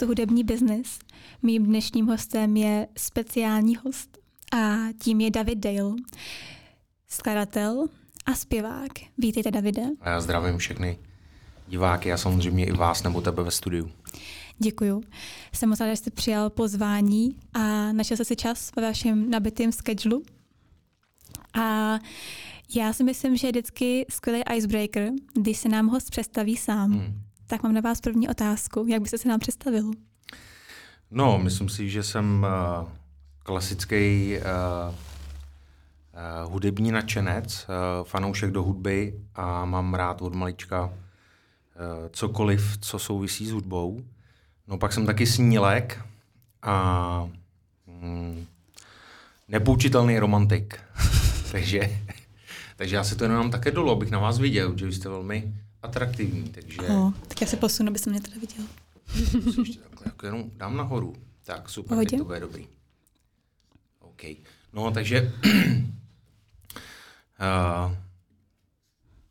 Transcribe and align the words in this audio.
podcastu 0.00 0.06
Hudební 0.06 0.44
biznis. 0.44 0.98
Mým 1.42 1.66
dnešním 1.66 2.06
hostem 2.06 2.56
je 2.56 2.88
speciální 2.96 3.76
host 3.76 4.18
a 4.52 4.76
tím 5.02 5.20
je 5.20 5.30
David 5.30 5.58
Dale, 5.58 5.94
skladatel 7.08 7.86
a 8.26 8.34
zpěvák. 8.34 8.90
Vítejte, 9.18 9.50
Davide. 9.50 9.82
A 10.00 10.10
já 10.10 10.20
zdravím 10.20 10.58
všechny 10.58 10.98
diváky 11.68 12.12
a 12.12 12.16
samozřejmě 12.16 12.66
i 12.66 12.72
vás 12.72 13.02
nebo 13.02 13.20
tebe 13.20 13.42
ve 13.42 13.50
studiu. 13.50 13.90
Děkuju. 14.58 15.02
Jsem 15.52 15.68
moc 15.68 15.80
ráda, 15.80 15.92
že 15.92 15.96
jste 15.96 16.10
přijal 16.10 16.50
pozvání 16.50 17.36
a 17.54 17.92
našel 17.92 18.16
jste 18.16 18.24
si 18.24 18.36
čas 18.36 18.70
ve 18.76 18.82
vašem 18.82 19.30
nabitém 19.30 19.72
schedulu. 19.72 20.22
A 21.54 21.98
já 22.74 22.92
si 22.92 23.04
myslím, 23.04 23.36
že 23.36 23.46
je 23.46 23.52
vždycky 23.52 24.06
skvělý 24.10 24.42
icebreaker, 24.56 25.10
když 25.34 25.56
se 25.56 25.68
nám 25.68 25.86
host 25.86 26.10
představí 26.10 26.56
sám. 26.56 26.92
Hmm. 26.92 27.29
Tak 27.50 27.62
mám 27.62 27.74
na 27.74 27.80
vás 27.80 28.00
první 28.00 28.28
otázku. 28.28 28.86
Jak 28.88 29.02
byste 29.02 29.18
se 29.18 29.28
nám 29.28 29.40
představil? 29.40 29.90
No, 31.10 31.38
myslím 31.38 31.68
si, 31.68 31.90
že 31.90 32.02
jsem 32.02 32.46
uh, 32.82 32.88
klasický 33.38 34.36
uh, 34.36 34.94
uh, 34.94 36.52
hudební 36.52 36.92
nadšenec, 36.92 37.66
uh, 37.68 38.04
fanoušek 38.04 38.50
do 38.50 38.62
hudby 38.62 39.20
a 39.34 39.64
mám 39.64 39.94
rád 39.94 40.22
od 40.22 40.34
malička 40.34 40.84
uh, 40.84 40.92
cokoliv, 42.10 42.78
co 42.80 42.98
souvisí 42.98 43.46
s 43.46 43.52
hudbou. 43.52 44.04
No 44.68 44.78
pak 44.78 44.92
jsem 44.92 45.06
taky 45.06 45.26
snílek 45.26 46.00
a 46.62 47.28
mm, 47.86 48.46
nepoučitelný 49.48 50.18
romantik. 50.18 50.80
takže, 51.52 51.80
takže 52.76 52.96
já 52.96 53.04
si 53.04 53.16
to 53.16 53.24
jenom 53.24 53.50
také 53.50 53.70
dolu, 53.70 53.90
abych 53.90 54.10
na 54.10 54.18
vás 54.18 54.38
viděl, 54.38 54.76
že 54.76 54.92
jste 54.92 55.08
velmi 55.08 55.54
atraktivní. 55.82 56.48
Takže... 56.48 56.82
Oh, 56.82 57.12
tak 57.28 57.40
já 57.40 57.46
se 57.46 57.56
posunu, 57.56 57.88
abyste 57.88 58.10
mě 58.10 58.20
teda 58.20 58.36
viděl. 58.40 58.64
ještě 59.58 59.78
takhle, 59.78 60.02
jako 60.04 60.26
jenom 60.26 60.50
dám 60.56 60.76
nahoru. 60.76 61.14
Tak 61.44 61.68
super, 61.68 61.88
Pohodě. 61.88 62.16
to 62.16 62.24
bude 62.24 62.40
dobrý. 62.40 62.68
OK. 64.00 64.22
No, 64.72 64.90
takže 64.90 65.32
uh, 67.40 67.92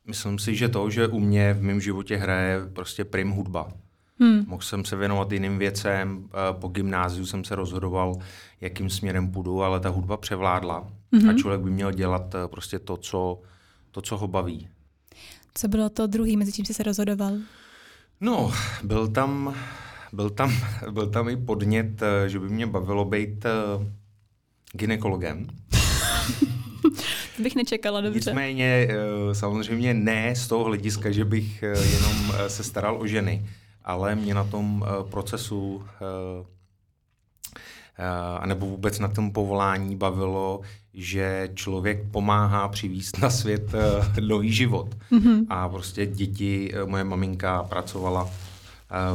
myslím 0.06 0.40
si, 0.40 0.56
že 0.56 0.70
to, 0.70 0.90
že 0.90 1.08
u 1.08 1.20
mě 1.20 1.54
v 1.54 1.62
mém 1.62 1.82
životě 1.82 2.18
hraje 2.18 2.66
prostě 2.74 3.06
prim 3.06 3.30
hudba. 3.30 3.74
Hmm. 4.20 4.46
Mohl 4.48 4.62
jsem 4.62 4.86
se 4.86 4.96
věnovat 4.96 5.32
jiným 5.32 5.60
věcem, 5.60 6.30
po 6.52 6.68
gymnáziu 6.68 7.26
jsem 7.26 7.44
se 7.44 7.56
rozhodoval, 7.56 8.16
jakým 8.62 8.90
směrem 8.90 9.32
půjdu, 9.32 9.64
ale 9.64 9.80
ta 9.80 9.90
hudba 9.90 10.18
převládla 10.18 10.88
hmm. 11.12 11.30
a 11.30 11.34
člověk 11.34 11.62
by 11.62 11.70
měl 11.70 11.92
dělat 11.92 12.36
eh, 12.36 12.48
prostě 12.48 12.80
to, 12.80 12.98
co, 12.98 13.42
to, 13.92 14.02
co 14.02 14.18
ho 14.18 14.28
baví. 14.28 14.70
Co 15.60 15.68
bylo 15.68 15.90
to 15.90 16.08
druhý, 16.08 16.38
mezi 16.38 16.52
čím 16.52 16.66
jsi 16.66 16.74
se 16.74 16.84
rozhodoval? 16.84 17.34
No, 18.22 18.54
byl 18.84 19.08
tam, 19.08 19.56
byl 20.14 20.30
tam, 20.30 20.54
byl 20.92 21.10
tam 21.10 21.30
i 21.30 21.38
podnět, 21.38 22.02
eh, 22.02 22.30
že 22.30 22.40
by 22.40 22.50
mě 22.50 22.68
bavilo 22.68 23.06
být 23.06 23.46
uh, 23.46 23.86
ginekologem. 24.72 25.48
to 27.38 27.44
bych 27.44 27.56
nečekala, 27.56 28.02
dobře. 28.02 28.20
Nicméně 28.20 28.88
samozřejmě 29.34 29.94
ne 29.94 30.36
z 30.36 30.48
toho 30.48 30.64
hlediska, 30.64 31.12
že 31.12 31.26
bych 31.26 31.62
jenom 31.62 32.34
se 32.48 32.64
staral 32.64 33.02
o 33.02 33.08
ženy, 33.08 33.46
ale 33.84 34.16
mě 34.16 34.34
na 34.34 34.44
tom 34.44 34.86
procesu 35.12 35.84
anebo 38.40 38.66
vůbec 38.66 39.00
na 39.00 39.08
tom 39.08 39.32
povolání 39.32 39.96
bavilo, 39.96 40.62
že 40.94 41.50
člověk 41.54 42.12
pomáhá 42.12 42.68
přivíst 42.68 43.18
na 43.18 43.30
svět 43.30 43.74
uh, 43.74 44.20
nový 44.20 44.54
život. 44.54 44.98
Mm-hmm. 45.12 45.46
A 45.50 45.70
prostě 45.70 46.06
děti, 46.06 46.74
uh, 46.74 46.90
moje 46.90 47.04
maminka 47.04 47.64
pracovala 47.64 48.30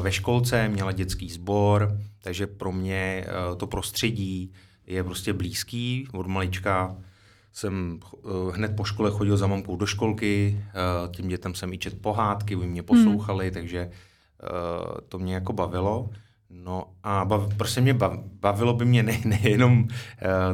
ve 0.00 0.12
školce, 0.12 0.68
měla 0.68 0.92
dětský 0.92 1.30
sbor, 1.30 1.98
takže 2.22 2.46
pro 2.46 2.72
mě 2.72 3.26
to 3.56 3.66
prostředí 3.66 4.52
je 4.86 5.04
prostě 5.04 5.32
blízký. 5.32 6.08
Od 6.12 6.26
malička 6.26 6.96
jsem 7.52 8.00
hned 8.52 8.76
po 8.76 8.84
škole 8.84 9.10
chodil 9.10 9.36
za 9.36 9.46
mamkou 9.46 9.76
do 9.76 9.86
školky, 9.86 10.60
tím 11.10 11.28
dětem 11.28 11.54
jsem 11.54 11.72
i 11.72 11.78
čet 11.78 12.00
pohádky, 12.00 12.56
by 12.56 12.66
mě 12.66 12.82
poslouchali, 12.82 13.46
mm. 13.46 13.54
takže 13.54 13.90
Eh, 14.44 15.00
to 15.08 15.18
mě 15.18 15.34
jako 15.34 15.52
bavilo. 15.52 16.10
No 16.62 16.84
a 17.02 17.24
bav, 17.24 17.54
prostě 17.56 17.80
mě 17.80 17.94
bav, 17.94 18.18
bavilo 18.18 18.74
by 18.74 18.84
mě 18.84 19.02
ne, 19.02 19.20
nejenom 19.24 19.82
uh, 19.82 19.88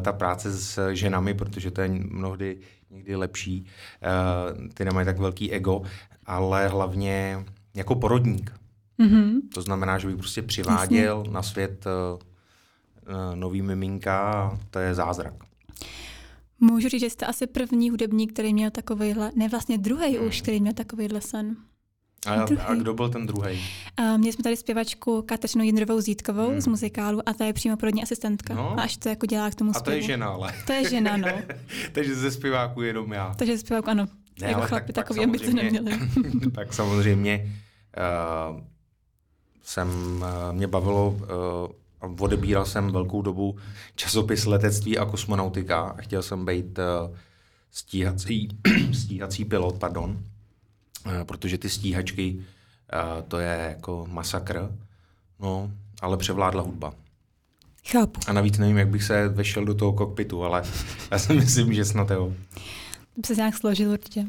ta 0.01 0.13
práce 0.13 0.51
s 0.51 0.93
ženami, 0.93 1.33
protože 1.33 1.71
to 1.71 1.81
je 1.81 1.89
mnohdy 1.89 2.57
někdy 2.89 3.15
lepší, 3.15 3.65
uh, 3.65 4.67
ty 4.73 4.85
nemají 4.85 5.05
tak 5.05 5.17
velký 5.19 5.51
ego, 5.51 5.81
ale 6.25 6.67
hlavně 6.67 7.45
jako 7.73 7.95
porodník. 7.95 8.53
Mm-hmm. 8.99 9.41
To 9.53 9.61
znamená, 9.61 9.97
že 9.97 10.07
bych 10.07 10.17
prostě 10.17 10.41
přiváděl 10.41 11.17
Jasně. 11.17 11.33
na 11.33 11.43
svět 11.43 11.85
uh, 11.85 13.35
nový 13.35 13.61
miminka 13.61 14.31
a 14.31 14.59
to 14.69 14.79
je 14.79 14.95
zázrak. 14.95 15.33
Můžu 16.59 16.89
říct, 16.89 17.01
že 17.01 17.09
jste 17.09 17.25
asi 17.25 17.47
první 17.47 17.89
hudebník, 17.89 18.33
který 18.33 18.53
měl 18.53 18.71
takovýhle, 18.71 19.31
ne 19.35 19.49
vlastně 19.49 19.77
druhý 19.77 20.17
hmm. 20.17 20.27
už, 20.27 20.41
který 20.41 20.59
měl 20.59 20.73
takovýhle 20.73 21.21
sen. 21.21 21.55
A, 22.27 22.45
a 22.65 22.75
kdo 22.75 22.93
byl 22.93 23.09
ten 23.09 23.27
druhý? 23.27 23.61
Uh, 23.99 24.17
měli 24.17 24.33
jsme 24.33 24.43
tady 24.43 24.57
zpěvačku 24.57 25.21
Kateřinu 25.21 25.63
Jindrovou 25.63 26.01
Zítkovou 26.01 26.49
hmm. 26.49 26.61
z 26.61 26.67
muzikálu 26.67 27.29
a 27.29 27.33
ta 27.33 27.45
je 27.45 27.53
přímo 27.53 27.77
porodní 27.77 28.03
asistentka. 28.03 28.53
No. 28.53 28.79
A 28.79 28.83
až 28.83 28.97
to 28.97 29.09
jako 29.09 29.25
dělá 29.25 29.49
k 29.49 29.55
tomu 29.55 29.73
zpěvu. 29.73 29.83
A 29.83 29.85
to 29.85 29.91
je 29.91 30.01
žena, 30.01 30.27
ale. 30.27 30.53
To 30.67 30.73
je 30.73 30.89
žena, 30.89 31.17
no. 31.17 31.27
Takže 31.91 32.15
ze 32.15 32.31
zpěváku 32.31 32.81
jenom 32.81 33.13
já. 33.13 33.33
Takže 33.37 33.57
ze 33.57 33.59
zpěváku, 33.61 33.89
ano. 33.89 34.07
Ne, 34.41 34.47
jako 34.47 34.61
chlapi 34.61 34.93
tak, 34.93 35.05
takový 35.05 35.23
ambice 35.23 35.53
neměli. 35.53 35.99
tak 36.55 36.73
samozřejmě 36.73 37.53
uh, 38.51 38.61
jsem, 39.63 39.89
uh, 40.21 40.55
mě 40.55 40.67
bavilo, 40.67 41.09
uh, 42.03 42.15
odebíral 42.19 42.65
jsem 42.65 42.91
velkou 42.91 43.21
dobu 43.21 43.57
časopis 43.95 44.45
letectví 44.45 44.97
a 44.97 45.05
kosmonautika 45.05 45.81
a 45.81 46.01
chtěl 46.01 46.21
jsem 46.21 46.45
být 46.45 46.79
uh, 46.79 47.15
stíhací, 47.71 48.47
stíhací 48.93 49.45
pilot, 49.45 49.79
pardon. 49.79 50.23
Eh, 51.05 51.25
protože 51.25 51.57
ty 51.57 51.69
stíhačky, 51.69 52.39
eh, 52.93 53.23
to 53.27 53.39
je 53.39 53.65
jako 53.69 54.07
masakr, 54.11 54.71
no, 55.39 55.71
ale 56.01 56.17
převládla 56.17 56.61
hudba. 56.61 56.93
Chápu. 57.87 58.19
A 58.27 58.33
navíc 58.33 58.57
nevím, 58.57 58.77
jak 58.77 58.87
bych 58.87 59.03
se 59.03 59.27
vešel 59.27 59.65
do 59.65 59.73
toho 59.73 59.93
kokpitu, 59.93 60.43
ale 60.43 60.63
já 61.11 61.19
si 61.19 61.33
myslím, 61.33 61.73
že 61.73 61.85
snad 61.85 62.11
jo. 62.11 62.33
To 63.15 63.21
by 63.21 63.27
se 63.27 63.35
nějak 63.35 63.57
složil 63.57 63.91
určitě. 63.91 64.25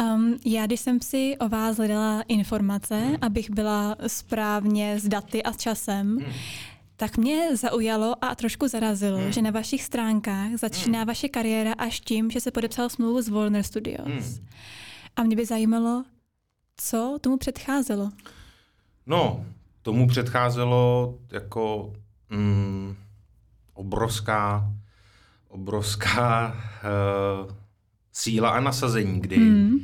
Um, 0.00 0.38
já, 0.44 0.66
když 0.66 0.80
jsem 0.80 1.00
si 1.00 1.36
o 1.38 1.48
vás 1.48 1.76
hledala 1.76 2.22
informace, 2.28 2.98
hmm. 2.98 3.16
abych 3.20 3.50
byla 3.50 3.96
správně 4.06 5.00
s 5.00 5.08
daty 5.08 5.42
a 5.42 5.52
s 5.52 5.56
časem, 5.56 6.18
hmm. 6.18 6.32
tak 6.96 7.16
mě 7.16 7.56
zaujalo 7.56 8.24
a 8.24 8.34
trošku 8.34 8.68
zarazilo, 8.68 9.18
hmm. 9.18 9.32
že 9.32 9.42
na 9.42 9.50
vašich 9.50 9.82
stránkách 9.82 10.50
začíná 10.60 10.98
hmm. 10.98 11.06
vaše 11.06 11.28
kariéra 11.28 11.72
až 11.72 12.00
tím, 12.00 12.30
že 12.30 12.40
se 12.40 12.50
podepsal 12.50 12.88
smlouvu 12.88 13.22
s 13.22 13.28
Warner 13.28 13.62
Studios. 13.62 14.06
Hmm. 14.06 14.48
A 15.16 15.22
mě 15.22 15.36
by 15.36 15.46
zajímalo, 15.46 16.04
co 16.76 17.18
tomu 17.20 17.36
předcházelo. 17.36 18.10
No, 19.06 19.44
tomu 19.82 20.08
předcházelo 20.08 21.14
jako 21.32 21.92
mm, 22.30 22.96
obrovská, 23.74 24.72
obrovská 25.48 26.56
uh, 27.44 27.50
síla 28.12 28.50
a 28.50 28.60
nasazení, 28.60 29.20
kdy 29.20 29.36
mm. 29.36 29.74
uh, 29.74 29.80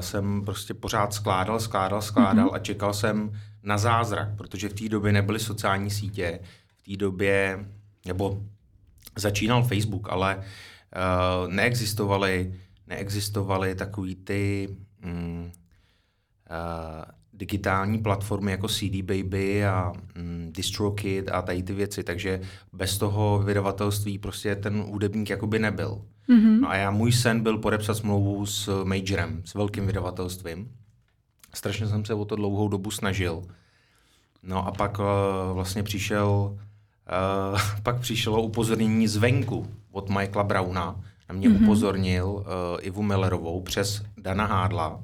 jsem 0.00 0.44
prostě 0.44 0.74
pořád 0.74 1.14
skládal, 1.14 1.60
skládal, 1.60 2.02
skládal 2.02 2.44
mm. 2.44 2.54
a 2.54 2.58
čekal 2.58 2.94
jsem 2.94 3.40
na 3.62 3.78
zázrak, 3.78 4.36
protože 4.36 4.68
v 4.68 4.74
té 4.74 4.88
době 4.88 5.12
nebyly 5.12 5.40
sociální 5.40 5.90
sítě, 5.90 6.40
v 6.66 6.90
té 6.90 6.96
době, 6.96 7.66
nebo 8.06 8.42
začínal 9.16 9.62
Facebook, 9.62 10.08
ale 10.10 10.36
uh, 10.36 11.52
neexistovaly 11.52 12.54
neexistovaly 12.86 13.74
takový 13.74 14.14
ty 14.14 14.68
mm, 15.04 15.50
uh, 16.50 17.04
digitální 17.32 17.98
platformy 17.98 18.50
jako 18.50 18.68
CD 18.68 19.02
Baby 19.02 19.66
a 19.66 19.92
mm, 20.14 20.50
DistroKid 20.52 21.28
a 21.28 21.42
tady 21.42 21.62
ty 21.62 21.72
věci, 21.72 22.04
takže 22.04 22.40
bez 22.72 22.98
toho 22.98 23.38
vydavatelství 23.38 24.18
prostě 24.18 24.56
ten 24.56 24.82
hudebník 24.82 25.30
jakoby 25.30 25.58
nebyl. 25.58 26.02
Mm-hmm. 26.28 26.60
No 26.60 26.70
a 26.70 26.76
já, 26.76 26.90
můj 26.90 27.12
sen 27.12 27.40
byl 27.40 27.58
podepsat 27.58 27.94
smlouvu 27.94 28.46
s 28.46 28.84
Majorem, 28.84 29.42
s 29.44 29.54
velkým 29.54 29.86
vydavatelstvím. 29.86 30.70
Strašně 31.54 31.86
jsem 31.86 32.04
se 32.04 32.14
o 32.14 32.24
to 32.24 32.36
dlouhou 32.36 32.68
dobu 32.68 32.90
snažil. 32.90 33.42
No 34.42 34.66
a 34.66 34.72
pak 34.72 34.98
uh, 34.98 35.04
vlastně 35.52 35.82
přišel, 35.82 36.58
uh, 37.52 37.60
pak 37.82 38.00
přišlo 38.00 38.42
upozornění 38.42 39.08
zvenku 39.08 39.66
od 39.90 40.08
Michaela 40.08 40.44
Browna, 40.44 41.00
na 41.28 41.34
mě 41.34 41.48
mm-hmm. 41.48 41.62
upozornil 41.62 42.26
uh, 42.26 42.42
Ivu 42.80 43.02
Mellerovou 43.02 43.62
přes 43.62 44.02
Dana 44.18 44.46
Hádla, 44.46 45.00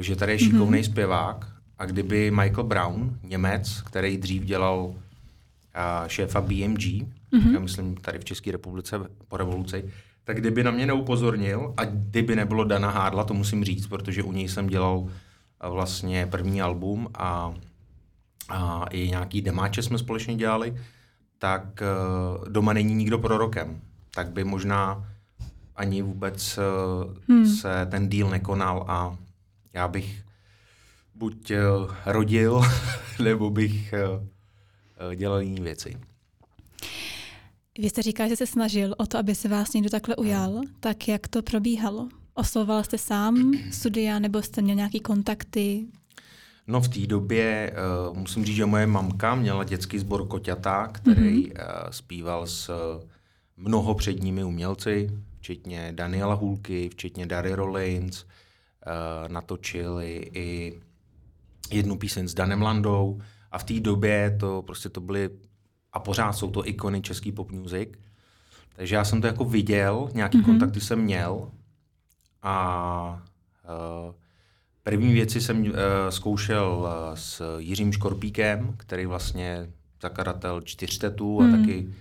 že 0.00 0.16
tady 0.16 0.32
je 0.32 0.38
šikovný 0.38 0.80
mm-hmm. 0.80 0.90
zpěvák 0.92 1.48
a 1.78 1.86
kdyby 1.86 2.30
Michael 2.30 2.64
Brown, 2.64 3.18
Němec, 3.22 3.82
který 3.82 4.16
dřív 4.18 4.42
dělal 4.42 4.84
uh, 4.84 4.94
šéfa 6.06 6.40
BMG, 6.40 6.78
mm-hmm. 6.78 7.52
já 7.52 7.60
myslím 7.60 7.96
tady 7.96 8.18
v 8.18 8.24
České 8.24 8.52
republice 8.52 9.00
po 9.28 9.36
revoluci, 9.36 9.84
tak 10.24 10.40
kdyby 10.40 10.64
na 10.64 10.70
mě 10.70 10.86
neupozornil 10.86 11.74
a 11.76 11.84
kdyby 11.84 12.36
nebylo 12.36 12.64
Dana 12.64 12.90
Hádla, 12.90 13.24
to 13.24 13.34
musím 13.34 13.64
říct, 13.64 13.86
protože 13.86 14.22
u 14.22 14.32
něj 14.32 14.48
jsem 14.48 14.66
dělal 14.66 15.08
vlastně 15.70 16.26
první 16.26 16.62
album 16.62 17.08
a 17.14 17.54
a 18.48 18.84
i 18.90 19.08
nějaký 19.08 19.42
demáče 19.42 19.82
jsme 19.82 19.98
společně 19.98 20.34
dělali, 20.34 20.76
tak 21.38 21.82
doma 22.48 22.72
není 22.72 22.94
nikdo 22.94 23.18
prorokem. 23.18 23.80
Tak 24.14 24.30
by 24.30 24.44
možná 24.44 25.08
ani 25.76 26.02
vůbec 26.02 26.58
uh, 26.58 27.14
hmm. 27.28 27.46
se 27.46 27.86
ten 27.90 28.08
díl 28.08 28.30
nekonal 28.30 28.84
a 28.88 29.16
já 29.72 29.88
bych 29.88 30.22
buď 31.14 31.50
uh, 31.50 31.94
rodil, 32.06 32.62
nebo 33.22 33.50
bych 33.50 33.94
uh, 35.06 35.14
dělal 35.14 35.40
jiné 35.40 35.60
věci. 35.60 35.96
Vy 37.78 37.90
jste 37.90 38.02
říkal, 38.02 38.28
že 38.28 38.36
se 38.36 38.46
snažil 38.46 38.94
o 38.98 39.06
to, 39.06 39.18
aby 39.18 39.34
se 39.34 39.48
vás 39.48 39.72
někdo 39.72 39.90
takhle 39.90 40.16
ujal, 40.16 40.60
tak 40.80 41.08
jak 41.08 41.28
to 41.28 41.42
probíhalo? 41.42 42.08
Oslovoval 42.34 42.84
jste 42.84 42.98
sám 42.98 43.52
studia 43.72 44.18
nebo 44.18 44.42
jste 44.42 44.62
měl 44.62 44.76
nějaký 44.76 45.00
kontakty? 45.00 45.86
No 46.66 46.80
v 46.80 46.88
té 46.88 47.06
době 47.06 47.72
uh, 48.10 48.16
musím 48.16 48.44
říct, 48.44 48.56
že 48.56 48.66
moje 48.66 48.86
mamka 48.86 49.34
měla 49.34 49.64
dětský 49.64 49.98
sbor 49.98 50.26
Koťata, 50.26 50.86
který 50.86 51.46
mm-hmm. 51.46 51.84
uh, 51.84 51.90
zpíval 51.90 52.46
s 52.46 52.70
mnoho 53.56 53.94
předními 53.94 54.44
umělci, 54.44 55.10
včetně 55.44 55.92
Daniela 55.92 56.34
Hulky, 56.34 56.88
včetně 56.88 57.26
Dary 57.26 57.54
Rollins, 57.54 58.24
uh, 58.24 59.28
natočili 59.28 60.30
i 60.34 60.80
jednu 61.70 61.98
píseň 61.98 62.28
s 62.28 62.34
Danem 62.34 62.62
Landou 62.62 63.20
a 63.52 63.58
v 63.58 63.64
té 63.64 63.80
době 63.80 64.36
to 64.40 64.62
prostě 64.62 64.88
to 64.88 65.00
byly 65.00 65.30
a 65.92 65.98
pořád 66.00 66.32
jsou 66.32 66.50
to 66.50 66.68
ikony 66.68 67.02
český 67.02 67.32
pop 67.32 67.50
music. 67.50 67.88
Takže 68.76 68.94
já 68.94 69.04
jsem 69.04 69.20
to 69.20 69.26
jako 69.26 69.44
viděl, 69.44 70.08
nějaký 70.14 70.38
mm-hmm. 70.38 70.44
kontakty 70.44 70.80
jsem 70.80 71.00
měl 71.00 71.50
a 72.42 73.22
uh, 73.64 74.14
první 74.82 75.12
věci 75.12 75.40
jsem 75.40 75.60
uh, 75.62 75.74
zkoušel 76.10 76.88
s 77.14 77.58
Jiřím 77.58 77.92
Škorpíkem, 77.92 78.74
který 78.76 79.06
vlastně 79.06 79.72
zakladatel 80.02 80.60
čtyřtetů 80.60 81.40
mm. 81.40 81.46
a 81.46 81.48
mhm. 81.48 81.60
taky 81.60 81.86
uh, 81.86 81.94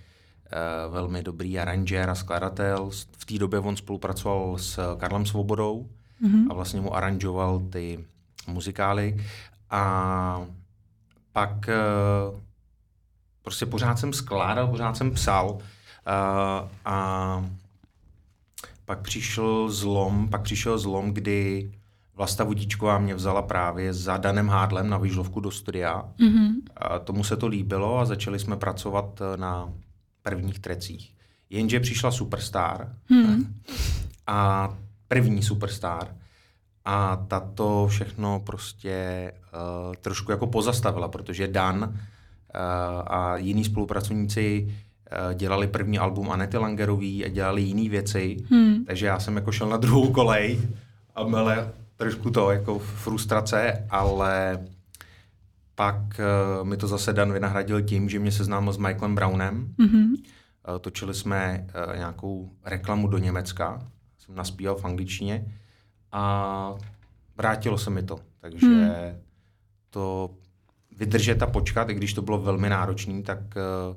velmi 0.90 1.24
dobrý 1.24 1.60
aranžér 1.60 2.10
a 2.10 2.16
skladatel. 2.16 2.90
V 3.18 3.26
té 3.26 3.38
době 3.38 3.60
on 3.60 3.76
spolupracoval 3.76 4.58
s 4.58 4.98
Karlem 4.98 5.26
Svobodou 5.26 5.90
mm-hmm. 6.24 6.48
a 6.50 6.54
vlastně 6.54 6.82
mu 6.82 6.96
aranžoval 6.96 7.60
ty 7.60 8.06
muzikály. 8.48 9.26
A 9.70 10.46
pak 11.32 11.70
uh, 12.32 12.40
prostě 13.42 13.66
pořád 13.66 14.00
jsem 14.00 14.14
skládal, 14.14 14.68
pořád 14.68 14.98
jsem 14.98 15.12
psal 15.12 15.50
uh, 15.52 15.60
a 16.86 17.46
pak 18.86 19.02
přišel 19.02 19.70
zlom, 19.70 20.30
pak 20.30 20.42
přišel 20.42 20.78
zlom, 20.78 21.14
kdy 21.14 21.72
Vlasta 22.16 22.44
Vodíčková 22.44 23.00
mě 23.00 23.16
vzala 23.16 23.42
právě 23.42 23.94
za 23.94 24.18
Danem 24.18 24.50
Hádlem 24.50 24.90
na 24.90 24.98
výžlovku 24.98 25.40
do 25.40 25.52
studia. 25.52 26.10
Mm-hmm. 26.20 26.52
A 26.76 27.00
tomu 27.00 27.24
se 27.24 27.38
to 27.38 27.48
líbilo 27.48 28.00
a 28.00 28.06
začali 28.06 28.40
jsme 28.40 28.58
pracovat 28.58 29.22
eh, 29.22 29.38
na 29.38 29.74
prvních 30.24 30.60
trecích. 30.60 31.16
Jenže 31.50 31.80
přišla 31.80 32.12
Superstar 32.12 32.96
mm. 33.10 33.62
a 34.28 34.70
první 35.08 35.44
Superstar 35.44 36.16
a 36.86 37.16
tato 37.16 37.88
všechno 37.90 38.40
prostě 38.40 39.32
uh, 39.54 39.96
trošku 39.96 40.32
jako 40.32 40.48
pozastavila, 40.48 41.08
protože 41.08 41.48
Dan 41.48 42.00
a 43.08 43.38
jiní 43.38 43.64
spolupracovníci 43.64 44.76
eh, 45.12 45.36
dělali 45.36 45.68
první 45.68 46.00
album 46.00 46.32
Anety 46.32 46.58
Langerový 46.58 47.26
a 47.26 47.28
dělali 47.28 47.62
jiné 47.62 47.90
věci, 47.90 48.38
hmm. 48.50 48.86
takže 48.86 49.06
já 49.06 49.20
jsem 49.20 49.36
jako 49.36 49.52
šel 49.52 49.70
na 49.70 49.78
druhou 49.78 50.12
kolej 50.12 50.62
a 51.16 51.24
měl 51.24 51.72
trošku 51.98 52.30
to 52.30 52.52
jako 52.52 52.80
frustrace, 52.80 53.86
ale 53.90 54.60
pak 55.76 55.96
uh, 55.96 56.68
mi 56.68 56.78
to 56.78 56.88
zase 56.88 57.14
Dan 57.14 57.34
vynahradil 57.34 57.82
tím, 57.82 58.10
že 58.10 58.20
mě 58.20 58.32
seznámil 58.32 58.74
s 58.74 58.78
Michaelem 58.78 59.16
Brownem. 59.16 59.74
Mm-hmm. 59.80 60.12
Uh, 60.12 60.80
točili 60.82 61.14
jsme 61.14 61.68
uh, 61.90 61.98
nějakou 61.98 62.52
reklamu 62.66 63.08
do 63.08 63.18
Německa, 63.18 63.88
jsem 64.18 64.36
naspíval 64.36 64.76
v 64.76 64.86
angličtině 64.86 65.46
a 66.12 66.74
vrátilo 67.38 67.78
se 67.78 67.90
mi 67.90 68.04
to. 68.04 68.20
Takže 68.42 68.68
hmm. 68.68 69.22
to 69.90 70.36
vydržet 70.98 71.42
a 71.42 71.48
počkat, 71.48 71.90
i 71.90 71.94
když 71.94 72.14
to 72.14 72.22
bylo 72.22 72.38
velmi 72.42 72.70
náročné, 72.70 73.22
tak 73.22 73.40
uh, 73.40 73.96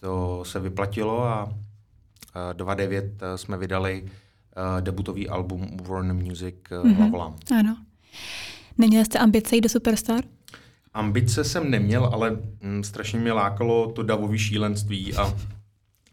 to 0.00 0.44
se 0.44 0.60
vyplatilo 0.60 1.24
a 1.24 1.44
uh, 1.44 1.52
eh, 2.50 2.54
2.9 2.54 3.02
uh, 3.02 3.36
jsme 3.36 3.56
vydali 3.56 4.02
uh, 4.02 4.80
debutový 4.80 5.28
album 5.28 5.76
Warner 5.82 6.14
Music 6.14 6.54
uh, 6.70 6.78
mm-hmm. 6.78 6.94
Hlavolám. 6.94 7.36
Ano. 7.58 7.76
Neměl 8.78 9.04
jste 9.04 9.18
ambice 9.18 9.54
jít 9.54 9.60
do 9.60 9.68
Superstar? 9.68 10.24
Ambice 10.94 11.44
jsem 11.44 11.70
neměl, 11.70 12.10
ale 12.12 12.38
mm, 12.60 12.84
strašně 12.84 13.18
mě 13.18 13.32
lákalo 13.32 13.92
to 13.92 14.02
davové 14.02 14.38
šílenství 14.38 15.14
a 15.14 15.34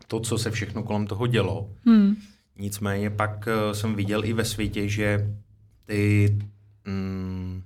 to, 0.07 0.19
co 0.19 0.37
se 0.37 0.51
všechno 0.51 0.83
kolem 0.83 1.07
toho 1.07 1.27
dělo. 1.27 1.69
Hmm. 1.85 2.15
Nicméně 2.57 3.09
pak 3.09 3.47
uh, 3.47 3.73
jsem 3.73 3.95
viděl 3.95 4.25
i 4.25 4.33
ve 4.33 4.45
světě, 4.45 4.89
že 4.89 5.35
ty 5.85 6.37
mm, 6.85 7.63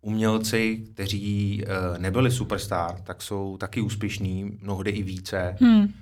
umělci, 0.00 0.76
kteří 0.76 1.62
uh, 1.64 1.98
nebyli 1.98 2.30
superstar, 2.30 3.00
tak 3.00 3.22
jsou 3.22 3.56
taky 3.56 3.80
úspěšní, 3.80 4.58
mnohdy 4.62 4.90
i 4.90 5.02
více. 5.02 5.56
Hmm. 5.60 5.92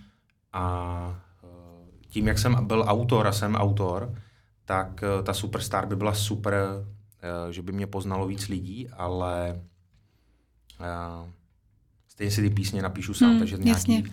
A 0.53 1.23
uh, 1.43 1.89
tím, 2.09 2.29
jak 2.29 2.39
jsem 2.39 2.67
byl 2.67 2.85
autor 2.87 3.27
a 3.27 3.33
jsem 3.33 3.55
autor, 3.55 4.15
tak 4.65 5.05
uh, 5.19 5.25
ta 5.25 5.35
superstar 5.35 5.87
by 5.87 5.97
byla 5.97 6.15
super, 6.15 6.55
uh, 6.55 7.51
že 7.51 7.63
by 7.63 7.73
mě 7.73 7.87
poznalo 7.87 8.27
víc 8.27 8.49
lidí, 8.49 8.89
ale 8.89 9.61
uh, 10.81 11.29
stejně 12.09 12.31
si 12.31 12.43
ty 12.43 12.50
písně 12.50 12.82
napíšu 12.82 13.15
sám, 13.15 13.31
hmm, 13.31 13.38
takže 13.38 13.56
nějaký, 13.56 14.05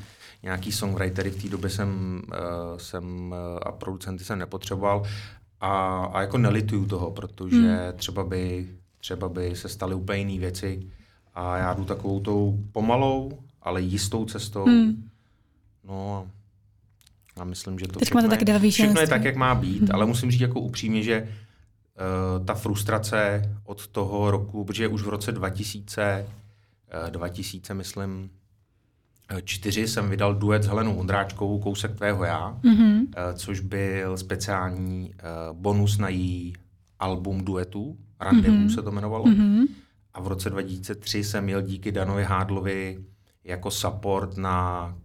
nějaký 0.43 0.71
songwritery 0.71 1.29
v 1.29 1.41
té 1.41 1.49
době 1.49 1.69
jsem, 1.69 2.21
uh, 2.27 2.77
jsem 2.77 3.31
uh, 3.31 3.59
a 3.65 3.71
producenty 3.71 4.23
jsem 4.23 4.39
nepotřeboval 4.39 5.03
a, 5.61 6.03
a 6.13 6.21
jako 6.21 6.37
nelituju 6.37 6.85
toho, 6.85 7.11
protože 7.11 7.57
hmm. 7.57 7.97
třeba 7.97 8.23
by 8.23 8.67
třeba 9.01 9.29
by 9.29 9.55
se 9.55 9.69
staly 9.69 9.95
úplně 9.95 10.19
jiné 10.19 10.39
věci 10.39 10.87
a 11.35 11.57
já 11.57 11.73
jdu 11.73 11.85
takovou 11.85 12.19
tou 12.19 12.59
pomalou, 12.71 13.39
ale 13.61 13.81
jistou 13.81 14.25
cestou. 14.25 14.65
Hmm. 14.65 15.09
No 15.87 16.27
a 17.37 17.43
myslím, 17.43 17.79
že 17.79 17.87
to 17.87 17.99
Teď 17.99 18.07
všechno, 18.07 18.21
je, 18.21 18.27
tak 18.45 18.61
všechno 18.69 19.01
je 19.01 19.07
tak, 19.07 19.23
jak 19.23 19.35
má 19.35 19.55
být, 19.55 19.81
hmm. 19.81 19.89
ale 19.93 20.05
musím 20.05 20.31
říct 20.31 20.41
jako 20.41 20.59
upřímně, 20.59 21.03
že 21.03 21.21
uh, 21.21 22.45
ta 22.45 22.53
frustrace 22.53 23.49
od 23.65 23.87
toho 23.87 24.31
roku, 24.31 24.65
protože 24.65 24.87
už 24.87 25.01
v 25.03 25.09
roce 25.09 25.31
2000, 25.31 26.25
uh, 26.27 26.40
2000 27.09 27.73
myslím, 27.73 28.29
eh, 29.29 29.41
čtyři 29.43 29.87
jsem 29.87 30.09
vydal 30.09 30.35
duet 30.35 30.63
s 30.63 30.67
Helenou 30.67 30.95
Ondráčkovou 30.95 31.59
Kousek 31.59 31.95
tvého 31.95 32.23
já, 32.23 32.59
mm-hmm. 32.63 33.07
což 33.33 33.59
byl 33.59 34.17
speciální 34.17 35.13
bonus 35.53 35.97
na 35.97 36.09
její 36.09 36.53
album 36.99 37.45
duetů. 37.45 37.97
Randevu 38.19 38.55
mm-hmm. 38.55 38.75
se 38.75 38.81
to 38.81 38.89
jmenovalo. 38.89 39.25
Mm-hmm. 39.25 39.67
A 40.13 40.21
v 40.21 40.27
roce 40.27 40.49
2003 40.49 41.23
jsem 41.23 41.43
měl 41.43 41.61
díky 41.61 41.91
Danovi 41.91 42.23
Hádlovi 42.23 43.03
jako 43.43 43.71
support 43.71 44.37
na 44.37 44.95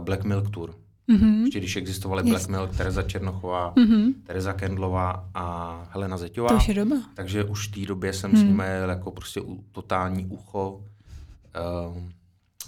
Black 0.00 0.24
Milk 0.24 0.50
Tour. 0.50 0.74
Mm-hmm. 1.08 1.42
Ještě 1.42 1.58
když 1.58 1.76
existovaly 1.76 2.22
yes. 2.22 2.30
Black 2.30 2.48
Milk, 2.48 2.76
Tereza 2.76 3.02
Černochová, 3.02 3.74
mm-hmm. 3.74 4.14
Tereza 4.26 4.52
Kendlová 4.52 5.30
a 5.34 5.76
Helena 5.90 6.16
Zeťová. 6.16 6.48
To 6.48 6.56
už 6.56 6.68
je 6.68 6.74
doba. 6.74 6.96
Takže 7.14 7.44
už 7.44 7.68
v 7.68 7.72
té 7.72 7.86
době 7.86 8.12
jsem 8.12 8.30
mm. 8.30 8.36
s 8.36 8.42
nimi 8.42 8.64
jako 8.88 9.10
prostě 9.10 9.40
totální 9.72 10.26
ucho. 10.26 10.84
Uh, 11.54 12.02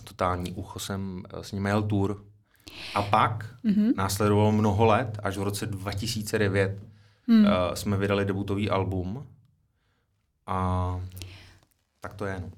totální 0.05 0.53
ucho 0.53 0.79
jsem 0.79 1.23
eh, 1.35 1.45
s 1.45 1.53
nimi 1.53 1.69
jel 1.69 1.83
tour. 1.83 2.25
A 2.95 3.03
pak 3.03 3.55
mm-hmm. 3.65 3.93
následovalo 3.97 4.53
mnoho 4.53 4.85
let, 4.85 5.19
až 5.23 5.37
v 5.37 5.43
roce 5.43 5.67
2009 5.67 6.83
mm. 7.27 7.45
uh, 7.45 7.51
jsme 7.75 7.97
vydali 7.97 8.25
debutový 8.25 8.71
album 8.71 9.27
a 10.47 11.01
tak 12.01 12.15
to 12.15 12.27
je. 12.27 12.41
No. 12.41 12.51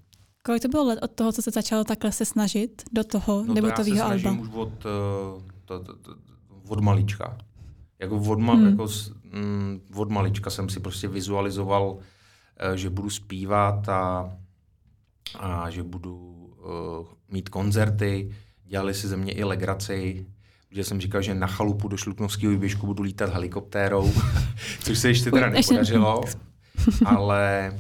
Kolik 0.45 0.63
to 0.63 0.69
bylo 0.69 0.85
let 0.85 0.99
od 1.03 1.11
toho, 1.11 1.33
co 1.33 1.43
se 1.43 1.51
začalo 1.51 1.85
takhle 1.85 2.13
se 2.13 2.25
snažit 2.25 2.83
do 2.93 3.05
toho 3.05 3.45
no 3.45 3.55
debutového 3.55 4.03
alba? 4.05 4.15
Já 4.15 4.35
se 4.35 4.41
už 4.41 4.49
od, 4.53 4.85
uh, 4.85 5.43
to, 5.65 5.81
to, 5.85 5.97
to, 5.97 6.15
od 6.69 6.81
malička. 6.81 7.39
Jako 7.99 8.17
od, 8.17 8.39
ma, 8.39 8.55
hmm. 8.55 8.69
jako, 8.69 8.89
mm, 9.23 9.81
od 9.95 10.11
malička 10.11 10.51
jsem 10.51 10.69
si 10.69 10.81
prostě 10.81 11.09
vizualizoval, 11.09 11.91
uh, 11.91 12.03
že 12.75 12.91
budu 12.91 13.11
zpívat 13.11 13.89
a, 13.89 14.33
a 15.39 15.71
že 15.71 15.83
budu 15.83 16.17
uh, 16.17 17.07
mít 17.29 17.49
koncerty. 17.49 18.35
Dělali 18.65 18.95
si 18.95 19.09
ze 19.09 19.17
mě 19.17 19.33
i 19.33 19.45
legraci, 19.45 20.27
že 20.71 20.85
jsem 20.85 21.01
říkal, 21.01 21.23
že 21.23 21.35
na 21.35 21.47
chalupu 21.47 21.89
do 21.89 21.97
Šluknovského 21.97 22.53
výběžku 22.53 22.87
budu 22.87 23.03
lítat 23.03 23.33
helikoptérou, 23.33 24.13
což 24.81 24.99
se 24.99 25.09
ještě 25.09 25.31
teda 25.31 25.51
nepodařilo 25.51 26.25
ale, 27.05 27.73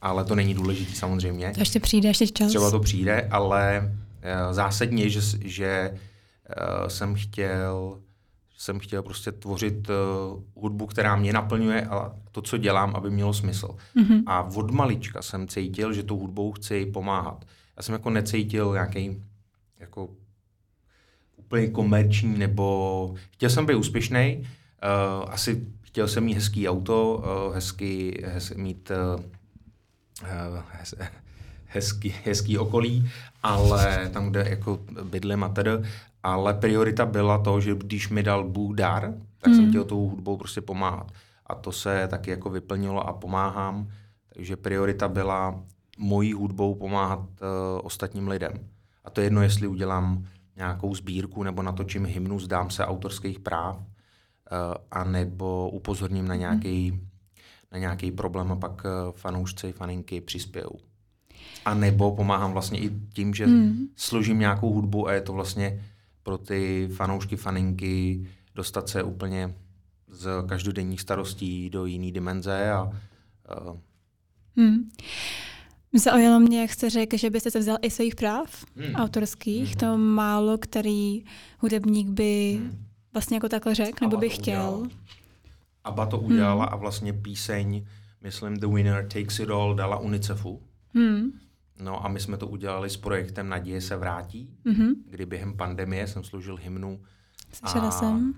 ale 0.00 0.24
to 0.24 0.34
není 0.34 0.54
důležité 0.54 0.94
samozřejmě. 0.94 1.52
To 1.54 1.60
ještě 1.60 1.80
přijde, 1.80 2.08
ještě 2.08 2.26
čas. 2.26 2.48
Třeba 2.48 2.70
to 2.70 2.80
přijde, 2.80 3.28
ale 3.30 3.82
uh, 3.86 4.52
zásadně, 4.52 5.10
že, 5.10 5.20
že 5.44 5.90
uh, 5.92 6.88
jsem 6.88 7.14
chtěl 7.14 7.98
jsem 8.58 8.78
chtěl 8.78 9.02
prostě 9.02 9.32
tvořit 9.32 9.88
uh, 9.90 10.42
hudbu, 10.62 10.86
která 10.86 11.16
mě 11.16 11.32
naplňuje 11.32 11.86
a 11.86 12.12
to, 12.32 12.42
co 12.42 12.56
dělám, 12.56 12.96
aby 12.96 13.10
mělo 13.10 13.34
smysl. 13.34 13.76
Mm-hmm. 13.96 14.22
A 14.26 14.42
od 14.42 14.70
malička 14.70 15.22
jsem 15.22 15.48
cítil, 15.48 15.92
že 15.92 16.02
tou 16.02 16.18
hudbou 16.18 16.52
chci 16.52 16.86
pomáhat. 16.86 17.44
Já 17.76 17.82
jsem 17.82 17.92
jako 17.92 18.10
necítil 18.10 18.72
nějaký 18.72 19.22
jako 19.80 20.08
úplně 21.36 21.68
komerční, 21.68 22.38
nebo 22.38 23.14
chtěl 23.30 23.50
jsem 23.50 23.66
být 23.66 23.74
úspěšný, 23.74 24.38
uh, 24.38 25.30
asi 25.30 25.66
chtěl 25.82 26.08
jsem 26.08 26.24
mít 26.24 26.34
hezký 26.34 26.68
auto, 26.68 27.24
uh, 27.48 27.54
hezký, 27.54 28.14
hez, 28.24 28.52
mít 28.54 28.90
uh, 28.90 30.60
hez, 30.72 30.94
hezký, 31.66 32.14
hezký 32.24 32.58
okolí, 32.58 33.10
ale 33.42 34.10
tam, 34.12 34.30
kde 34.30 34.48
jako 34.48 34.80
bydlím 35.02 35.44
a 35.44 35.48
tedy, 35.48 35.70
ale 36.28 36.54
priorita 36.54 37.06
byla 37.06 37.38
to, 37.38 37.60
že 37.60 37.74
když 37.74 38.08
mi 38.08 38.22
dal 38.22 38.44
Bůh 38.44 38.76
dar, 38.76 39.14
tak 39.38 39.52
mm. 39.52 39.56
jsem 39.56 39.68
chtěl 39.68 39.84
tou 39.84 40.08
hudbou 40.08 40.36
prostě 40.36 40.60
pomáhat. 40.60 41.12
A 41.46 41.54
to 41.54 41.72
se 41.72 42.08
taky 42.08 42.30
jako 42.30 42.50
vyplnilo 42.50 43.08
a 43.08 43.12
pomáhám. 43.12 43.88
Takže 44.34 44.56
priorita 44.56 45.08
byla 45.08 45.62
mojí 45.98 46.32
hudbou 46.32 46.74
pomáhat 46.74 47.18
uh, 47.18 47.26
ostatním 47.82 48.28
lidem. 48.28 48.52
A 49.04 49.10
to 49.10 49.20
je 49.20 49.26
jedno, 49.26 49.42
jestli 49.42 49.66
udělám 49.66 50.24
nějakou 50.56 50.94
sbírku 50.94 51.42
nebo 51.42 51.62
natočím 51.62 52.06
hymnu, 52.06 52.38
zdám 52.38 52.70
se 52.70 52.86
autorských 52.86 53.40
práv, 53.40 53.76
uh, 53.76 53.84
a 54.90 55.04
nebo 55.04 55.70
upozorním 55.70 56.28
na 56.28 56.34
nějaký, 56.34 56.90
mm. 56.92 57.00
na 57.72 57.78
nějaký 57.78 58.10
problém 58.10 58.52
a 58.52 58.56
pak 58.56 58.84
uh, 58.84 59.12
fanoušci, 59.12 59.72
faninky 59.72 60.20
přispějou. 60.20 60.78
A 61.64 61.74
nebo 61.74 62.16
pomáhám 62.16 62.52
vlastně 62.52 62.80
i 62.80 62.90
tím, 63.12 63.34
že 63.34 63.46
mm. 63.46 63.86
složím 63.96 64.38
nějakou 64.38 64.72
hudbu 64.72 65.08
a 65.08 65.12
je 65.12 65.20
to 65.20 65.32
vlastně 65.32 65.84
pro 66.28 66.38
ty 66.38 66.88
fanoušky, 66.92 67.36
faninky 67.36 68.26
dostat 68.54 68.88
se 68.88 69.02
úplně 69.02 69.54
z 70.08 70.28
každodenních 70.48 71.00
starostí 71.00 71.70
do 71.70 71.86
jiné 71.86 72.12
dimenze 72.12 72.70
a 72.70 72.82
uh, 72.82 73.76
hmm. 74.56 74.90
Zaujalo 75.94 76.40
mě, 76.40 76.60
jak 76.60 76.70
jste 76.70 76.90
řekl, 76.90 77.16
že 77.16 77.30
byste 77.30 77.50
se 77.50 77.58
vzal 77.58 77.76
i 77.82 77.90
svých 77.90 78.14
práv 78.14 78.64
hmm. 78.76 78.94
autorských. 78.94 79.68
Hmm. 79.68 79.78
To 79.78 79.98
málo 79.98 80.58
který 80.58 81.24
hudebník 81.58 82.08
by 82.08 82.58
hmm. 82.60 82.84
vlastně 83.12 83.36
jako 83.36 83.48
takhle 83.48 83.74
řekl, 83.74 84.04
nebo 84.04 84.16
by 84.16 84.28
chtěl. 84.28 84.70
Udělal. 84.70 84.88
Aba 85.84 86.06
to 86.06 86.18
udělala 86.18 86.64
hmm. 86.64 86.74
a 86.74 86.76
vlastně 86.76 87.12
píseň, 87.12 87.86
myslím, 88.20 88.56
The 88.56 88.66
Winner 88.66 89.08
Takes 89.08 89.38
It 89.40 89.50
All 89.50 89.74
dala 89.74 89.98
UNICEFu. 89.98 90.62
Hmm. 90.94 91.40
No 91.82 92.04
a 92.04 92.08
my 92.08 92.20
jsme 92.20 92.36
to 92.36 92.46
udělali 92.46 92.90
s 92.90 92.96
projektem 92.96 93.48
Naděje 93.48 93.80
se 93.80 93.96
vrátí, 93.96 94.50
mm-hmm. 94.66 94.94
kdy 95.06 95.26
během 95.26 95.56
pandemie 95.56 96.06
jsem 96.06 96.24
složil 96.24 96.56
hymnu 96.56 97.02
Slyšela 97.52 97.88
a 97.88 97.90
jsem. 97.90 98.30
Uh, 98.30 98.34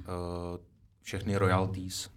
všechny 1.02 1.36
royalties 1.36 2.10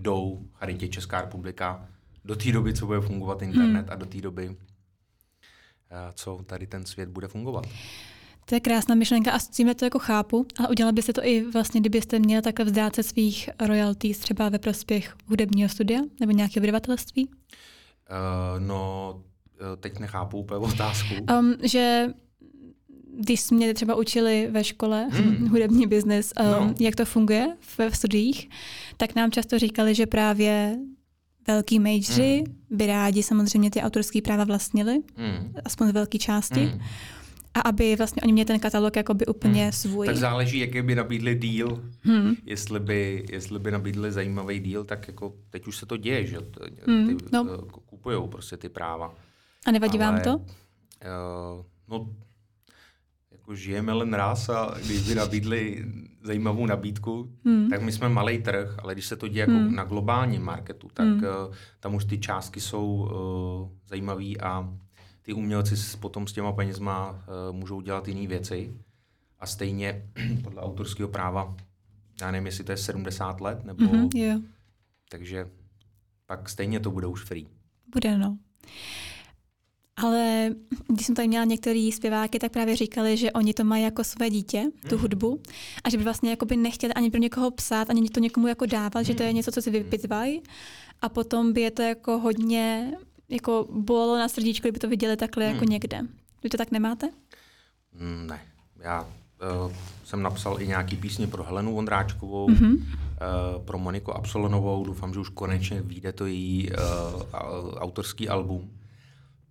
jdou 0.00 0.48
Charitě 0.52 0.88
Česká 0.88 1.20
republika 1.20 1.88
do 2.24 2.36
té 2.36 2.52
doby, 2.52 2.74
co 2.74 2.86
bude 2.86 3.00
fungovat 3.00 3.42
internet 3.42 3.86
mm. 3.86 3.92
a 3.92 3.94
do 3.94 4.06
té 4.06 4.20
doby, 4.20 4.48
uh, 4.48 4.56
co 6.14 6.44
tady 6.46 6.66
ten 6.66 6.86
svět 6.86 7.08
bude 7.08 7.28
fungovat. 7.28 7.66
To 8.44 8.54
je 8.54 8.60
krásná 8.60 8.94
myšlenka 8.94 9.32
a 9.32 9.38
s 9.38 9.48
tím 9.48 9.74
to 9.74 9.84
jako 9.84 9.98
chápu, 9.98 10.46
ale 10.58 10.68
udělala 10.68 10.92
byste 10.92 11.12
to 11.12 11.24
i 11.24 11.50
vlastně, 11.50 11.80
kdybyste 11.80 12.18
měl 12.18 12.42
takhle 12.42 12.64
vzdát 12.64 12.94
se 12.94 13.02
svých 13.02 13.50
royalties 13.66 14.18
třeba 14.18 14.48
ve 14.48 14.58
prospěch 14.58 15.16
hudebního 15.26 15.68
studia 15.68 16.00
nebo 16.20 16.32
nějakého 16.32 16.60
vydavatelství? 16.60 17.28
Uh, 17.28 17.36
no, 18.58 19.22
teď 19.80 19.98
nechápu 19.98 20.38
úplně 20.38 20.58
otázku. 20.58 21.14
Um, 21.38 21.54
že 21.62 22.06
když 23.20 23.50
mě 23.50 23.74
třeba 23.74 23.94
učili 23.94 24.48
ve 24.50 24.64
škole 24.64 25.08
hmm. 25.10 25.48
hudební 25.50 25.86
biznis, 25.86 26.32
um, 26.40 26.46
no. 26.46 26.74
jak 26.80 26.96
to 26.96 27.04
funguje 27.04 27.56
v, 27.60 27.78
v 27.90 27.96
studiích, 27.96 28.50
tak 28.96 29.14
nám 29.14 29.30
často 29.30 29.58
říkali, 29.58 29.94
že 29.94 30.06
právě 30.06 30.78
velký 31.48 31.78
majoři 31.78 32.44
hmm. 32.46 32.78
by 32.78 32.86
rádi 32.86 33.22
samozřejmě 33.22 33.70
ty 33.70 33.80
autorské 33.80 34.22
práva 34.22 34.44
vlastnili, 34.44 35.02
hmm. 35.16 35.54
aspoň 35.64 35.88
z 35.88 35.92
velké 35.92 36.18
části. 36.18 36.60
Hmm. 36.60 36.80
A 37.54 37.60
aby 37.60 37.96
vlastně 37.96 38.22
oni 38.22 38.32
měli 38.32 38.46
ten 38.46 38.60
katalog 38.60 38.96
jakoby 38.96 39.26
úplně 39.26 39.62
hmm. 39.62 39.72
svůj. 39.72 40.06
Tak 40.06 40.16
záleží, 40.16 40.58
jaký 40.58 40.82
by 40.82 40.94
nabídli 40.94 41.34
díl. 41.34 41.84
Hmm. 42.02 42.34
Jestli, 42.46 42.80
by, 42.80 43.26
jestli 43.30 43.58
by 43.58 43.70
nabídli 43.70 44.12
zajímavý 44.12 44.60
díl, 44.60 44.84
tak 44.84 45.08
jako 45.08 45.34
teď 45.50 45.66
už 45.66 45.76
se 45.76 45.86
to 45.86 45.96
děje, 45.96 46.26
že 46.26 46.38
hmm. 46.86 47.18
ty, 47.18 47.24
no. 47.32 47.58
kupujou 47.86 48.28
prostě 48.28 48.56
ty 48.56 48.68
práva. 48.68 49.14
A 49.66 49.70
nevadí 49.70 49.98
Ale, 49.98 50.12
vám 50.12 50.20
to? 50.20 50.36
Uh, 50.36 51.64
no, 51.88 52.14
jako 53.30 53.54
žijeme 53.54 53.92
len 53.92 54.14
raz 54.14 54.48
a 54.48 54.74
když 54.84 55.08
by 55.08 55.14
nabídli 55.14 55.84
zajímavou 56.22 56.66
nabídku, 56.66 57.32
hmm. 57.44 57.70
tak 57.70 57.82
my 57.82 57.92
jsme 57.92 58.08
malý 58.08 58.38
trh, 58.38 58.78
ale 58.78 58.94
když 58.94 59.06
se 59.06 59.16
to 59.16 59.28
děje 59.28 59.40
jako 59.40 59.52
hmm. 59.52 59.74
na 59.74 59.84
globálním 59.84 60.42
marketu, 60.42 60.88
tak 60.94 61.06
hmm. 61.06 61.22
uh, 61.22 61.54
tam 61.80 61.94
už 61.94 62.04
ty 62.04 62.18
částky 62.18 62.60
jsou 62.60 62.86
uh, 62.86 63.78
zajímavé 63.88 64.32
a 64.42 64.74
ty 65.22 65.32
umělci 65.32 65.96
potom 65.96 66.26
s 66.26 66.32
těma 66.32 66.52
penězma 66.52 67.10
uh, 67.10 67.56
můžou 67.56 67.80
dělat 67.80 68.08
jiné 68.08 68.26
věci. 68.26 68.72
A 69.38 69.46
stejně 69.46 70.10
podle 70.44 70.62
autorského 70.62 71.08
práva, 71.08 71.56
já 72.20 72.30
nevím, 72.30 72.46
jestli 72.46 72.64
to 72.64 72.72
je 72.72 72.76
70 72.76 73.40
let, 73.40 73.64
nebo... 73.64 73.84
Mm-hmm, 73.84 74.16
yeah. 74.16 74.40
Takže 75.08 75.48
pak 76.26 76.48
stejně 76.48 76.80
to 76.80 76.90
bude 76.90 77.06
už 77.06 77.24
free. 77.24 77.46
Bude, 77.92 78.18
no. 78.18 78.38
Ale 80.02 80.50
když 80.88 81.06
jsem 81.06 81.14
tady 81.14 81.28
měla 81.28 81.44
některý 81.44 81.92
zpěváky, 81.92 82.38
tak 82.38 82.52
právě 82.52 82.76
říkali, 82.76 83.16
že 83.16 83.32
oni 83.32 83.54
to 83.54 83.64
mají 83.64 83.84
jako 83.84 84.04
své 84.04 84.30
dítě, 84.30 84.64
tu 84.88 84.94
hmm. 84.94 85.02
hudbu, 85.02 85.40
a 85.84 85.90
že 85.90 85.98
by 85.98 86.04
vlastně 86.04 86.36
by 86.46 86.56
nechtěli 86.56 86.94
ani 86.94 87.10
pro 87.10 87.20
někoho 87.20 87.50
psát, 87.50 87.90
ani 87.90 88.08
to 88.08 88.20
někomu 88.20 88.46
jako 88.46 88.66
dávat, 88.66 89.02
že 89.02 89.14
to 89.14 89.22
je 89.22 89.28
hmm. 89.28 89.36
něco, 89.36 89.52
co 89.52 89.62
si 89.62 89.70
vypitvají. 89.70 90.42
A 91.02 91.08
potom 91.08 91.52
by 91.52 91.60
je 91.60 91.70
to 91.70 91.82
jako 91.82 92.18
hodně 92.18 92.92
jako 93.28 93.66
bolelo 93.70 94.18
na 94.18 94.28
srdíčku, 94.28 94.64
kdyby 94.64 94.78
to 94.78 94.88
viděli 94.88 95.16
takhle 95.16 95.44
jako 95.44 95.58
hmm. 95.58 95.68
někde. 95.68 96.00
Vy 96.42 96.48
to 96.48 96.56
tak 96.56 96.70
nemáte? 96.70 97.10
Ne. 98.26 98.40
Já 98.78 99.02
uh, 99.02 99.72
jsem 100.04 100.22
napsal 100.22 100.62
i 100.62 100.66
nějaký 100.66 100.96
písně 100.96 101.26
pro 101.26 101.44
Helenu 101.44 101.74
Vondráčkovou, 101.74 102.48
mm-hmm. 102.48 102.74
uh, 102.74 103.64
pro 103.64 103.78
Moniku 103.78 104.12
Absolonovou. 104.12 104.84
Doufám, 104.84 105.14
že 105.14 105.20
už 105.20 105.28
konečně 105.28 105.82
vyjde 105.82 106.12
to 106.12 106.26
její 106.26 106.70
uh, 106.70 106.76
autorský 107.76 108.28
album 108.28 108.70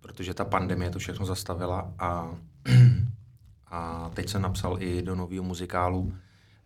protože 0.00 0.34
ta 0.34 0.44
pandemie 0.44 0.90
to 0.90 0.98
všechno 0.98 1.26
zastavila 1.26 1.92
a, 1.98 2.36
a 3.66 4.10
teď 4.14 4.28
jsem 4.28 4.42
napsal 4.42 4.82
i 4.82 5.02
do 5.02 5.14
nového 5.14 5.44
muzikálu 5.44 6.12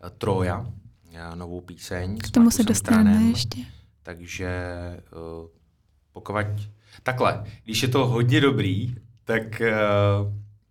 eh, 0.07 0.11
Troja, 0.11 0.67
eh, 1.13 1.37
novou 1.37 1.61
píseň. 1.61 2.19
K 2.19 2.31
tomu 2.31 2.51
se 2.51 2.63
dostaneme 2.63 3.23
ještě. 3.23 3.61
Takže 4.03 4.51
uh, 5.13 5.49
pokud... 6.13 6.47
Takhle, 7.03 7.45
když 7.65 7.83
je 7.83 7.89
to 7.89 8.07
hodně 8.07 8.41
dobrý, 8.41 8.95
tak, 9.25 9.63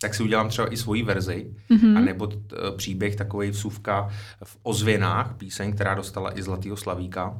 tak 0.02 0.16
si 0.16 0.24
udělám 0.24 0.50
třeba 0.50 0.74
i 0.74 0.78
svoji 0.78 1.04
verzi, 1.04 1.54
mm-hmm. 1.70 1.98
anebo 1.98 2.28
t, 2.28 2.56
příběh 2.78 3.16
takový 3.16 3.50
vsuvka 3.50 4.10
v 4.44 4.58
ozvěnách, 4.64 5.36
píseň, 5.38 5.74
která 5.74 5.96
dostala 5.96 6.38
i 6.38 6.44
Zlatýho 6.44 6.78
Slavíka 6.78 7.38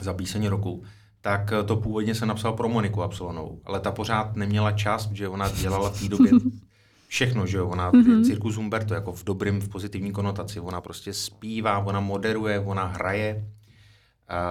za 0.00 0.14
píseň 0.14 0.46
roku 0.46 0.84
tak 1.20 1.52
eh, 1.52 1.62
to 1.62 1.76
původně 1.76 2.14
se 2.14 2.26
napsal 2.26 2.52
pro 2.52 2.68
Moniku 2.68 3.02
Absolonovou, 3.02 3.60
ale 3.64 3.80
ta 3.80 3.92
pořád 3.92 4.36
neměla 4.36 4.72
čas, 4.72 5.10
že 5.12 5.28
ona 5.28 5.48
dělala 5.48 5.90
v 5.90 6.00
té 6.00 6.08
době 6.08 6.32
všechno, 7.08 7.46
že 7.46 7.58
jo, 7.58 7.68
ona 7.68 7.92
mm-hmm. 7.92 8.24
cirkus 8.24 8.56
Humberto, 8.56 8.94
jako 8.94 9.12
v 9.12 9.24
dobrým, 9.24 9.60
v 9.60 9.68
pozitivní 9.68 10.12
konotaci, 10.12 10.60
ona 10.60 10.80
prostě 10.80 11.12
zpívá, 11.12 11.78
ona 11.78 12.00
moderuje, 12.00 12.60
ona 12.60 12.84
hraje, 12.84 13.44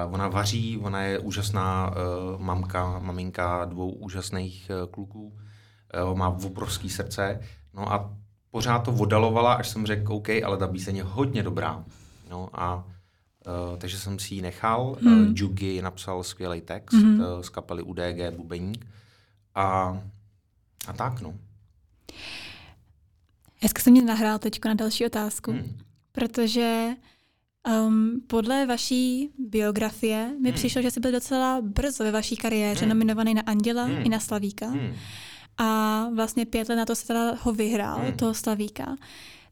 uh, 0.06 0.14
ona 0.14 0.28
vaří, 0.28 0.78
ona 0.78 1.02
je 1.02 1.20
úžasná 1.20 1.90
uh, 1.90 2.42
mamka, 2.42 3.00
maminka 3.00 3.66
dvou 3.66 3.92
úžasných 3.92 4.72
uh, 4.72 4.92
kluků, 4.92 5.34
uh, 6.12 6.18
má 6.18 6.30
obrovský 6.30 6.90
srdce, 6.90 7.40
no 7.74 7.94
a 7.94 8.14
pořád 8.52 8.80
to 8.80 8.92
odalovala, 8.92 9.54
až 9.54 9.70
jsem 9.70 9.86
řekl, 9.86 10.14
OK, 10.14 10.30
ale 10.30 10.58
ta 10.58 10.68
píseň 10.68 10.96
je 10.96 11.04
hodně 11.04 11.44
dobrá, 11.44 11.84
no 12.30 12.50
a 12.54 12.88
Uh, 13.48 13.77
takže 13.77 14.00
jsem 14.00 14.19
si 14.19 14.36
ji 14.36 14.41
nechal. 14.41 14.98
Hmm. 15.01 15.22
Uh, 15.22 15.34
Jugi 15.36 15.81
napsal 15.81 16.24
skvělý 16.24 16.62
text 16.62 16.93
hmm. 16.93 17.19
uh, 17.19 17.41
z 17.41 17.50
kapely 17.50 17.84
UDG 17.84 18.36
Bubeník. 18.36 18.86
A, 19.55 19.98
a 20.88 20.93
tak, 20.93 21.22
no. 21.22 21.34
Hezky 23.62 23.81
se 23.81 23.91
mě 23.91 24.01
nahrál 24.01 24.39
teď 24.39 24.60
na 24.65 24.74
další 24.74 25.05
otázku, 25.05 25.51
hmm. 25.51 25.77
protože 26.12 26.89
um, 27.67 28.22
podle 28.27 28.65
vaší 28.65 29.29
biografie 29.38 30.34
mi 30.41 30.50
hmm. 30.50 30.55
přišlo, 30.55 30.81
že 30.81 30.91
jsi 30.91 31.00
byl 31.00 31.12
docela 31.12 31.62
brzo 31.62 32.03
ve 32.03 32.12
vaší 32.12 32.36
kariéře 32.36 32.81
hmm. 32.81 32.89
nominovaný 32.89 33.34
na 33.34 33.41
Anděla 33.41 33.84
hmm. 33.84 34.05
i 34.05 34.10
na 34.10 34.19
Slavíka. 34.19 34.67
Hmm. 34.67 34.93
A 35.58 36.10
vlastně 36.15 36.46
pět 36.46 36.69
let 36.69 36.75
na 36.75 36.86
to 36.86 36.96
se 36.96 37.08
teda 37.08 37.36
ho 37.41 37.53
vyhrál, 37.53 38.00
hmm. 38.00 38.13
toho 38.13 38.34
Slavíka. 38.34 38.96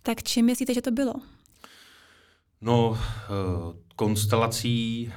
Tak 0.03 0.23
čím 0.23 0.45
myslíte, 0.45 0.73
že 0.73 0.81
to 0.81 0.91
bylo? 0.91 1.13
No, 2.61 2.89
uh, 2.89 2.97
konstelací, 3.95 5.13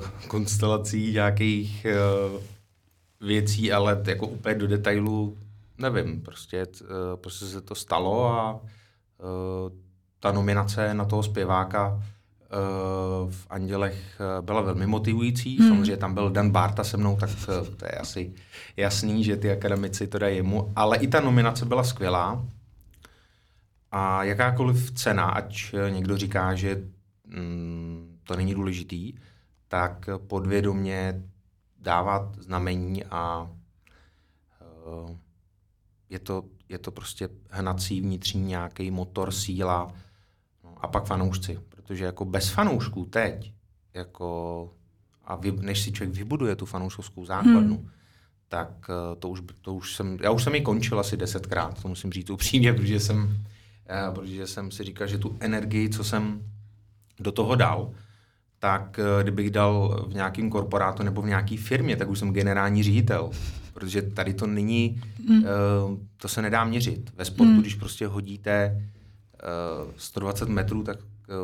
uh, 0.00 0.28
konstelací 0.28 1.12
nějakých 1.12 1.86
uh, 1.86 2.42
věcí, 3.20 3.72
ale 3.72 4.02
jako 4.06 4.26
úplně 4.26 4.54
do 4.54 4.66
detailu 4.66 5.38
nevím. 5.78 6.20
Prostě, 6.20 6.66
prostě 7.14 7.46
se 7.46 7.60
to 7.60 7.74
stalo 7.74 8.26
a 8.26 8.60
ta 10.20 10.32
nominace 10.32 10.94
na 10.94 11.04
toho 11.04 11.22
zpěváka 11.22 12.02
v 13.30 13.46
Andělech 13.50 14.20
byla 14.40 14.60
velmi 14.60 14.86
motivující. 14.86 15.58
Hmm. 15.58 15.68
Samozřejmě 15.68 15.96
tam 15.96 16.14
byl 16.14 16.30
Dan 16.30 16.50
Barta 16.50 16.84
se 16.84 16.96
mnou, 16.96 17.16
tak 17.16 17.30
to 17.76 17.84
je 17.84 17.92
asi 17.92 18.32
jasný, 18.76 19.24
že 19.24 19.36
ty 19.36 19.50
akademici 19.50 20.06
to 20.06 20.18
dají 20.18 20.36
jemu. 20.36 20.72
Ale 20.76 20.96
i 20.96 21.06
ta 21.06 21.20
nominace 21.20 21.64
byla 21.64 21.84
skvělá. 21.84 22.44
A 23.90 24.24
jakákoliv 24.24 24.92
cena, 24.92 25.24
ať 25.24 25.74
někdo 25.88 26.16
říká, 26.16 26.54
že 26.54 26.82
mm, 27.24 28.18
to 28.24 28.36
není 28.36 28.54
důležitý, 28.54 29.12
tak 29.68 30.08
podvědomě 30.26 31.22
dávat 31.78 32.36
znamení 32.38 33.04
a 33.04 33.50
uh, 34.86 35.16
je, 36.10 36.18
to, 36.18 36.44
je 36.68 36.78
to 36.78 36.90
prostě 36.90 37.28
hnací 37.50 38.00
vnitřní 38.00 38.42
nějaký 38.42 38.90
motor, 38.90 39.32
síla 39.32 39.92
no, 40.64 40.74
a 40.80 40.88
pak 40.88 41.06
fanoušci. 41.06 41.58
Protože 41.68 42.04
jako 42.04 42.24
bez 42.24 42.50
fanoušků 42.50 43.04
teď, 43.04 43.52
jako, 43.94 44.70
a 45.24 45.36
vy, 45.36 45.52
než 45.52 45.80
si 45.82 45.92
člověk 45.92 46.16
vybuduje 46.16 46.56
tu 46.56 46.66
fanouškovskou 46.66 47.24
základnu, 47.24 47.76
hmm. 47.76 47.90
tak 48.48 48.70
uh, 48.88 49.18
to 49.18 49.28
už, 49.28 49.42
to 49.60 49.74
už 49.74 49.94
jsem, 49.94 50.18
já 50.22 50.30
už 50.30 50.44
jsem 50.44 50.54
ji 50.54 50.60
končil 50.60 51.00
asi 51.00 51.16
desetkrát, 51.16 51.82
to 51.82 51.88
musím 51.88 52.12
říct 52.12 52.30
upřímně, 52.30 52.72
protože 52.72 53.00
jsem, 53.00 53.44
uh, 54.08 54.14
protože 54.14 54.46
jsem 54.46 54.70
si 54.70 54.84
říkal, 54.84 55.06
že 55.06 55.18
tu 55.18 55.36
energii, 55.40 55.88
co 55.88 56.04
jsem 56.04 56.42
do 57.20 57.32
toho 57.32 57.54
dal, 57.54 57.90
tak 58.60 58.98
eh, 58.98 59.22
kdybych 59.22 59.50
dal 59.50 60.04
v 60.08 60.14
nějakém 60.14 60.50
korporátu 60.50 61.02
nebo 61.02 61.22
v 61.22 61.26
nějaké 61.26 61.56
firmě, 61.56 61.96
tak 61.96 62.08
už 62.08 62.18
jsem 62.18 62.32
generální 62.32 62.82
ředitel. 62.82 63.30
Protože 63.72 64.02
tady 64.02 64.34
to 64.34 64.46
není, 64.46 65.02
mm. 65.28 65.44
to 66.16 66.28
se 66.28 66.42
nedá 66.42 66.64
měřit. 66.64 67.12
Ve 67.16 67.24
sportu, 67.24 67.52
mm. 67.52 67.60
když 67.60 67.74
prostě 67.74 68.06
hodíte 68.06 68.86
120 69.96 70.48
eh, 70.48 70.52
metrů, 70.52 70.82
tak 70.82 70.98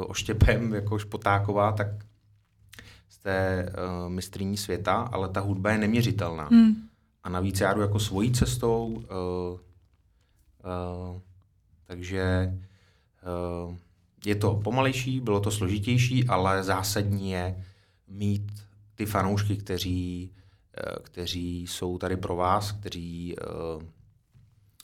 oštěpem 0.06 0.74
jako 0.74 0.98
špotáková, 0.98 1.72
tak 1.72 1.86
jste 3.08 3.68
mistrní 4.08 4.56
světa, 4.56 4.94
ale 4.94 5.28
ta 5.28 5.40
hudba 5.40 5.70
je 5.70 5.78
neměřitelná. 5.78 6.48
Mm. 6.50 6.74
A 7.24 7.28
navíc 7.28 7.60
já 7.60 7.74
jdu 7.74 7.80
jako 7.80 7.98
svojí 7.98 8.32
cestou, 8.32 8.86
uh, 8.86 9.60
takže 11.86 12.52
uh, 13.68 13.76
je 14.26 14.34
to 14.34 14.54
pomalejší, 14.54 15.20
bylo 15.20 15.40
to 15.40 15.50
složitější, 15.50 16.28
ale 16.28 16.62
zásadní 16.62 17.30
je 17.30 17.64
mít 18.08 18.52
ty 18.94 19.06
fanoušky, 19.06 19.56
kteří, 19.56 20.32
eh, 20.76 20.96
kteří 21.02 21.66
jsou 21.66 21.98
tady 21.98 22.16
pro 22.16 22.36
vás, 22.36 22.72
kteří 22.72 23.36
eh, 23.38 23.86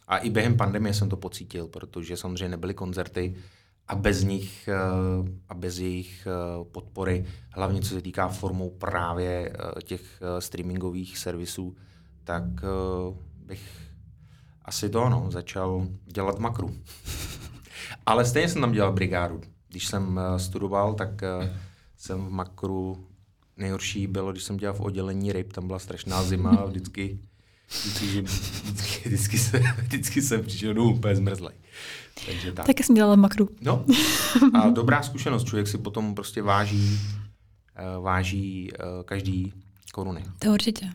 a 0.08 0.18
i 0.18 0.30
během 0.30 0.56
pandemie 0.56 0.94
jsem 0.94 1.08
to 1.08 1.16
pocítil, 1.16 1.68
protože 1.68 2.16
samozřejmě 2.16 2.48
nebyly 2.48 2.74
koncerty 2.74 3.34
a 3.88 3.94
bez 3.94 4.22
nich 4.22 4.68
eh, 4.68 4.76
a 5.48 5.54
bez 5.54 5.78
jejich 5.78 6.28
podpory, 6.72 7.24
hlavně 7.50 7.80
co 7.80 7.94
se 7.94 8.02
týká 8.02 8.28
formou 8.28 8.70
právě 8.70 9.52
těch 9.84 10.22
streamingových 10.38 11.18
servisů, 11.18 11.76
tak 12.24 12.44
bych 13.36 13.81
asi 14.64 14.88
to 14.88 15.04
ano, 15.04 15.26
začal 15.30 15.86
dělat 16.06 16.38
makru. 16.38 16.74
Ale 18.06 18.24
stejně 18.24 18.48
jsem 18.48 18.60
tam 18.60 18.72
dělal 18.72 18.92
brigádu. 18.92 19.40
Když 19.68 19.86
jsem 19.86 20.16
uh, 20.16 20.36
studoval, 20.36 20.94
tak 20.94 21.08
uh, 21.08 21.48
jsem 21.96 22.26
v 22.26 22.30
makru 22.30 23.06
nejhorší 23.56 24.06
bylo, 24.06 24.32
když 24.32 24.44
jsem 24.44 24.56
dělal 24.56 24.76
v 24.76 24.80
oddělení 24.80 25.32
ryb, 25.32 25.52
tam 25.52 25.66
byla 25.66 25.78
strašná 25.78 26.22
zima 26.22 26.50
a 26.50 26.64
vždycky, 26.66 27.18
vždycky, 27.68 28.06
vždycky, 28.64 29.08
vždycky, 29.08 29.38
se, 29.38 29.58
vždycky 29.58 30.22
jsem 30.22 30.44
přišel 30.44 30.74
domů 30.74 30.94
úplně 30.94 31.16
zmrzlej. 31.16 31.54
Takže 32.26 32.52
tak. 32.52 32.66
Taky 32.66 32.82
jsem 32.82 32.94
dělala 32.94 33.16
makru. 33.16 33.48
No 33.60 33.84
a 34.54 34.70
dobrá 34.70 35.02
zkušenost, 35.02 35.44
člověk 35.44 35.68
si 35.68 35.78
potom 35.78 36.14
prostě 36.14 36.42
váží, 36.42 37.00
uh, 37.96 38.04
váží 38.04 38.72
každý 39.04 39.52
koruny. 39.92 40.24
To 40.38 40.52
určitě. 40.52 40.90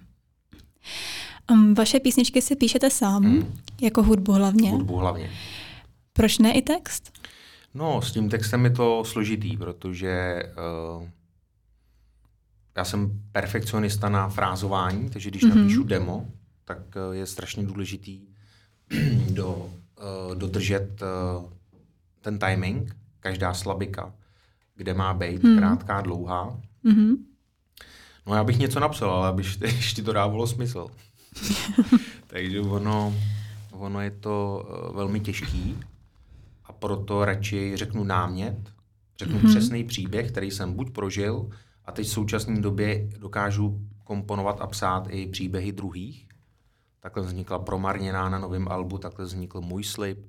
Um, 1.51 1.73
vaše 1.73 1.99
písničky 1.99 2.41
si 2.41 2.55
píšete 2.55 2.89
sám, 2.89 3.23
hmm. 3.23 3.53
jako 3.81 4.03
hudbu 4.03 4.31
hlavně. 4.31 4.71
Hudbu 4.71 4.95
hlavně. 4.95 5.31
Proč 6.13 6.37
ne 6.37 6.53
i 6.53 6.61
text? 6.61 7.11
No, 7.73 8.01
s 8.01 8.11
tím 8.11 8.29
textem 8.29 8.65
je 8.65 8.71
to 8.71 9.03
složitý, 9.03 9.57
protože 9.57 10.43
uh, 10.97 11.07
já 12.77 12.85
jsem 12.85 13.21
perfekcionista 13.31 14.09
na 14.09 14.29
frázování, 14.29 15.09
takže 15.09 15.29
když 15.29 15.43
mm-hmm. 15.43 15.55
napíšu 15.55 15.83
demo, 15.83 16.25
tak 16.65 16.77
uh, 16.77 17.15
je 17.15 17.25
strašně 17.25 17.63
důležitý 17.63 18.27
do, 19.29 19.49
uh, 19.49 20.35
dodržet 20.35 21.01
uh, 21.01 21.51
ten 22.21 22.39
timing, 22.39 22.95
každá 23.19 23.53
slabika, 23.53 24.13
kde 24.75 24.93
má 24.93 25.13
být, 25.13 25.43
mm. 25.43 25.57
krátká, 25.57 26.01
dlouhá. 26.01 26.59
Mm-hmm. 26.85 27.17
No 28.27 28.35
já 28.35 28.43
bych 28.43 28.59
něco 28.59 28.79
napsal, 28.79 29.11
ale 29.11 29.27
aby 29.27 29.43
ještě 29.61 30.03
to 30.03 30.13
dávalo 30.13 30.47
smysl. 30.47 30.87
takže 32.27 32.61
ono, 32.61 33.15
ono 33.71 34.01
je 34.01 34.11
to 34.11 34.65
uh, 34.89 34.95
velmi 34.95 35.19
těžký 35.19 35.77
a 36.65 36.73
proto 36.73 37.25
radši 37.25 37.77
řeknu 37.77 38.03
námět, 38.03 38.57
řeknu 39.19 39.39
mm-hmm. 39.39 39.49
přesný 39.49 39.83
příběh, 39.83 40.31
který 40.31 40.51
jsem 40.51 40.73
buď 40.73 40.89
prožil 40.91 41.49
a 41.85 41.91
teď 41.91 42.07
v 42.07 42.11
současné 42.11 42.61
době 42.61 43.09
dokážu 43.19 43.81
komponovat 44.03 44.61
a 44.61 44.67
psát 44.67 45.07
i 45.09 45.27
příběhy 45.27 45.71
druhých. 45.71 46.27
Takhle 46.99 47.23
vznikla 47.23 47.59
Promarněná 47.59 48.29
na 48.29 48.39
novém 48.39 48.67
albu, 48.67 48.97
takhle 48.97 49.25
vznikl 49.25 49.61
Můj 49.61 49.83
slib 49.83 50.25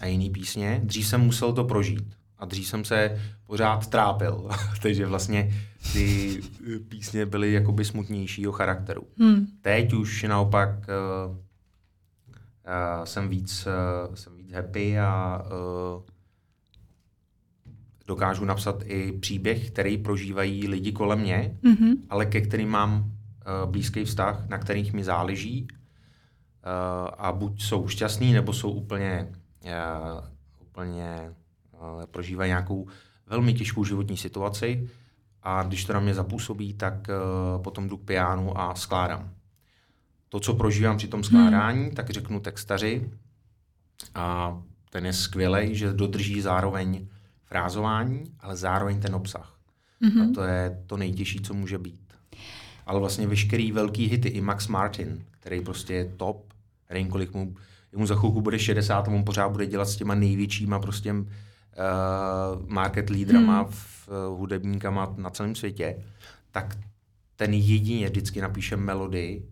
a 0.00 0.06
jiný 0.06 0.30
písně. 0.30 0.80
Dřív 0.84 1.06
jsem 1.06 1.20
musel 1.20 1.52
to 1.52 1.64
prožít 1.64 2.16
a 2.44 2.46
dřív 2.46 2.68
jsem 2.68 2.84
se 2.84 3.20
pořád 3.46 3.86
trápil, 3.86 4.48
takže 4.82 5.06
vlastně 5.06 5.54
ty 5.92 6.40
písně 6.88 7.26
byly 7.26 7.52
jakoby 7.52 7.84
smutnějšího 7.84 8.52
charakteru. 8.52 9.02
Hmm. 9.18 9.46
Teď 9.60 9.92
už 9.92 10.22
naopak 10.22 10.70
uh, 10.70 11.36
uh, 11.36 13.04
jsem, 13.04 13.28
víc, 13.28 13.66
uh, 14.08 14.14
jsem 14.14 14.36
víc 14.36 14.52
happy 14.52 14.98
a 14.98 15.42
uh, 15.46 16.02
dokážu 18.06 18.44
napsat 18.44 18.82
i 18.84 19.12
příběh, 19.12 19.70
který 19.70 19.98
prožívají 19.98 20.68
lidi 20.68 20.92
kolem 20.92 21.20
mě, 21.20 21.58
mm-hmm. 21.62 21.96
ale 22.10 22.26
ke 22.26 22.40
kterým 22.40 22.68
mám 22.68 22.92
uh, 22.94 23.70
blízký 23.70 24.04
vztah, 24.04 24.48
na 24.48 24.58
kterých 24.58 24.92
mi 24.92 25.04
záleží 25.04 25.68
uh, 25.68 27.08
a 27.18 27.32
buď 27.32 27.62
jsou 27.62 27.88
šťastní, 27.88 28.32
nebo 28.32 28.52
jsou 28.52 28.70
úplně, 28.70 29.32
uh, 29.64 30.24
úplně 30.60 31.34
prožívají 32.10 32.48
nějakou 32.48 32.88
velmi 33.26 33.54
těžkou 33.54 33.84
životní 33.84 34.16
situaci 34.16 34.90
a 35.42 35.62
když 35.62 35.84
to 35.84 35.92
na 35.92 36.00
mě 36.00 36.14
zapůsobí, 36.14 36.74
tak 36.74 36.94
uh, 36.94 37.62
potom 37.62 37.88
jdu 37.88 37.96
k 37.96 38.04
pianu 38.04 38.60
a 38.60 38.74
skládám 38.74 39.34
to, 40.34 40.40
co 40.40 40.54
prožívám 40.54 40.96
při 40.96 41.08
tom 41.08 41.24
skládání, 41.24 41.84
hmm. 41.84 41.94
tak 41.94 42.10
řeknu 42.10 42.40
textaři 42.40 43.10
a 44.14 44.58
ten 44.90 45.06
je 45.06 45.12
skvělý, 45.12 45.74
že 45.74 45.92
dodrží 45.92 46.40
zároveň 46.40 47.06
frázování, 47.44 48.24
ale 48.40 48.56
zároveň 48.56 49.00
ten 49.00 49.14
obsah. 49.14 49.58
Mm-hmm. 50.02 50.30
A 50.30 50.34
to 50.34 50.42
je 50.42 50.82
to 50.86 50.96
nejtěžší, 50.96 51.40
co 51.40 51.54
může 51.54 51.78
být. 51.78 52.14
Ale 52.86 53.00
vlastně 53.00 53.26
veškerý 53.26 53.72
velký 53.72 54.06
hity, 54.06 54.28
i 54.28 54.40
Max 54.40 54.68
Martin, 54.68 55.24
který 55.30 55.60
prostě 55.60 55.94
je 55.94 56.04
top, 56.04 56.52
nevím, 56.90 57.08
kolik 57.08 57.34
mu, 57.34 57.54
mu 57.96 58.06
za 58.06 58.14
chvilku 58.14 58.40
bude 58.40 58.58
60 58.58 59.08
a 59.08 59.10
on 59.10 59.24
pořád 59.24 59.48
bude 59.48 59.66
dělat 59.66 59.88
s 59.88 59.96
těma 59.96 60.14
největšíma 60.14 60.78
prostě 60.78 61.14
market 62.66 63.10
lídrama, 63.10 63.60
hmm. 63.60 63.70
v, 63.70 64.08
uh, 64.08 64.38
hudebníkama 64.38 65.14
na 65.16 65.30
celém 65.30 65.54
světě, 65.54 66.04
tak 66.50 66.78
ten 67.36 67.54
jedině 67.54 68.08
vždycky 68.08 68.40
napíše 68.40 68.76
melodii 68.76 69.48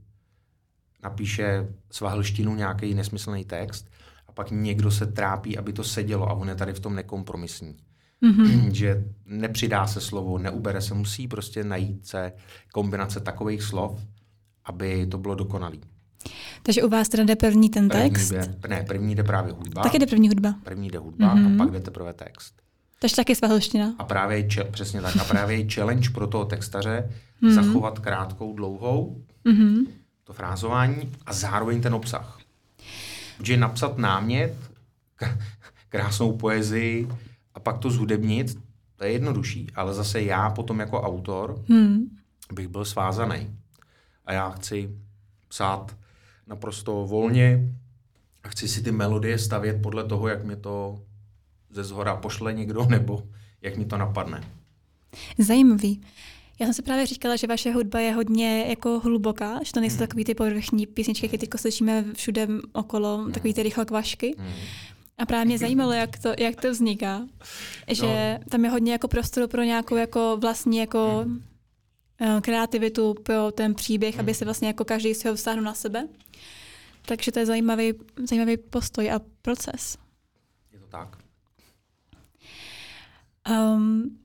napíše 1.03 1.69
svahlštinu 1.91 2.55
nějaký 2.55 2.95
nesmyslný 2.95 3.45
text 3.45 3.91
a 4.29 4.33
pak 4.33 4.51
někdo 4.51 4.91
se 4.91 5.07
trápí, 5.07 5.59
aby 5.59 5.73
to 5.73 5.85
sedělo 5.85 6.29
a 6.29 6.33
on 6.33 6.49
je 6.49 6.55
tady 6.55 6.73
v 6.73 6.81
tom 6.81 6.95
nekompromisní. 6.95 7.77
Mm-hmm. 8.23 8.71
že 8.73 9.05
nepřidá 9.27 9.87
se 9.87 10.01
slovo, 10.01 10.39
neubere 10.39 10.81
se, 10.81 10.95
musí 10.95 11.29
prostě 11.29 11.65
najít 11.65 12.07
se 12.07 12.33
kombinace 12.73 13.21
takových 13.21 13.63
slov, 13.63 14.01
aby 14.65 15.07
to 15.07 15.19
bylo 15.19 15.35
dokonalý. 15.35 15.81
Takže 16.63 16.83
u 16.83 16.89
vás 16.89 17.09
teda 17.09 17.25
jde 17.25 17.37
první 17.37 17.71
ten 17.71 17.89
text? 17.89 18.29
První 18.29 18.57
jde, 18.61 18.69
ne, 18.69 18.85
první 18.89 19.15
jde 19.15 19.23
právě 19.23 19.53
hudba. 19.53 19.83
Taky 19.83 19.99
jde 19.99 20.07
první 20.07 20.29
hudba. 20.29 20.55
První 20.65 20.91
jde 20.91 20.99
hudba 20.99 21.37
mm-hmm. 21.37 21.55
a 21.55 21.59
pak 21.59 21.71
jde 21.71 21.81
teprve 21.81 22.13
text. 22.13 22.55
Takže 22.99 23.17
taky 23.17 23.35
svahlština. 23.35 23.95
A 23.99 24.05
právě, 24.05 24.49
přesně 24.71 25.01
tak, 25.03 25.17
a 25.17 25.25
právě 25.25 25.57
je 25.57 25.71
challenge 25.71 26.11
pro 26.11 26.27
toho 26.27 26.45
textaře 26.45 27.11
mm-hmm. 27.43 27.51
zachovat 27.51 27.99
krátkou, 27.99 28.57
dlouhou, 28.57 29.23
mm-hmm 29.45 29.87
to 30.25 30.33
frázování 30.33 31.13
a 31.27 31.33
zároveň 31.33 31.81
ten 31.81 31.95
obsah. 31.95 32.39
Protože 33.39 33.57
napsat 33.57 33.99
námět, 33.99 34.55
krásnou 35.89 36.37
poezii 36.37 37.09
a 37.55 37.61
pak 37.61 37.79
to 37.79 37.91
zhudebnit, 37.91 38.59
to 38.97 39.05
je 39.05 39.13
jednodušší, 39.13 39.67
ale 39.75 39.95
zase 39.95 40.23
já 40.23 40.51
potom 40.51 40.81
jako 40.81 41.03
autor 41.03 41.65
hmm. 41.69 42.17
bych 42.53 42.69
byl 42.69 42.85
svázaný. 42.85 43.57
A 44.27 44.33
já 44.33 44.51
chci 44.51 44.91
psát 45.49 45.97
naprosto 46.53 47.07
volně 47.07 47.75
a 48.45 48.49
chci 48.49 48.69
si 48.69 48.83
ty 48.83 48.93
melodie 48.93 49.39
stavět 49.39 49.83
podle 49.83 50.05
toho, 50.05 50.29
jak 50.29 50.45
mi 50.45 50.57
to 50.57 51.03
ze 51.71 51.85
zhora 51.85 52.17
pošle 52.17 52.53
někdo, 52.53 52.87
nebo 52.89 53.23
jak 53.63 53.77
mi 53.77 53.85
to 53.85 53.97
napadne. 53.97 54.45
Zajímavý. 55.39 56.01
Já 56.61 56.67
jsem 56.67 56.75
si 56.75 56.83
právě 56.83 57.07
říkala, 57.07 57.37
že 57.37 57.47
vaše 57.47 57.73
hudba 57.73 58.01
je 58.01 58.13
hodně 58.13 58.65
jako 58.69 59.01
hluboká, 59.01 59.61
že 59.65 59.73
to 59.73 59.81
nejsou 59.81 59.97
hmm. 59.97 60.07
takový 60.07 60.25
ty 60.25 60.35
povrchní 60.35 60.87
písničky, 60.87 61.29
které 61.29 61.41
teď 61.41 61.51
slyšíme 61.57 62.05
všude 62.15 62.49
okolo, 62.73 63.19
hmm. 63.19 63.33
takový 63.33 63.55
ty 63.55 63.63
rychlokvašky. 63.63 64.35
Hmm. 64.39 64.53
A 65.19 65.27
právě 65.27 65.45
mě 65.45 65.59
zajímalo, 65.65 65.93
jak 65.93 66.19
to, 66.19 66.35
jak 66.39 66.61
to 66.61 66.71
vzniká. 66.71 67.27
Že 67.89 68.39
no. 68.39 68.45
tam 68.49 68.65
je 68.65 68.71
hodně 68.71 68.93
jako 68.93 69.09
prostoru 69.09 69.49
pro 69.49 69.63
nějakou 69.63 69.97
jako 69.97 70.39
vlastní 70.41 70.79
jako 70.79 71.23
hmm. 71.25 71.43
Eh, 72.21 72.41
kreativitu 72.41 73.15
pro 73.15 73.51
ten 73.53 73.75
příběh, 73.75 74.15
hmm. 74.15 74.21
aby 74.21 74.35
se 74.35 74.45
vlastně 74.45 74.69
jako 74.69 74.85
každý 74.85 75.15
si 75.15 75.29
ho 75.29 75.35
vztáhnul 75.35 75.65
na 75.65 75.75
sebe. 75.75 76.09
Takže 77.07 77.33
to 77.33 77.39
je 77.39 77.47
zajímavý, 77.47 77.93
zajímavý 78.29 78.57
postoj 78.57 79.11
a 79.11 79.21
proces. 79.43 79.99
Je 80.73 80.79
to 80.79 80.87
tak. 80.87 81.19
Um, 83.51 84.19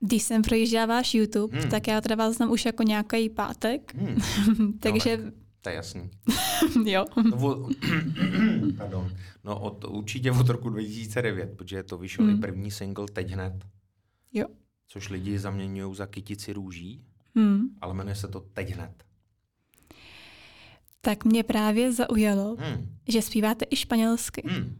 když 0.00 0.22
jsem 0.22 0.42
projížděla 0.42 0.86
váš 0.86 1.14
YouTube, 1.14 1.58
hmm. 1.58 1.70
tak 1.70 1.88
já 1.88 2.00
teda 2.00 2.14
vás 2.14 2.36
znám 2.36 2.50
už 2.50 2.64
jako 2.64 2.82
nějaký 2.82 3.28
pátek. 3.28 3.94
Hmm. 3.94 4.78
Takže... 4.80 5.16
No, 5.16 5.30
to 5.60 5.68
je 5.68 5.74
jasný. 5.74 6.10
jo. 6.84 7.04
No, 7.30 7.36
o, 7.36 7.68
pardon. 8.76 9.16
No 9.44 9.60
od, 9.60 9.84
určitě 9.84 10.32
od 10.32 10.48
roku 10.48 10.68
2009, 10.68 11.56
protože 11.56 11.82
to 11.82 11.98
vyšel 11.98 12.24
hmm. 12.24 12.36
i 12.36 12.40
první 12.40 12.70
single 12.70 13.06
teď 13.12 13.30
hned. 13.30 13.52
Jo. 14.32 14.46
Což 14.88 15.08
lidi 15.08 15.38
zaměňují 15.38 15.94
za 15.94 16.06
kytici 16.06 16.52
růží, 16.52 17.04
hmm. 17.34 17.68
ale 17.80 17.94
jmenuje 17.94 18.14
se 18.14 18.28
to 18.28 18.40
teď 18.40 18.70
hned. 18.70 19.04
Tak 21.00 21.24
mě 21.24 21.42
právě 21.42 21.92
zaujalo, 21.92 22.56
hmm. 22.58 22.96
že 23.08 23.22
zpíváte 23.22 23.64
i 23.70 23.76
španělsky. 23.76 24.42
Hmm. 24.46 24.76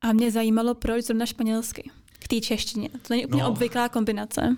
A 0.00 0.12
mě 0.12 0.30
zajímalo, 0.30 0.74
proč 0.74 1.04
zrovna 1.04 1.26
španělsky 1.26 1.90
k 2.18 2.28
té 2.28 2.40
češtině. 2.40 2.88
To 2.88 2.98
není 3.10 3.26
úplně 3.26 3.42
no, 3.42 3.48
obvyklá 3.48 3.88
kombinace. 3.88 4.56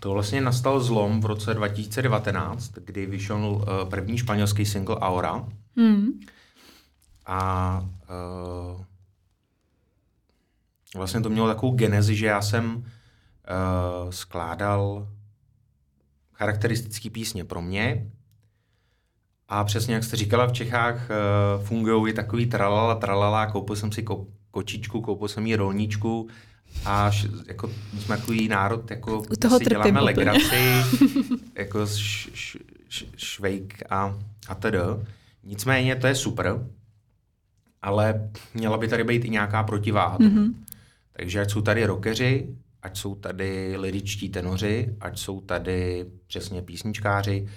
To 0.00 0.12
vlastně 0.12 0.40
nastal 0.40 0.80
zlom 0.80 1.20
v 1.20 1.24
roce 1.24 1.54
2019, 1.54 2.72
kdy 2.72 3.06
vyšel 3.06 3.38
uh, 3.38 3.90
první 3.90 4.18
španělský 4.18 4.66
single 4.66 4.96
Aura. 4.96 5.48
Hmm. 5.76 6.20
A 7.26 7.80
uh, 7.80 8.84
vlastně 10.94 11.20
to 11.20 11.30
mělo 11.30 11.48
takovou 11.48 11.74
genezi, 11.74 12.16
že 12.16 12.26
já 12.26 12.42
jsem 12.42 12.84
uh, 13.48 14.10
skládal 14.10 15.08
charakteristické 16.32 17.10
písně 17.10 17.44
pro 17.44 17.62
mě. 17.62 18.10
A 19.48 19.64
přesně 19.64 19.94
jak 19.94 20.04
jste 20.04 20.16
říkala, 20.16 20.46
v 20.46 20.52
Čechách 20.52 20.96
uh, 20.96 21.64
fungují 21.64 22.12
i 22.12 22.14
takový 22.14 22.46
tralala, 22.46 22.94
tralala, 22.94 23.46
koupil 23.46 23.76
jsem 23.76 23.92
si 23.92 24.02
ko- 24.02 24.26
kočičku, 24.50 25.00
koupil 25.00 25.28
jsem 25.28 25.46
jí 25.46 25.56
rolničku, 25.56 26.28
a 26.84 27.10
š, 27.10 27.26
jako, 27.46 27.70
jsme 27.98 28.16
takový 28.16 28.48
národ, 28.48 28.90
jako 28.90 29.20
U 29.20 29.36
toho 29.36 29.58
si 29.58 29.64
děláme 29.64 30.00
legraci, 30.00 30.82
jako 31.54 31.86
š, 31.86 32.30
š, 32.34 32.58
š, 32.88 33.06
švejk 33.16 33.82
a, 33.90 34.18
a 34.48 34.54
tedy. 34.54 34.78
Nicméně 35.44 35.96
to 35.96 36.06
je 36.06 36.14
super, 36.14 36.66
ale 37.82 38.30
měla 38.54 38.78
by 38.78 38.88
tady 38.88 39.04
být 39.04 39.24
i 39.24 39.30
nějaká 39.30 39.62
protiváha. 39.62 40.18
Mm-hmm. 40.18 40.54
Takže 41.12 41.40
ať 41.40 41.50
jsou 41.50 41.60
tady 41.60 41.84
rockeři, 41.86 42.56
ať 42.82 42.98
jsou 42.98 43.14
tady 43.14 43.76
liričtí 43.76 44.28
tenoři, 44.28 44.96
ať 45.00 45.18
jsou 45.18 45.40
tady 45.40 46.06
přesně 46.26 46.62
písničkáři. 46.62 47.48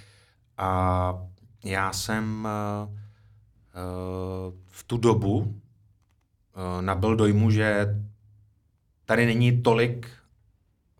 A 0.58 1.28
já 1.66 1.94
jsem 1.94 2.48
uh, 2.86 2.94
uh, 2.94 4.54
v 4.70 4.84
tu 4.84 4.98
dobu 4.98 5.38
uh, 5.38 5.52
nabil 6.82 7.16
dojmu, 7.16 7.52
že 7.52 8.00
tady 9.06 9.26
není 9.26 9.62
tolik 9.62 10.08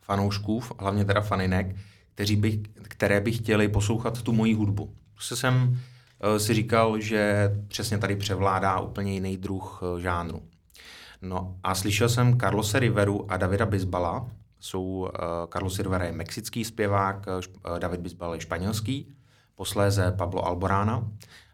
fanoušků, 0.02 0.64
hlavně 0.80 1.06
teda 1.06 1.22
faninek, 1.22 1.76
kteří 2.16 2.36
by, 2.36 2.58
které 2.84 3.22
by 3.22 3.32
chtěli 3.32 3.68
poslouchat 3.68 4.22
tu 4.22 4.34
moji 4.34 4.54
hudbu. 4.54 4.96
Prostě 5.14 5.36
jsem 5.36 5.80
si 6.38 6.54
říkal, 6.54 7.00
že 7.00 7.52
přesně 7.68 7.98
tady 7.98 8.16
převládá 8.16 8.80
úplně 8.80 9.14
jiný 9.14 9.38
druh 9.38 9.82
uh, 9.84 10.00
žánru. 10.00 10.42
No 11.24 11.56
a 11.64 11.76
slyšel 11.76 12.10
jsem 12.10 12.40
Carlose 12.40 12.80
Riveru 12.80 13.32
a 13.32 13.38
Davida 13.38 13.66
Bisbala. 13.66 14.28
Jsou, 14.60 14.84
uh, 14.84 15.08
Carlos 15.54 15.80
Rivera 15.80 16.06
je 16.06 16.12
mexický 16.12 16.64
zpěvák, 16.64 17.26
uh, 17.66 17.80
David 17.80 18.00
Bisbal 18.00 18.34
je 18.34 18.42
španělský, 18.42 19.16
posléze 19.56 20.12
Pablo 20.18 20.46
Alborana. 20.46 21.12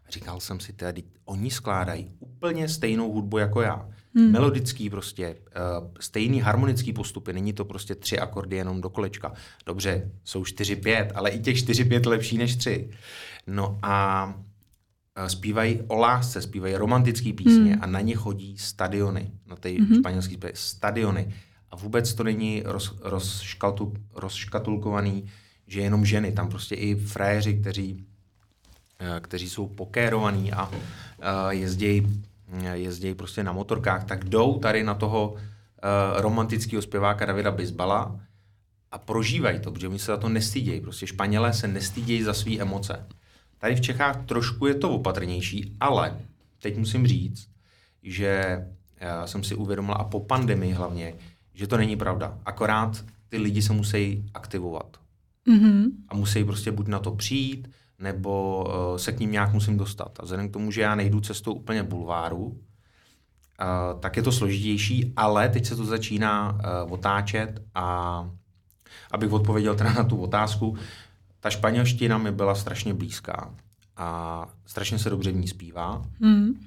Říkal 0.08 0.40
jsem 0.40 0.60
si, 0.60 0.72
tedy 0.72 1.02
oni 1.24 1.50
skládají 1.50 2.12
úplně 2.18 2.68
stejnou 2.68 3.12
hudbu 3.12 3.38
jako 3.38 3.62
já. 3.62 3.88
Hmm. 4.14 4.30
Melodický 4.30 4.90
prostě, 4.90 5.36
uh, 5.80 5.88
stejný 6.00 6.40
harmonický 6.40 6.92
postupy, 6.92 7.32
není 7.32 7.52
to 7.52 7.64
prostě 7.64 7.94
tři 7.94 8.18
akordy 8.18 8.56
jenom 8.56 8.80
do 8.80 8.90
kolečka. 8.90 9.32
Dobře, 9.66 10.10
jsou 10.24 10.44
čtyři, 10.44 10.76
pět, 10.76 11.12
ale 11.14 11.30
i 11.30 11.40
těch 11.40 11.58
čtyři, 11.58 11.84
pět 11.84 12.06
lepší 12.06 12.38
než 12.38 12.56
tři. 12.56 12.90
No 13.46 13.78
a 13.82 14.34
zpívají 15.26 15.80
o 15.88 15.96
lásce, 15.96 16.42
zpívají 16.42 16.74
romantické 16.74 17.32
písně 17.32 17.72
hmm. 17.72 17.82
a 17.82 17.86
na 17.86 18.00
ně 18.00 18.16
chodí 18.16 18.58
stadiony, 18.58 19.30
na 19.46 19.56
ty 19.56 19.78
hmm. 19.78 19.94
španělské 19.94 20.36
stadiony. 20.54 21.34
A 21.70 21.76
vůbec 21.76 22.14
to 22.14 22.24
není 22.24 22.62
roz, 22.64 22.98
rozškatu, 23.00 23.94
rozškatulkovaný, 24.14 25.26
že 25.66 25.80
jenom 25.80 26.04
ženy, 26.04 26.32
tam 26.32 26.48
prostě 26.48 26.74
i 26.74 26.94
fréři, 26.94 27.54
kteří, 27.54 28.04
uh, 29.00 29.20
kteří 29.20 29.50
jsou 29.50 29.66
pokérovaní 29.66 30.52
a 30.52 30.70
jezdí 31.50 32.22
jezdí 32.72 33.14
prostě 33.14 33.44
na 33.44 33.52
motorkách, 33.52 34.04
tak 34.04 34.24
jdou 34.24 34.58
tady 34.58 34.84
na 34.84 34.94
toho 34.94 35.34
romantického 36.16 36.82
zpěváka 36.82 37.26
Davida 37.26 37.50
Bisbala 37.50 38.20
a 38.92 38.98
prožívají 38.98 39.60
to, 39.60 39.72
protože 39.72 39.88
oni 39.88 39.98
se 39.98 40.06
za 40.06 40.16
to 40.16 40.28
nestydějí. 40.28 40.80
Prostě 40.80 41.06
Španělé 41.06 41.52
se 41.52 41.68
nestydějí 41.68 42.22
za 42.22 42.34
své 42.34 42.58
emoce. 42.58 43.06
Tady 43.60 43.76
v 43.76 43.80
Čechách 43.80 44.26
trošku 44.26 44.66
je 44.66 44.74
to 44.74 44.90
opatrnější, 44.90 45.76
ale 45.80 46.18
teď 46.62 46.76
musím 46.76 47.06
říct, 47.06 47.48
že 48.02 48.58
já 49.00 49.26
jsem 49.26 49.44
si 49.44 49.54
uvědomil, 49.54 49.94
a 49.94 50.04
po 50.04 50.20
pandemii 50.20 50.72
hlavně, 50.72 51.14
že 51.54 51.66
to 51.66 51.76
není 51.76 51.96
pravda. 51.96 52.38
Akorát 52.44 53.04
ty 53.28 53.38
lidi 53.38 53.62
se 53.62 53.72
musí 53.72 54.24
aktivovat. 54.34 54.96
Mm-hmm. 55.48 55.84
A 56.08 56.16
musí 56.16 56.44
prostě 56.44 56.72
buď 56.72 56.86
na 56.86 56.98
to 56.98 57.10
přijít, 57.10 57.70
nebo 57.98 58.64
uh, 58.64 58.96
se 58.96 59.12
k 59.12 59.20
ním 59.20 59.32
nějak 59.32 59.52
musím 59.52 59.76
dostat. 59.76 60.20
A 60.20 60.22
vzhledem 60.22 60.48
k 60.48 60.52
tomu, 60.52 60.70
že 60.70 60.80
já 60.80 60.94
nejdu 60.94 61.20
cestou 61.20 61.52
úplně 61.52 61.82
bulváru, 61.82 62.44
uh, 62.44 62.56
tak 64.00 64.16
je 64.16 64.22
to 64.22 64.32
složitější, 64.32 65.12
ale 65.16 65.48
teď 65.48 65.66
se 65.66 65.76
to 65.76 65.84
začíná 65.84 66.52
uh, 66.52 66.92
otáčet 66.92 67.62
a 67.74 68.30
abych 69.10 69.32
odpověděl 69.32 69.74
teda 69.74 69.92
na 69.92 70.04
tu 70.04 70.16
otázku, 70.16 70.76
ta 71.40 71.50
španělština 71.50 72.18
mi 72.18 72.32
byla 72.32 72.54
strašně 72.54 72.94
blízká 72.94 73.54
a 73.96 74.46
strašně 74.66 74.98
se 74.98 75.10
dobře 75.10 75.32
v 75.32 75.36
ní 75.36 75.48
zpívá. 75.48 76.04
Mm. 76.20 76.60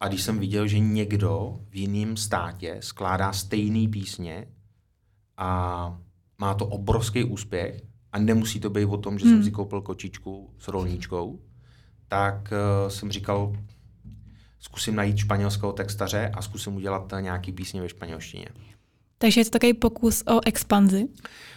A 0.00 0.08
když 0.08 0.22
jsem 0.22 0.38
viděl, 0.38 0.66
že 0.66 0.78
někdo 0.78 1.60
v 1.70 1.76
jiném 1.76 2.16
státě 2.16 2.76
skládá 2.80 3.32
stejné 3.32 3.88
písně 3.88 4.46
a 5.36 5.98
má 6.38 6.54
to 6.54 6.66
obrovský 6.66 7.24
úspěch, 7.24 7.82
a 8.14 8.18
nemusí 8.18 8.60
to 8.60 8.70
být 8.70 8.84
o 8.84 8.96
tom, 8.96 9.18
že 9.18 9.24
hmm. 9.24 9.34
jsem 9.34 9.44
si 9.44 9.50
koupil 9.50 9.80
kočičku 9.82 10.50
s 10.58 10.68
rolníčkou, 10.68 11.40
tak 12.08 12.52
uh, 12.52 12.88
jsem 12.88 13.12
říkal, 13.12 13.56
zkusím 14.58 14.96
najít 14.96 15.16
španělského 15.16 15.72
textaře 15.72 16.30
a 16.34 16.42
zkusím 16.42 16.76
udělat 16.76 17.12
nějaký 17.20 17.52
písně 17.52 17.80
ve 17.80 17.88
španělštině. 17.88 18.48
Takže 19.18 19.40
je 19.40 19.44
to 19.44 19.50
takový 19.50 19.74
pokus 19.74 20.22
o 20.22 20.40
expanzi? 20.46 21.08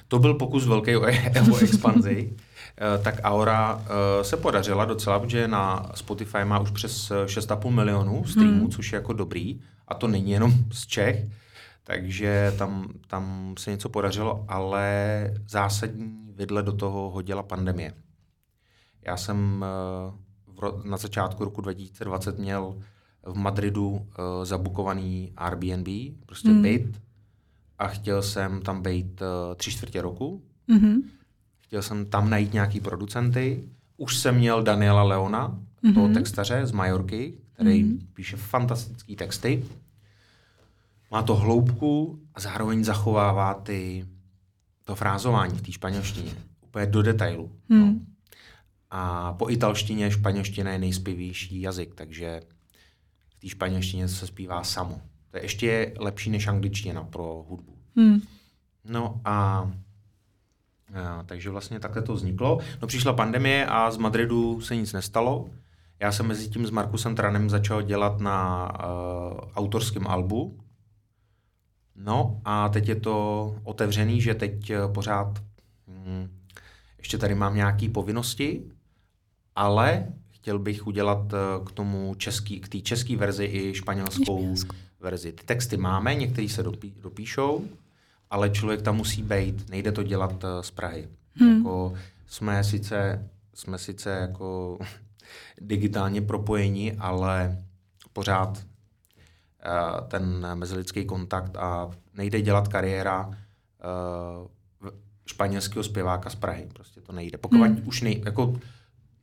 To 0.08 0.20
byl 0.20 0.34
pokus 0.34 0.66
velký 0.66 0.96
o, 0.96 1.02
o 1.52 1.58
expanzi. 1.58 2.30
Uh, 2.32 3.04
tak 3.04 3.16
Aura 3.24 3.76
uh, 3.76 3.82
se 4.22 4.38
podařila 4.38 4.86
docela, 4.86 5.20
protože 5.20 5.48
na 5.48 5.92
Spotify 5.96 6.46
má 6.46 6.60
už 6.60 6.72
přes 6.72 7.12
6,5 7.12 7.70
milionů 7.70 8.26
streamů, 8.26 8.60
hmm. 8.60 8.72
což 8.72 8.92
je 8.92 8.96
jako 8.96 9.14
dobrý. 9.14 9.60
A 9.88 9.94
to 9.94 10.08
není 10.08 10.32
jenom 10.32 10.54
z 10.72 10.88
Čech. 10.88 11.26
Takže 11.84 12.54
tam, 12.58 12.88
tam 13.08 13.54
se 13.60 13.72
něco 13.72 13.90
podařilo, 13.90 14.46
ale 14.48 15.34
zásadní 15.48 16.34
vidle 16.36 16.64
do 16.64 16.72
toho 16.72 17.10
hodila 17.10 17.44
pandemie. 17.44 17.94
Já 19.06 19.18
jsem 19.18 19.66
eh, 20.64 20.90
na 20.90 20.98
začátku 20.98 21.44
roku 21.44 21.62
2020 21.62 22.40
měl 22.40 22.76
v 23.26 23.36
Madridu 23.36 24.02
eh, 24.02 24.46
zabukovaný 24.46 25.34
Airbnb, 25.38 25.88
prostě 26.26 26.50
mm. 26.50 26.62
byt, 26.62 27.02
a 27.78 27.88
chtěl 27.88 28.22
jsem 28.22 28.62
tam 28.62 28.82
být 28.82 29.22
eh, 29.22 29.56
tři 29.56 29.72
čtvrtě 29.72 30.02
roku. 30.02 30.44
Mm-hmm. 30.70 31.02
Chtěl 31.60 31.82
jsem 31.82 32.06
tam 32.06 32.30
najít 32.30 32.54
nějaký 32.54 32.80
producenty. 32.80 33.64
Už 33.98 34.18
jsem 34.18 34.36
měl 34.36 34.64
Daniela 34.64 35.04
Leona, 35.04 35.60
mm-hmm. 35.84 35.94
toho 35.94 36.14
textaře 36.14 36.66
z 36.66 36.72
Majorky, 36.72 37.34
který 37.54 37.84
mm-hmm. 37.84 38.00
píše 38.14 38.38
fantastické 38.38 39.16
texty. 39.16 39.66
Má 41.12 41.24
to 41.24 41.36
hloubku 41.36 42.20
a 42.34 42.40
zároveň 42.40 42.84
zachovává 42.84 43.54
ty, 43.54 44.06
to 44.84 44.96
frázování 44.96 45.58
v 45.58 45.62
té 45.62 45.72
španělštině. 45.72 46.32
Úplně 46.62 46.86
do 46.86 47.02
detailu. 47.02 47.52
Hmm. 47.70 47.80
No. 47.80 47.96
A 48.90 49.34
po 49.34 49.50
italštině 49.50 50.12
španělština 50.12 50.72
je 50.72 50.80
nejspěvější 50.80 51.62
jazyk, 51.62 51.96
takže 51.96 52.42
v 53.30 53.40
té 53.40 53.50
španělštině 53.50 54.08
se 54.08 54.28
zpívá 54.28 54.64
samo. 54.64 55.02
To 55.32 55.38
je 55.38 55.44
ještě 55.44 55.94
lepší 56.00 56.30
než 56.30 56.48
angličtina 56.48 57.04
pro 57.04 57.46
hudbu. 57.50 57.78
Hmm. 57.96 58.22
No 58.86 59.22
a, 59.26 59.72
a 60.94 61.24
takže 61.26 61.50
vlastně 61.50 61.80
takhle 61.80 62.02
to 62.02 62.14
vzniklo. 62.14 62.60
No 62.82 62.88
přišla 62.88 63.14
pandemie 63.14 63.66
a 63.66 63.92
z 63.92 63.98
Madridu 63.98 64.62
se 64.62 64.76
nic 64.76 64.94
nestalo. 64.94 65.50
Já 66.00 66.12
jsem 66.12 66.28
mezi 66.28 66.50
tím 66.50 66.68
s 66.68 66.70
Markusem 66.70 67.16
Tranem 67.16 67.50
začal 67.50 67.82
dělat 67.82 68.20
na 68.20 68.70
uh, 68.72 69.40
autorském 69.56 70.08
albu. 70.08 70.60
No 71.96 72.42
a 72.46 72.70
teď 72.70 72.88
je 72.88 72.96
to 72.96 73.56
otevřený, 73.64 74.22
že 74.22 74.36
teď 74.36 74.72
uh, 74.72 74.94
pořád 74.94 75.44
hm, 75.88 76.30
ještě 76.98 77.18
tady 77.18 77.36
mám 77.36 77.56
nějaké 77.56 77.90
povinnosti, 77.90 78.64
ale 79.56 80.08
chtěl 80.30 80.60
bych 80.60 80.88
udělat 80.88 81.34
uh, 81.34 81.66
k 81.66 81.72
tomu 81.72 82.16
český, 82.16 82.60
k 82.60 82.70
té 82.70 82.80
české 82.80 83.16
verzi 83.18 83.46
i 83.46 83.74
španělskou 83.74 84.40
Španělsku. 84.40 84.76
Verzi. 85.00 85.32
Ty 85.32 85.44
texty 85.44 85.78
máme, 85.78 86.16
některý 86.16 86.50
se 86.50 86.64
dopí, 86.64 86.94
dopíšou, 87.02 87.66
ale 88.30 88.50
člověk 88.50 88.82
tam 88.82 88.96
musí 88.96 89.24
být, 89.24 89.70
nejde 89.70 89.92
to 89.92 90.04
dělat 90.04 90.44
uh, 90.44 90.50
z 90.62 90.72
Prahy. 90.72 91.08
Hmm. 91.34 91.58
Jako 91.58 91.94
jsme 92.28 92.64
sice, 92.64 93.30
jsme 93.54 93.78
sice 93.78 94.10
jako 94.10 94.80
digitálně 95.62 96.22
propojení, 96.22 96.94
ale 96.94 97.64
pořád 98.14 98.58
uh, 98.58 100.08
ten 100.08 100.48
mezilidský 100.54 101.06
kontakt 101.06 101.58
a 101.58 101.92
nejde 102.14 102.42
dělat 102.42 102.68
kariéra 102.68 103.28
uh, 103.28 103.34
španělského 105.26 105.84
zpěváka 105.84 106.30
z 106.30 106.36
Prahy. 106.36 106.68
Prostě 106.74 107.02
to 107.02 107.12
nejde. 107.12 107.38
Pokud 107.38 107.62
hmm. 107.62 107.82
už 107.86 108.02
nej, 108.02 108.22
jako 108.26 108.60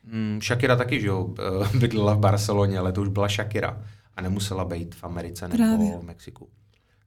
mm, 0.04 0.40
Shakira 0.42 0.76
taky, 0.76 1.00
že 1.00 1.06
jo, 1.06 1.34
bydlela 1.78 2.14
v 2.14 2.18
Barceloně, 2.18 2.78
ale 2.78 2.92
to 2.92 3.02
už 3.02 3.08
byla 3.08 3.28
Shakira 3.28 3.82
a 4.16 4.22
nemusela 4.22 4.64
být 4.64 4.94
v 4.94 5.04
Americe 5.04 5.48
nebo 5.48 5.64
Právě. 5.64 5.98
v 5.98 6.02
Mexiku. 6.02 6.48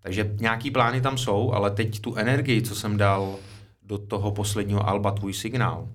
Takže 0.01 0.35
nějaký 0.39 0.71
plány 0.71 1.01
tam 1.01 1.17
jsou, 1.17 1.51
ale 1.53 1.71
teď 1.71 1.99
tu 1.99 2.15
energii, 2.15 2.61
co 2.61 2.75
jsem 2.75 2.97
dal 2.97 3.35
do 3.83 3.97
toho 3.97 4.31
posledního 4.31 4.89
alba 4.89 5.11
Tvůj 5.11 5.33
signál, 5.33 5.89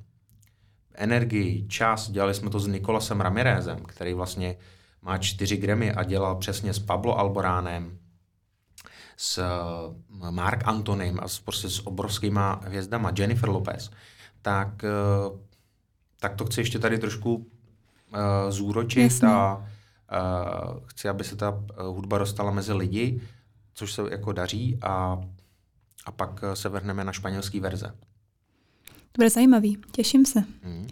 energii, 0.95 1.67
čas, 1.69 2.11
dělali 2.11 2.35
jsme 2.35 2.51
to 2.51 2.61
s 2.61 2.67
Nikolasem 2.67 3.21
Ramirezem, 3.21 3.79
který 3.79 4.15
vlastně 4.15 4.57
má 5.03 5.19
čtyři 5.19 5.57
Grammy 5.57 5.93
a 5.93 6.03
dělal 6.03 6.37
přesně 6.37 6.73
s 6.73 6.79
Pablo 6.79 7.19
Alboránem, 7.19 7.99
s 9.17 9.39
eh, 9.39 10.31
Mark 10.31 10.69
Antonym 10.69 11.19
a 11.23 11.29
s, 11.29 11.41
prostě 11.41 11.69
s 11.69 11.87
obrovskýma 11.87 12.61
hvězdama, 12.65 13.13
Jennifer 13.19 13.49
Lopez, 13.49 13.91
tak, 14.43 14.85
eh, 14.85 15.39
tak 16.21 16.35
to 16.35 16.45
chci 16.45 16.61
ještě 16.61 16.79
tady 16.79 16.99
trošku 16.99 17.35
uh, 17.35 17.47
zúročit 18.51 19.03
Jasně. 19.03 19.29
a 19.29 19.67
chci, 20.87 21.09
aby 21.09 21.25
se 21.25 21.37
ta 21.37 21.65
hudba 21.79 22.19
dostala 22.19 22.51
mezi 22.51 22.73
lidi, 22.73 23.21
což 23.75 23.93
se 23.93 24.03
jako 24.11 24.33
daří 24.33 24.79
a, 24.83 25.21
a 26.05 26.13
pak 26.13 26.41
se 26.55 26.69
vrhneme 26.69 27.05
na 27.05 27.13
španělský 27.13 27.61
verze. 27.61 27.95
To 29.13 29.19
bude 29.19 29.31
zajímavý, 29.31 29.79
těším 29.93 30.27
se. 30.27 30.45
Hmm. 30.63 30.87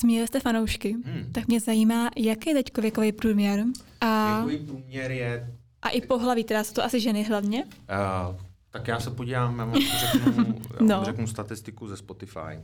Zmínili 0.00 0.26
jste 0.26 0.40
fanoušky, 0.40 0.92
hmm. 0.92 1.32
tak 1.32 1.48
mě 1.48 1.60
zajímá, 1.60 2.10
jaký 2.16 2.50
je 2.50 2.54
teď 2.54 2.78
věkový 2.78 3.12
průměr. 3.12 3.64
A... 4.00 4.36
Věkový 4.36 4.66
průměr 4.66 5.10
je... 5.10 5.56
A 5.82 5.88
i 5.88 6.00
pohlaví, 6.00 6.44
teda 6.44 6.64
jsou 6.64 6.74
to 6.74 6.84
asi 6.84 7.00
ženy 7.00 7.22
hlavně? 7.22 7.64
Uh, 7.64 8.36
tak 8.70 8.88
já 8.88 9.00
se 9.00 9.10
podívám, 9.10 9.58
já 9.58 9.64
vám 9.64 9.74
řeknu, 9.74 10.60
já 10.80 10.86
no. 10.98 11.04
řeknu 11.04 11.26
statistiku 11.26 11.88
ze 11.88 11.96
Spotify. 11.96 12.60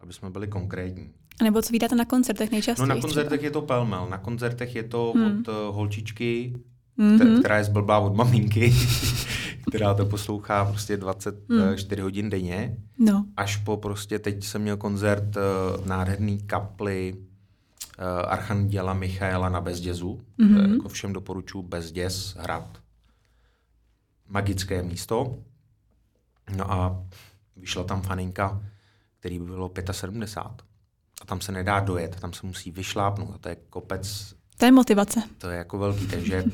Aby 0.00 0.12
jsme 0.12 0.30
byli 0.30 0.48
konkrétní. 0.48 1.12
A 1.40 1.44
nebo 1.44 1.62
co 1.62 1.72
vydáte 1.72 1.94
na 1.94 2.04
koncertech 2.04 2.50
nejčastěji? 2.50 2.88
No 2.88 2.94
na 2.94 3.00
koncertech 3.00 3.40
třeba? 3.40 3.46
je 3.46 3.50
to 3.50 3.62
pelmel. 3.62 4.06
Na 4.10 4.18
koncertech 4.18 4.74
je 4.74 4.82
to 4.82 5.12
hmm. 5.16 5.26
od 5.26 5.48
uh, 5.48 5.54
holčičky, 5.76 6.54
mm-hmm. 6.98 7.38
která 7.38 7.58
je 7.58 7.64
zblblá 7.64 7.98
od 7.98 8.14
maminky, 8.14 8.74
která 9.68 9.94
to 9.94 10.06
poslouchá 10.06 10.64
prostě 10.64 10.96
24 10.96 12.00
mm. 12.00 12.02
hodin 12.02 12.30
denně, 12.30 12.76
no. 12.98 13.26
až 13.36 13.56
po 13.56 13.76
prostě, 13.76 14.18
teď 14.18 14.44
jsem 14.44 14.62
měl 14.62 14.76
koncert 14.76 15.36
uh, 15.36 15.86
nádherný 15.86 16.38
kaply 16.38 17.14
uh, 17.16 18.04
Archanděla 18.32 18.94
Michaela 18.94 19.48
na 19.48 19.60
Bezdězu, 19.60 20.20
mm-hmm. 20.38 20.64
uh, 20.66 20.72
jako 20.72 20.88
všem 20.88 21.12
doporučuji 21.12 21.62
Bezděz 21.62 22.36
hrad. 22.38 22.78
Magické 24.28 24.82
místo. 24.82 25.38
No 26.56 26.72
a 26.72 27.04
vyšla 27.56 27.84
tam 27.84 28.02
faninka, 28.02 28.62
který 29.20 29.38
by 29.38 29.44
bylo 29.44 29.72
75. 29.90 30.73
A 31.24 31.26
tam 31.26 31.40
se 31.40 31.52
nedá 31.52 31.80
dojet, 31.80 32.16
tam 32.20 32.32
se 32.32 32.46
musí 32.46 32.70
vyšlápnout. 32.70 33.34
A 33.34 33.38
to 33.38 33.48
je 33.48 33.56
kopec. 33.70 34.34
To 34.56 34.64
je 34.64 34.72
motivace. 34.72 35.22
To 35.38 35.50
je 35.50 35.58
jako 35.58 35.78
velký, 35.78 36.06
takže 36.06 36.44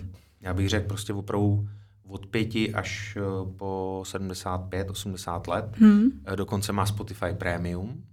já 0.41 0.55
bych 0.55 0.69
řekl 0.69 0.89
prostě 0.89 1.13
opravdu 1.13 1.69
od 2.09 2.27
pěti 2.27 2.75
až 2.75 3.17
eh, 3.17 3.53
po 3.57 4.03
75, 4.07 4.91
80 4.91 5.49
let. 5.49 5.65
Hmm. 5.73 6.11
Eh, 6.25 6.37
dokonce 6.37 6.73
má 6.73 6.87
Spotify 6.87 7.35
Premium. 7.39 8.05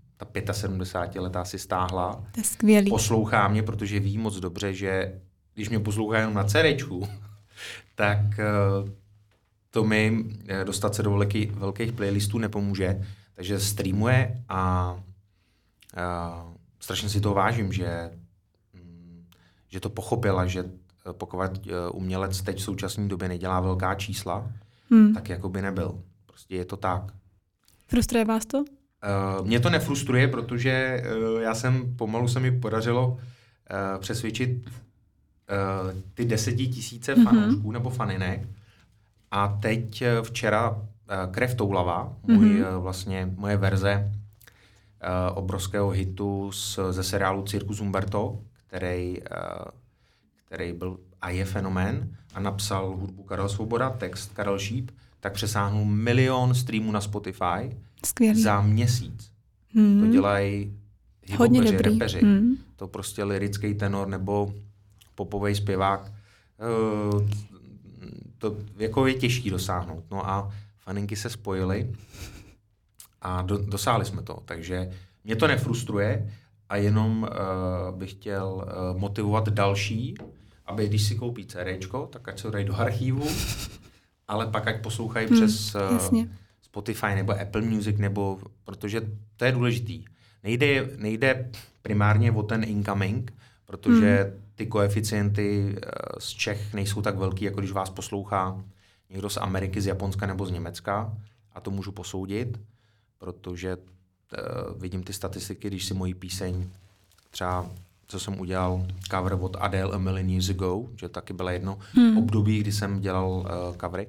Ta 0.45 0.53
75 0.53 1.21
letá 1.21 1.45
si 1.45 1.59
stáhla. 1.59 2.23
To 2.31 2.39
je 2.39 2.43
skvělý. 2.43 2.89
Poslouchá 2.89 3.47
mě, 3.47 3.63
protože 3.63 3.99
ví 3.99 4.17
moc 4.17 4.35
dobře, 4.35 4.73
že 4.73 5.19
když 5.53 5.69
mě 5.69 5.79
poslouchá 5.79 6.19
jenom 6.19 6.33
na 6.33 6.43
cerečku, 6.43 7.07
tak 7.95 8.39
eh, 8.39 8.91
to 9.69 9.83
mi 9.83 10.25
dostat 10.63 10.95
se 10.95 11.03
do 11.03 11.11
velký, 11.11 11.45
velkých 11.45 11.91
playlistů 11.91 12.37
nepomůže. 12.37 13.01
Takže 13.33 13.59
streamuje 13.59 14.43
a, 14.49 14.99
a 15.95 16.47
strašně 16.79 17.09
si 17.09 17.21
to 17.21 17.33
vážím, 17.33 17.73
že, 17.73 18.11
mm, 18.73 19.25
že 19.69 19.79
to 19.79 19.89
pochopila, 19.89 20.45
že 20.45 20.63
Eh, 21.09 21.13
pokud 21.13 21.39
eh, 21.41 21.89
umělec 21.93 22.41
teď 22.41 22.57
v 22.57 22.61
současné 22.61 23.07
době 23.07 23.27
nedělá 23.27 23.59
velká 23.59 23.95
čísla, 23.95 24.51
hmm. 24.91 25.13
tak 25.13 25.29
jako 25.29 25.49
by 25.49 25.61
nebyl. 25.61 26.01
Prostě 26.25 26.55
je 26.55 26.65
to 26.65 26.77
tak. 26.77 27.13
Frustruje 27.87 28.25
vás 28.25 28.45
to? 28.45 28.57
Uh, 28.59 29.47
mě 29.47 29.59
to 29.59 29.69
nefrustruje, 29.69 30.27
protože 30.27 31.03
uh, 31.35 31.41
já 31.41 31.55
jsem, 31.55 31.95
pomalu 31.95 32.27
se 32.27 32.39
mi 32.39 32.59
podařilo 32.59 33.07
uh, 33.07 33.17
přesvědčit 33.99 34.67
uh, 34.67 34.71
ty 36.13 36.25
desetitisíce 36.25 37.15
mm-hmm. 37.15 37.23
fanoušků 37.23 37.71
nebo 37.71 37.89
faninek. 37.89 38.47
A 39.31 39.47
teď 39.47 40.03
včera 40.21 40.69
uh, 40.69 40.81
Krev 41.31 41.55
Toulava, 41.55 42.13
můj, 42.23 42.49
mm-hmm. 42.49 42.75
uh, 42.75 42.83
vlastně 42.83 43.33
moje 43.35 43.57
verze 43.57 44.11
obrovského 45.33 45.89
hitu 45.89 46.51
z, 46.51 46.79
ze 46.91 47.03
seriálu 47.03 47.43
Circus 47.43 47.81
Umberto, 47.81 48.39
který 48.67 49.17
uh, 49.21 49.27
který 50.47 50.73
byl 50.73 50.97
a 51.21 51.29
je 51.29 51.45
fenomén 51.45 52.17
a 52.33 52.39
napsal 52.39 52.95
hudbu 52.95 53.23
Karel 53.23 53.49
Svoboda, 53.49 53.89
text 53.89 54.33
Karel 54.33 54.59
Šíp, 54.59 54.91
tak 55.19 55.33
přesáhnul 55.33 55.85
milion 55.85 56.55
streamů 56.55 56.91
na 56.91 57.01
Spotify 57.01 57.77
Skvělý. 58.05 58.41
za 58.41 58.61
měsíc. 58.61 59.31
Hmm. 59.73 60.01
To 60.01 60.07
dělají 60.07 60.73
hibopeři, 61.25 61.77
repeři. 61.77 62.19
Hmm. 62.19 62.57
To 62.75 62.87
prostě 62.87 63.23
lirický 63.23 63.73
tenor 63.73 64.07
nebo 64.07 64.53
popový 65.15 65.55
zpěvák. 65.55 66.11
Uh, 67.11 67.29
to 68.37 68.55
jako 68.77 69.07
je 69.07 69.13
těžký 69.13 69.49
dosáhnout. 69.49 70.03
No 70.11 70.29
a 70.29 70.51
faninky 70.79 71.15
se 71.15 71.29
spojily 71.29 71.91
a 73.21 73.41
do, 73.41 73.57
dosáhli 73.57 74.05
jsme 74.05 74.21
to. 74.21 74.41
Takže 74.45 74.91
mě 75.23 75.35
to 75.35 75.47
nefrustruje 75.47 76.33
a 76.69 76.75
jenom 76.75 77.23
uh, 77.23 77.97
bych 77.99 78.11
chtěl 78.11 78.47
uh, 78.47 78.99
motivovat 78.99 79.49
další, 79.49 80.15
aby 80.65 80.87
když 80.87 81.03
si 81.03 81.15
koupí 81.15 81.45
CD, 81.45 81.87
tak 82.09 82.27
ať 82.27 82.39
se 82.39 82.51
dají 82.51 82.65
do 82.65 82.75
archívu, 82.75 83.27
ale 84.27 84.47
pak 84.47 84.67
ať 84.67 84.81
poslouchají 84.81 85.27
hmm, 85.27 85.35
přes 85.35 85.75
uh, 85.75 86.25
Spotify 86.61 87.15
nebo 87.15 87.41
Apple 87.41 87.61
Music, 87.61 87.97
nebo, 87.97 88.39
protože 88.63 89.01
to 89.37 89.45
je 89.45 89.51
důležitý. 89.51 90.05
Nejde, 90.43 90.89
nejde 90.97 91.51
primárně 91.81 92.31
o 92.31 92.43
ten 92.43 92.63
incoming, 92.63 93.33
protože 93.65 94.23
hmm. 94.23 94.43
ty 94.55 94.65
koeficienty 94.65 95.75
z 96.19 96.29
Čech 96.29 96.73
nejsou 96.73 97.01
tak 97.01 97.17
velký, 97.17 97.45
jako 97.45 97.59
když 97.59 97.71
vás 97.71 97.89
poslouchá 97.89 98.63
někdo 99.09 99.29
z 99.29 99.37
Ameriky, 99.37 99.81
z 99.81 99.85
Japonska 99.85 100.25
nebo 100.25 100.45
z 100.45 100.51
Německa. 100.51 101.17
A 101.51 101.59
to 101.59 101.71
můžu 101.71 101.91
posoudit, 101.91 102.59
protože 103.17 103.75
uh, 103.75 104.81
vidím 104.81 105.03
ty 105.03 105.13
statistiky, 105.13 105.67
když 105.67 105.85
si 105.85 105.93
moji 105.93 106.13
píseň 106.13 106.69
třeba 107.29 107.69
co 108.07 108.19
jsem 108.19 108.39
udělal 108.39 108.87
cover 109.11 109.37
od 109.41 109.57
Adele 109.59 109.95
a 109.95 109.97
Million 109.97 110.29
Years 110.29 110.49
Ago, 110.49 110.89
že 110.95 111.09
taky 111.09 111.33
bylo 111.33 111.49
jedno 111.49 111.79
hmm. 111.93 112.17
období, 112.17 112.59
kdy 112.59 112.71
jsem 112.71 112.99
dělal 112.99 113.29
uh, 113.29 113.77
covery, 113.81 114.07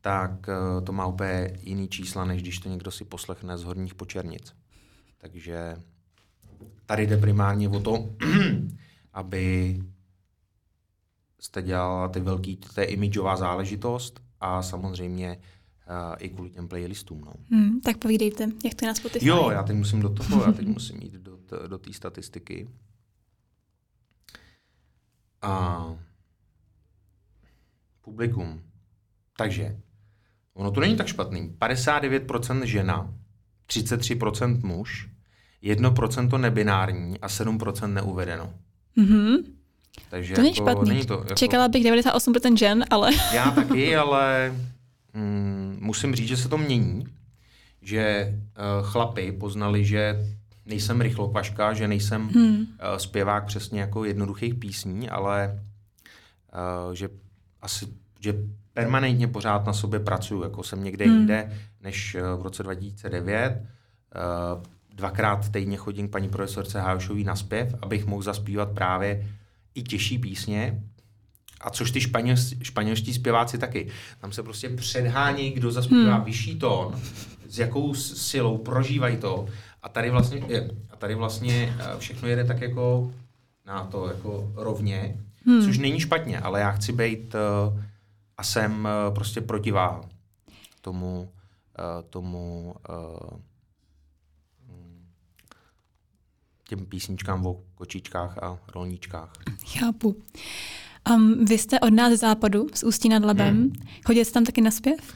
tak 0.00 0.30
uh, 0.48 0.84
to 0.84 0.92
má 0.92 1.06
úplně 1.06 1.58
jiný 1.62 1.88
čísla, 1.88 2.24
než 2.24 2.42
když 2.42 2.58
to 2.58 2.68
někdo 2.68 2.90
si 2.90 3.04
poslechne 3.04 3.58
z 3.58 3.64
horních 3.64 3.94
počernic. 3.94 4.52
Takže 5.18 5.76
tady 6.86 7.06
jde 7.06 7.16
primárně 7.16 7.68
o 7.68 7.80
to, 7.80 8.10
aby 9.12 9.76
jste 11.40 11.62
dělala 11.62 12.08
ty 12.08 12.20
velký, 12.20 12.56
to 12.56 12.80
je 12.80 12.86
imidžová 12.86 13.36
záležitost 13.36 14.20
a 14.40 14.62
samozřejmě 14.62 15.38
uh, 15.88 16.16
i 16.18 16.28
kvůli 16.28 16.50
těm 16.50 16.68
playlistům. 16.68 17.20
No. 17.20 17.32
Hmm, 17.50 17.80
tak 17.80 17.98
povídejte, 17.98 18.48
jak 18.64 18.74
to 18.74 18.84
je 18.84 18.88
na 18.88 18.94
Spotify. 18.94 19.26
Jo, 19.26 19.50
já 19.50 19.62
teď 19.62 19.76
musím 19.76 20.00
do 20.00 20.08
toho, 20.08 20.44
já 20.44 20.52
teď 20.52 20.66
musím 20.66 21.02
jít 21.02 21.12
do, 21.12 21.38
do 21.66 21.78
té 21.78 21.92
statistiky. 21.92 22.68
A 25.42 25.84
publikum. 28.00 28.62
Takže, 29.36 29.76
ono 30.54 30.70
to 30.70 30.80
není 30.80 30.96
tak 30.96 31.06
špatný. 31.06 31.56
59% 31.60 32.62
žena, 32.62 33.14
33% 33.68 34.64
muž, 34.64 35.08
1% 35.62 36.38
nebinární 36.38 37.20
a 37.20 37.26
7% 37.26 37.92
neuvedeno. 37.92 38.54
Mhm. 38.96 39.36
Takže 40.10 40.34
To 40.34 40.40
není 40.40 40.54
jako, 40.56 40.70
špatný. 40.70 40.88
Není 40.88 41.06
to, 41.06 41.14
jako, 41.14 41.34
Čekala 41.34 41.68
bych 41.68 41.84
98% 41.84 42.56
žen, 42.56 42.84
ale... 42.90 43.10
Já 43.34 43.50
taky, 43.50 43.96
ale 43.96 44.54
mm, 45.14 45.78
musím 45.80 46.14
říct, 46.14 46.28
že 46.28 46.36
se 46.36 46.48
to 46.48 46.58
mění. 46.58 47.06
Že 47.82 48.34
uh, 48.34 48.86
chlapy 48.86 49.32
poznali, 49.32 49.84
že 49.84 50.26
nejsem 50.66 51.00
rychlopaška, 51.00 51.72
že 51.72 51.88
nejsem 51.88 52.28
Hmm. 52.28 52.56
uh, 52.56 52.66
zpěvák 52.96 53.44
přesně 53.46 53.80
jako 53.80 54.04
jednoduchých 54.04 54.54
písní, 54.54 55.08
ale 55.10 55.62
uh, 56.86 56.92
že 56.92 57.08
asi, 57.62 57.86
že 58.20 58.34
permanentně 58.72 59.28
pořád 59.28 59.66
na 59.66 59.72
sobě 59.72 60.00
pracuju, 60.00 60.42
jako 60.42 60.62
jsem 60.62 60.84
někde 60.84 61.04
Hmm. 61.04 61.16
jinde, 61.16 61.58
než 61.80 62.14
uh, 62.14 62.40
v 62.40 62.42
roce 62.42 62.62
2009. 62.62 63.62
Uh, 64.56 64.62
dvakrát 64.94 65.48
týdně 65.48 65.76
chodím 65.76 66.08
k 66.08 66.10
paní 66.10 66.28
profesorce 66.28 66.80
Hájošový 66.80 67.24
na 67.24 67.36
zpěv, 67.36 67.74
abych 67.82 68.06
mohl 68.06 68.22
zaspívat 68.22 68.70
právě 68.72 69.28
i 69.74 69.82
těžší 69.82 70.18
písně, 70.18 70.82
a 71.60 71.70
což 71.70 71.90
ty 71.90 72.00
španěl, 72.00 72.36
španělští 72.62 73.14
zpěváci 73.14 73.58
taky. 73.58 73.88
Tam 74.20 74.32
se 74.32 74.42
prostě 74.42 74.68
předhání, 74.68 75.50
kdo 75.50 75.70
zaspívá 75.70 76.14
hmm. 76.14 76.24
vyšší 76.24 76.58
tón, 76.58 77.00
s 77.48 77.58
jakou 77.58 77.94
silou 77.94 78.58
prožívají 78.58 79.16
to. 79.16 79.46
A 79.82 79.88
tady 79.88 80.10
vlastně, 80.10 80.42
je, 80.48 80.70
a 80.90 80.96
tady 80.96 81.14
vlastně 81.14 81.76
eh, 81.78 81.98
všechno 81.98 82.28
jede 82.28 82.44
tak 82.44 82.60
jako 82.60 83.12
na 83.66 83.84
to 83.84 84.08
jako 84.08 84.52
rovně, 84.54 85.16
hmm. 85.46 85.64
což 85.64 85.78
není 85.78 86.00
špatně, 86.00 86.40
ale 86.40 86.60
já 86.60 86.70
chci 86.70 86.92
být 86.92 87.34
uh, 87.34 87.80
a 88.36 88.44
jsem 88.44 88.88
uh, 89.08 89.14
prostě 89.14 89.40
protiváha 89.40 90.00
tomu, 90.80 91.32
uh, 91.78 92.10
tomu 92.10 92.74
uh, 92.88 93.38
těm 96.68 96.86
písničkám 96.86 97.46
o 97.46 97.60
kočičkách 97.74 98.38
a 98.38 98.58
rolníčkách. 98.74 99.32
Chápu. 99.66 100.22
Um, 101.10 101.44
vy 101.44 101.58
jste 101.58 101.80
od 101.80 101.92
nás 101.92 102.12
z 102.12 102.20
západu, 102.20 102.66
z 102.74 102.82
Ústí 102.82 103.08
nad 103.08 103.24
Labem. 103.24 103.56
Hmm. 103.56 103.72
Chodil 104.06 104.24
jste 104.24 104.34
tam 104.34 104.44
taky 104.44 104.60
na 104.60 104.70
zpěv? 104.70 105.14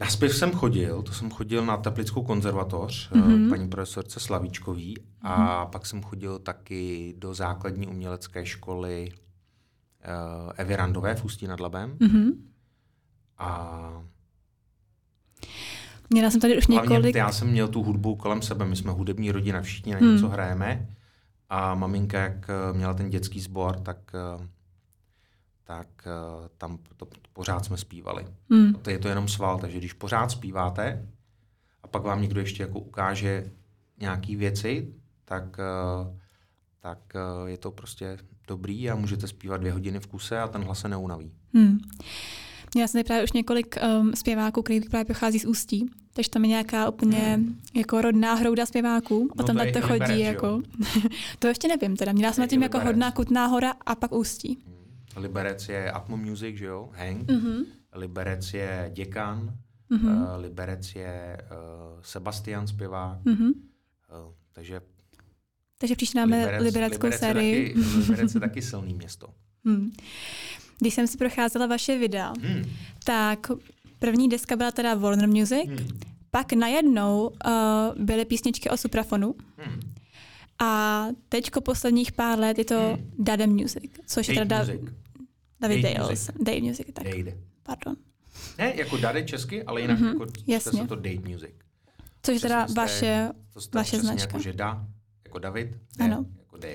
Na 0.00 0.06
zpěv 0.08 0.36
jsem 0.36 0.50
chodil, 0.52 1.02
to 1.02 1.12
jsem 1.12 1.30
chodil 1.30 1.66
na 1.66 1.76
Teplickou 1.76 2.22
konzervatoř, 2.22 3.10
Mhm. 3.10 3.24
mm-hmm. 3.32 3.50
paní 3.50 3.68
profesorce 3.68 4.20
Slavíčkový 4.20 4.96
a 5.22 5.36
mm-hmm. 5.64 5.70
pak 5.70 5.86
jsem 5.86 6.02
chodil 6.02 6.38
taky 6.38 7.14
do 7.18 7.34
základní 7.34 7.86
umělecké 7.86 8.46
školy 8.46 9.12
uh, 9.12 10.52
Evy 10.56 10.76
Randové 10.76 11.14
v 11.14 11.24
Ústí 11.24 11.46
nad 11.46 11.60
Labem. 11.60 11.96
Mhm. 12.00 12.30
A 13.38 14.02
Měla 16.10 16.30
jsem 16.30 16.40
tady 16.40 16.58
už 16.58 16.66
několik... 16.66 17.14
já 17.16 17.32
jsem 17.32 17.48
měl 17.50 17.68
tu 17.68 17.82
hudbu 17.82 18.16
kolem 18.16 18.42
sebe, 18.42 18.64
my 18.64 18.76
jsme 18.76 18.90
hudební 18.92 19.32
rodina, 19.32 19.62
všichni 19.62 19.92
na 19.92 19.98
Hmm. 19.98 20.12
něco 20.14 20.28
hrajeme 20.28 20.88
a 21.50 21.74
maminka, 21.74 22.18
jak 22.20 22.50
eh, 22.50 22.72
měla 22.76 22.94
ten 22.94 23.10
dětský 23.10 23.40
sbor, 23.40 23.80
tak, 23.80 23.98
tak 25.64 25.88
eh, 26.06 26.48
tam 26.58 26.78
to, 26.96 27.06
pořád 27.32 27.64
jsme 27.64 27.76
zpívali. 27.76 28.26
Hmm. 28.50 28.74
To 28.74 28.90
je 28.90 28.98
to 28.98 29.08
jenom 29.08 29.28
sval, 29.28 29.58
takže 29.58 29.78
když 29.78 29.92
pořád 29.92 30.30
zpíváte 30.30 31.08
a 31.82 31.88
pak 31.88 32.02
vám 32.02 32.22
někdo 32.22 32.40
ještě 32.40 32.62
jako 32.62 32.80
ukáže 32.80 33.50
nějaký 33.98 34.36
věci, 34.36 34.94
tak, 35.24 35.56
eh, 35.58 36.18
tak 36.80 36.98
eh, 37.14 37.50
je 37.50 37.58
to 37.58 37.70
prostě 37.70 38.18
dobrý 38.46 38.90
a 38.90 38.94
můžete 38.94 39.28
zpívat 39.28 39.60
dvě 39.60 39.72
hodiny 39.72 40.00
v 40.00 40.06
kuse 40.06 40.40
a 40.40 40.48
ten 40.48 40.62
hlas 40.62 40.80
se 40.80 40.88
neunaví. 40.88 41.32
Hmm. 41.54 41.78
Měla 42.74 42.88
jsem 42.88 43.04
právě 43.04 43.24
už 43.24 43.32
několik 43.32 43.76
um, 44.00 44.12
zpěváků, 44.14 44.62
který 44.62 44.80
právě 44.80 45.04
pochází 45.04 45.38
z 45.38 45.44
Ústí, 45.44 45.90
takže 46.12 46.30
tam 46.30 46.44
je 46.44 46.48
nějaká 46.48 46.88
úplně 46.88 47.18
hmm. 47.18 47.60
jako 47.74 48.00
rodná 48.00 48.34
hrouda 48.34 48.66
zpěváků. 48.66 49.28
No 49.36 49.44
a 49.44 49.46
tam 49.46 49.56
to 49.56 49.62
je 49.62 49.72
to 49.72 49.80
chodí 49.80 49.98
Liberec, 49.98 50.20
jako... 50.20 50.62
to 51.38 51.46
ještě 51.46 51.68
nevím 51.68 51.96
teda. 51.96 52.12
Měla 52.12 52.32
jsem 52.32 52.42
na 52.42 52.46
tím 52.46 52.62
jako 52.62 52.80
hodná 52.80 53.10
Kutná 53.10 53.46
hora 53.46 53.74
a 53.86 53.94
pak 53.94 54.12
Ústí. 54.12 54.58
Liberec 55.16 55.68
je 55.68 55.90
Atmo 55.92 56.16
Music, 56.16 56.56
že 56.56 56.64
jo? 56.66 56.90
Hank. 56.94 57.30
Mhm. 57.30 57.62
Liberec 57.94 58.54
je 58.54 58.90
Děkan. 58.94 59.54
Mhm. 59.90 60.08
Uh, 60.22 60.26
Liberec 60.36 60.94
je 60.94 61.38
uh, 61.50 62.00
Sebastian 62.02 62.66
zpěvák. 62.66 63.18
Mhm. 63.24 63.46
Uh, 63.48 63.52
takže 64.52 64.80
Takže 65.78 65.96
příště 65.96 66.18
máme 66.18 66.58
libereckou 66.58 67.06
Liberec 67.06 67.22
je 67.22 67.28
sérii. 67.28 67.74
taky, 67.74 67.86
Liberec 67.98 68.34
je 68.34 68.40
taky 68.40 68.62
silný 68.62 68.94
město. 68.94 69.28
Hmm. 69.64 69.92
Když 70.78 70.94
jsem 70.94 71.06
si 71.06 71.18
procházela 71.18 71.66
vaše 71.66 71.98
videa, 71.98 72.32
Hmm. 72.42 72.64
tak 73.04 73.50
první 73.98 74.28
deska 74.28 74.56
byla 74.56 74.70
teda 74.70 74.94
Warner 74.94 75.28
Music, 75.28 75.66
Hmm. 75.68 76.00
pak 76.30 76.52
najednou 76.52 77.28
uh, 77.46 78.04
byly 78.04 78.24
písničky 78.24 78.70
o 78.70 78.76
suprafonu 78.76 79.34
Hmm. 79.58 79.80
A 80.58 81.04
teďko 81.28 81.60
posledních 81.60 82.12
pár 82.12 82.38
let 82.38 82.58
je 82.58 82.64
to 82.64 82.80
Hmm. 82.80 83.10
Dada 83.18 83.46
Music, 83.46 83.90
což 84.06 84.28
je 84.28 84.34
teda 84.34 84.58
music. 84.58 84.80
David 85.60 85.82
Date 85.82 85.94
Dales. 85.98 86.10
music. 86.28 86.42
Date 86.44 86.60
Music, 86.60 86.86
tak. 86.92 87.04
Date. 87.04 87.36
Pardon. 87.62 87.96
Ne, 88.58 88.72
jako 88.76 88.96
dade 88.96 89.22
česky, 89.22 89.62
ale 89.62 89.80
jinak 89.80 89.98
Mhm, 90.00 90.08
jako 90.08 90.26
jasně. 90.46 90.80
se 90.82 90.88
to 90.88 90.96
date 90.96 91.28
music. 91.28 91.50
Což 92.22 92.34
je 92.34 92.40
teda 92.40 92.66
jste- 92.68 92.80
vaše, 92.80 93.30
To 93.54 93.60
jste 93.60 93.78
Vaše 93.78 94.00
značka. 94.00 94.26
Jako, 94.28 94.38
že 94.42 94.52
da, 94.52 94.86
jako 95.24 95.38
David, 95.38 95.68
ne, 95.98 96.04
Ano. 96.04 96.24
jako 96.38 96.56
Dale. 96.56 96.74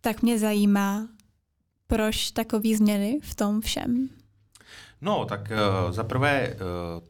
tak 0.00 0.22
mě 0.22 0.38
zajímá, 0.38 1.08
proč 1.86 2.30
takový 2.30 2.74
změny 2.74 3.18
v 3.22 3.34
tom 3.34 3.60
všem. 3.60 4.08
No, 5.00 5.24
tak 5.24 5.40
uh, 5.86 5.92
za 5.92 6.04
prvé, 6.04 6.54
uh, 6.54 7.06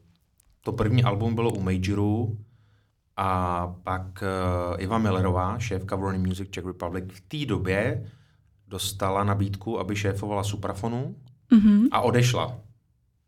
to 0.61 0.71
první 0.73 1.03
album 1.03 1.35
bylo 1.35 1.53
u 1.53 1.61
Majoru 1.61 2.37
a 3.17 3.67
pak 3.83 4.23
uh, 4.23 4.81
Iva 4.81 4.97
Millerová, 4.97 5.59
šéfka 5.59 5.95
Warner 5.95 6.27
Music 6.27 6.49
Czech 6.49 6.65
Republic, 6.65 7.05
v 7.13 7.21
té 7.21 7.45
době 7.45 8.11
dostala 8.67 9.23
nabídku, 9.23 9.79
aby 9.79 9.95
šéfovala 9.95 10.43
Suprafonu 10.43 11.15
Mhm. 11.51 11.87
a 11.91 12.01
odešla. 12.01 12.57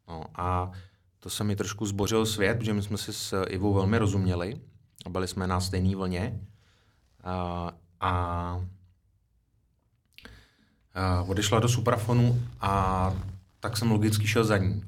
No, 0.07 0.23
a 0.35 0.71
to 1.19 1.29
se 1.29 1.43
mi 1.43 1.55
trošku 1.55 1.85
zbořil 1.85 2.25
svět, 2.25 2.57
protože 2.57 2.73
my 2.73 2.81
jsme 2.81 2.97
si 2.97 3.13
s 3.13 3.43
Ivou 3.47 3.73
velmi 3.73 3.97
rozuměli 3.97 4.61
a 5.05 5.09
byli 5.09 5.27
jsme 5.27 5.47
na 5.47 5.59
stejné 5.59 5.95
vlně. 5.95 6.39
A, 7.23 7.71
a, 7.99 8.09
a 10.95 11.21
odešla 11.27 11.59
do 11.59 11.69
Suprafonu 11.69 12.41
a 12.61 13.13
tak 13.59 13.77
jsem 13.77 13.91
logicky 13.91 14.27
šel 14.27 14.43
za 14.43 14.57
ní. 14.57 14.83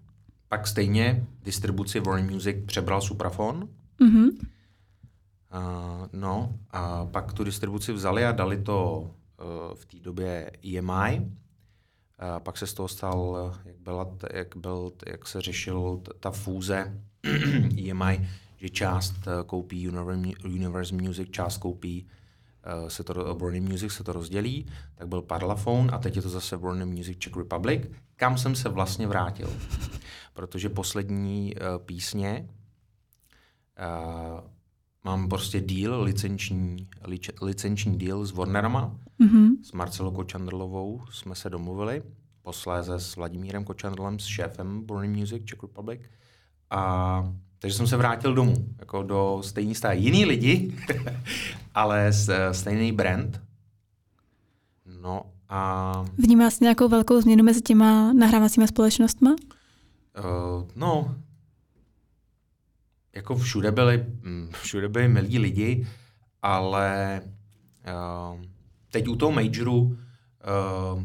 Pak 0.50 0.68
stejně 0.68 1.26
distribuci 1.44 2.00
Warner 2.00 2.32
Music 2.32 2.58
přebral 2.66 3.02
Suprafon. 3.02 3.70
Mhm. 4.00 4.30
A, 5.56 6.10
no 6.14 6.60
a 6.72 7.06
pak 7.06 7.34
tu 7.34 7.44
distribuci 7.44 7.94
vzali 7.94 8.26
a 8.26 8.32
dali 8.32 8.62
to 8.62 9.00
uh, 9.00 9.76
v 9.76 9.86
té 9.86 10.00
době 10.00 10.52
EMI. 10.78 11.32
A 12.20 12.40
pak 12.40 12.58
se 12.58 12.68
z 12.68 12.74
toho 12.74 12.88
stal, 12.88 13.54
jak, 13.66 13.80
byla, 13.80 14.08
jak, 14.34 14.56
byl, 14.56 14.92
jak 15.06 15.28
se 15.28 15.42
řešil 15.42 16.02
ta 16.20 16.32
fúze 16.32 17.02
EMI, 17.90 18.30
že 18.58 18.70
část 18.70 19.16
eh, 19.28 19.44
koupí 19.46 19.90
Univer- 19.90 20.46
Universe 20.46 20.96
Music, 20.96 21.30
část 21.32 21.58
koupí 21.58 22.08
eh, 22.64 22.90
se 22.90 23.04
to, 23.04 23.36
Warner 23.36 23.62
Music 23.62 23.92
se 23.92 24.04
to 24.04 24.14
rozdělí, 24.14 24.66
tak 24.96 25.08
byl 25.08 25.22
Parlophone 25.22 25.92
a 25.92 25.98
teď 25.98 26.16
je 26.16 26.22
to 26.22 26.30
zase 26.30 26.58
Warner 26.58 26.88
Music 26.88 27.18
Czech 27.18 27.36
Republic, 27.36 27.82
kam 28.16 28.38
jsem 28.38 28.56
se 28.56 28.70
vlastně 28.70 29.08
vrátil. 29.08 29.50
Protože 30.34 30.70
poslední 30.70 31.56
uh, 31.56 31.86
písně 31.86 32.50
uh, 33.80 34.55
mám 35.06 35.30
prostě 35.30 35.62
deal, 35.62 36.02
licenční, 36.04 36.88
lič, 37.04 37.30
licenční 37.42 37.98
deal 37.98 38.26
s 38.26 38.32
Warnerama, 38.32 38.96
Mhm. 39.20 39.56
s 39.64 39.72
Marcelou 39.72 40.12
Kočandrlovou 40.12 41.02
jsme 41.12 41.36
se 41.36 41.50
domluvili, 41.50 42.04
posléze 42.42 43.00
s 43.00 43.16
Vladimírem 43.16 43.64
Kočandrlem, 43.64 44.20
s 44.20 44.26
šéfem 44.26 44.88
Warner 44.88 45.10
Music 45.10 45.46
Czech 45.46 45.64
Republic. 45.64 46.02
A 46.70 47.34
takže 47.60 47.78
jsem 47.78 47.88
se 47.88 47.98
vrátil 47.98 48.34
domů, 48.34 48.54
jako 48.80 49.04
do 49.04 49.40
stejný 49.44 49.76
stáje. 49.76 50.00
Jiný 50.00 50.26
lidi, 50.26 50.76
ale 51.76 52.08
s, 52.14 52.52
stejný 52.52 52.92
brand. 52.92 53.42
No 55.02 55.22
a 55.50 56.06
Vnímal 56.18 56.52
jsi 56.52 56.64
nějakou 56.64 56.88
velkou 56.90 57.22
změnu 57.22 57.44
mezi 57.44 57.62
těma 57.62 58.14
nahrávacíma 58.14 58.68
společnostma? 58.68 59.30
Uh, 59.32 60.68
no, 60.76 61.16
jako 63.16 63.36
všude 63.36 63.72
byli, 63.72 64.06
mm, 64.22 64.50
všude 64.62 64.90
byli 64.90 65.08
milí 65.08 65.40
lidi, 65.40 65.88
ale 66.42 67.22
uh, 68.34 68.42
teď 68.92 69.08
u 69.08 69.16
toho 69.16 69.32
majoru 69.32 69.82
uh, 69.82 71.04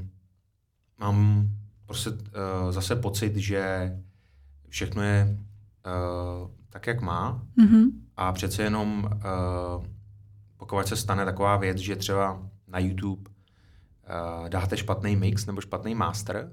mám 0.98 1.48
prostě 1.86 2.11
uh, 2.11 2.16
zase 2.70 2.96
pocit, 2.96 3.36
že 3.36 3.92
všechno 4.68 5.02
je 5.02 5.38
uh, 5.86 6.50
tak, 6.70 6.86
jak 6.86 7.00
má 7.00 7.42
Mhm. 7.56 7.88
a 8.16 8.32
přece 8.32 8.62
jenom 8.62 9.04
uh, 9.14 9.84
pokud 10.56 10.86
se 10.86 10.96
stane 10.96 11.24
taková 11.24 11.56
věc, 11.56 11.78
že 11.78 11.96
třeba 11.96 12.42
na 12.68 12.78
YouTube 12.78 13.30
uh, 13.30 14.48
dáte 14.48 14.76
špatný 14.76 15.16
mix 15.16 15.46
nebo 15.46 15.61
špatný 15.61 15.94
master, 15.94 16.52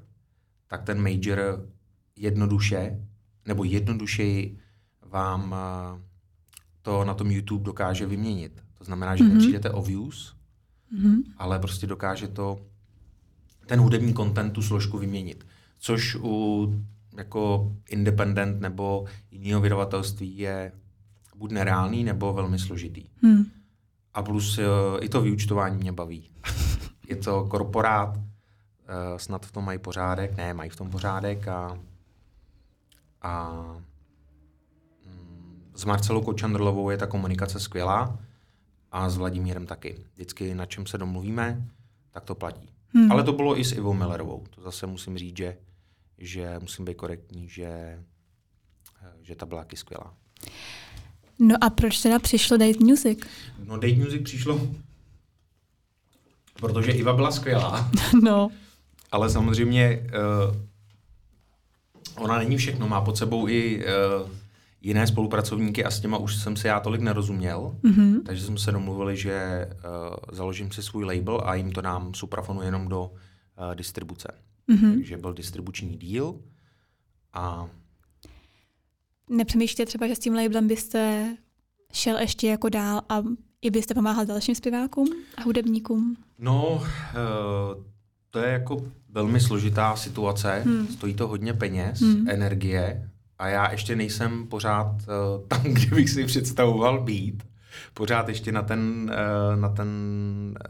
tak 0.68 0.84
ten 0.84 1.01
major 1.01 1.68
jednoduše, 2.16 2.99
nebo 3.45 3.64
jednodušeji 3.64 4.58
vám 5.10 5.51
uh, 5.51 6.01
to 6.82 7.05
na 7.05 7.14
tom 7.14 7.32
YouTube 7.32 7.64
dokáže 7.64 8.05
vyměnit. 8.05 8.64
To 8.78 8.84
znamená, 8.84 9.16
že 9.16 9.24
mm-hmm. 9.24 9.34
nepřijdete 9.34 9.70
o 9.70 9.82
views, 9.82 10.36
mm-hmm. 10.93 11.24
ale 11.38 11.60
prostě 11.60 11.88
dokáže 11.88 12.28
to 12.28 12.60
ten 13.66 13.80
hudební 13.80 14.14
content 14.14 14.53
tu 14.53 14.62
složku 14.62 14.97
vyměnit. 14.97 15.47
Což 15.80 16.16
u 16.22 16.68
jako 17.18 17.72
independent 17.89 18.62
nebo 18.62 19.05
jiného 19.32 19.62
vydavatelství 19.62 20.38
je 20.38 20.72
buď 21.36 21.51
nereálný, 21.51 22.03
nebo 22.03 22.34
velmi 22.34 22.60
složitý. 22.60 23.10
Hmm. 23.24 23.45
A 24.14 24.24
plus 24.24 24.58
uh, 24.58 24.64
i 25.01 25.10
to 25.10 25.22
vyučtování 25.22 25.78
mě 25.78 25.91
baví. 25.91 26.30
je 27.10 27.16
to 27.16 27.45
korporát, 27.45 28.18
uh, 28.18 28.24
snad 29.18 29.45
v 29.45 29.51
tom 29.51 29.66
mají 29.66 29.80
pořádek, 29.80 30.38
ne, 30.38 30.53
mají 30.53 30.70
v 30.70 30.76
tom 30.76 30.89
pořádek 30.89 31.47
a, 31.47 31.80
a 33.22 33.51
mm, 33.51 33.84
s 35.78 35.86
Marcelou 35.86 36.21
Kočandrlovou 36.21 36.89
je 36.89 36.97
ta 36.97 37.07
komunikace 37.07 37.59
skvělá 37.59 38.19
a 38.91 39.09
s 39.09 39.17
Vladimírem 39.17 39.65
taky. 39.65 39.95
Vždycky 40.13 40.55
na 40.55 40.65
čem 40.65 40.86
se 40.86 40.97
domluvíme, 40.97 41.67
tak 42.11 42.25
to 42.25 42.36
platí. 42.36 42.69
Hmm. 42.93 43.11
Ale 43.11 43.23
to 43.23 43.34
bylo 43.34 43.59
i 43.59 43.63
s 43.63 43.71
Ivou 43.71 43.93
Millerovou. 43.93 44.43
To 44.55 44.61
zase 44.61 44.88
musím 44.88 45.17
říct, 45.17 45.38
že, 45.38 45.57
že 46.17 46.59
musím 46.59 46.86
být 46.86 46.97
korektní, 46.97 47.49
že, 47.49 47.99
že 49.21 49.36
ta 49.36 49.45
byla 49.45 49.61
taky 49.61 49.78
skvělá. 49.78 50.13
No 51.39 51.55
a 51.61 51.69
proč 51.69 52.01
teda 52.01 52.19
přišlo 52.19 52.57
Date 52.57 52.80
Music? 52.80 53.19
No 53.65 53.78
Date 53.78 53.95
Music 53.95 54.23
přišlo, 54.23 54.67
protože 56.53 56.91
Iva 56.91 57.13
byla 57.13 57.32
skvělá. 57.32 57.91
no. 58.23 58.49
Ale 59.11 59.30
samozřejmě 59.30 60.09
uh, 60.47 62.23
ona 62.23 62.38
není 62.38 62.57
všechno, 62.57 62.88
má 62.88 63.01
pod 63.01 63.17
sebou 63.17 63.47
i 63.47 63.86
uh, 63.86 64.30
jiné 64.88 65.08
spolupracovníky 65.08 65.84
a 65.84 65.92
s 65.92 66.00
těma 66.00 66.18
už 66.18 66.36
jsem 66.36 66.56
si 66.56 66.68
já 66.68 66.80
tolik 66.80 67.02
nerozuměl, 67.02 67.76
mm-hmm. 67.84 68.24
takže 68.26 68.46
jsme 68.46 68.58
se 68.58 68.72
domluvili, 68.72 69.18
že 69.18 69.68
uh, 69.70 70.16
založím 70.32 70.72
si 70.72 70.84
svůj 70.84 71.06
label 71.06 71.42
a 71.46 71.56
jim 71.56 71.72
to 71.72 71.82
dám 71.82 72.14
suprafonu 72.14 72.62
jenom 72.62 72.88
do 72.88 73.04
uh, 73.04 73.76
distribuce. 73.76 74.28
Mm-hmm. 74.70 74.94
Takže 74.94 75.18
byl 75.18 75.34
distribuční 75.34 75.98
díl 75.98 76.40
a... 77.34 77.70
Nepřemýšlíte 79.30 79.86
třeba, 79.86 80.08
že 80.08 80.16
s 80.16 80.20
tím 80.20 80.34
labelem 80.34 80.68
byste 80.68 81.36
šel 81.94 82.18
ještě 82.18 82.48
jako 82.48 82.70
dál 82.70 83.02
a 83.10 83.24
i 83.62 83.72
byste 83.72 83.94
pomáhal 83.94 84.26
dalším 84.26 84.56
zpěvákům 84.56 85.08
a 85.38 85.42
hudebníkům? 85.42 86.18
No, 86.40 86.74
uh, 86.74 87.84
to 88.30 88.40
je 88.40 88.52
jako 88.52 88.92
velmi 89.10 89.40
složitá 89.40 89.96
situace, 89.96 90.62
hmm. 90.66 90.88
stojí 90.88 91.14
to 91.14 91.28
hodně 91.28 91.54
peněz, 91.54 92.02
hmm. 92.02 92.30
energie 92.30 93.10
a 93.40 93.48
já 93.48 93.72
ještě 93.72 93.96
nejsem 93.96 94.48
pořád 94.48 94.86
uh, 94.86 95.48
tam, 95.48 95.62
kde 95.64 95.96
bych 95.96 96.10
si 96.10 96.26
představoval 96.26 97.04
být. 97.04 97.48
Pořád 97.94 98.30
ještě 98.30 98.52
na 98.52 98.62
ten, 98.62 99.12
uh, 99.52 99.60
na 99.60 99.70
ten 99.70 99.88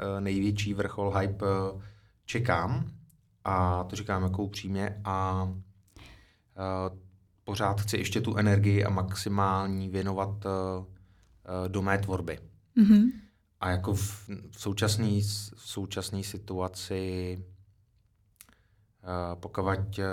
uh, 0.03 0.22
největší 0.22 0.74
vrchol 0.74 1.18
hype 1.18 1.45
uh, 1.45 1.82
čekám 2.26 2.91
a 3.43 3.84
to 3.84 3.95
říkám 3.95 4.24
jako 4.24 4.43
upřímně 4.43 5.01
a 5.03 5.43
uh, 5.43 6.97
pořád 7.43 7.82
chci 7.82 7.97
ještě 7.97 8.22
tu 8.22 8.38
energii 8.38 8.86
a 8.86 8.89
maximální 8.89 9.89
věnovat 9.89 10.45
uh, 10.45 10.51
uh, 10.51 10.88
do 11.68 11.82
mé 11.82 11.97
tvorby. 11.97 12.39
Mm-hmm. 12.78 13.11
A 13.59 13.70
jako 13.70 13.93
v, 13.93 14.30
v 14.51 14.61
současné 14.61 15.22
v 15.55 15.70
současný 15.70 16.24
situaci 16.24 17.38
uh, 19.03 19.39
pokud 19.39 19.63
uh, 19.63 20.05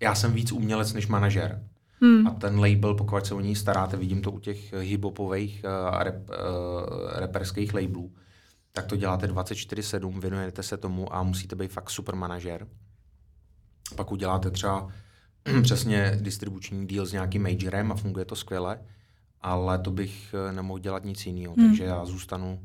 já 0.00 0.14
jsem 0.14 0.32
víc 0.32 0.52
umělec 0.52 0.92
než 0.92 1.06
manažer. 1.06 1.68
Hmm. 2.00 2.26
A 2.26 2.30
ten 2.30 2.60
label, 2.60 2.94
pokud 2.94 3.26
se 3.26 3.34
o 3.34 3.40
něj 3.40 3.54
staráte, 3.54 3.96
vidím 3.96 4.22
to 4.22 4.30
u 4.30 4.38
těch 4.38 4.72
hiphopových 4.72 5.64
a 5.64 6.04
rap, 6.04 6.14
uh, 6.14 6.34
reperských 7.12 7.74
labelů, 7.74 8.12
tak 8.72 8.86
to 8.86 8.96
děláte 8.96 9.26
24-7, 9.26 10.20
věnujete 10.20 10.62
se 10.62 10.76
tomu 10.76 11.14
a 11.14 11.22
musíte 11.22 11.56
být 11.56 11.72
fakt 11.72 11.90
super 11.90 12.14
manažer. 12.14 12.66
Pak 13.96 14.12
uděláte 14.12 14.50
třeba 14.50 14.88
přesně 15.62 16.18
distribuční 16.20 16.86
deal 16.86 17.06
s 17.06 17.12
nějakým 17.12 17.42
majorem 17.42 17.92
a 17.92 17.94
funguje 17.94 18.24
to 18.24 18.36
skvěle, 18.36 18.80
ale 19.40 19.78
to 19.78 19.90
bych 19.90 20.34
eh, 20.34 20.52
nemohl 20.52 20.78
dělat 20.78 21.04
nic 21.04 21.26
jiného, 21.26 21.54
hmm. 21.58 21.68
takže 21.68 21.84
já 21.84 22.04
zůstanu, 22.04 22.60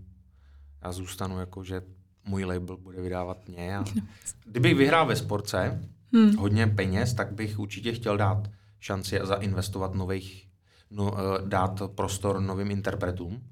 já 0.83 0.91
zůstanu 0.91 1.39
jako, 1.39 1.63
že 1.63 1.81
můj 2.25 2.45
label 2.45 2.77
bude 2.77 3.01
vydávat 3.01 3.47
mě. 3.47 3.77
A 3.77 3.83
kdybych 4.45 4.75
vyhrál 4.75 5.05
ve 5.05 5.15
sportce 5.15 5.81
hmm. 6.13 6.35
hodně 6.35 6.67
peněz, 6.67 7.13
tak 7.13 7.33
bych 7.33 7.59
určitě 7.59 7.91
chtěl 7.91 8.17
dát 8.17 8.49
šanci 8.83 9.19
zainvestovat 9.23 9.95
nových, 9.95 10.47
no, 10.91 11.13
eh, 11.17 11.47
dát 11.47 11.81
prostor 11.95 12.41
novým 12.41 12.71
interpretům, 12.71 13.43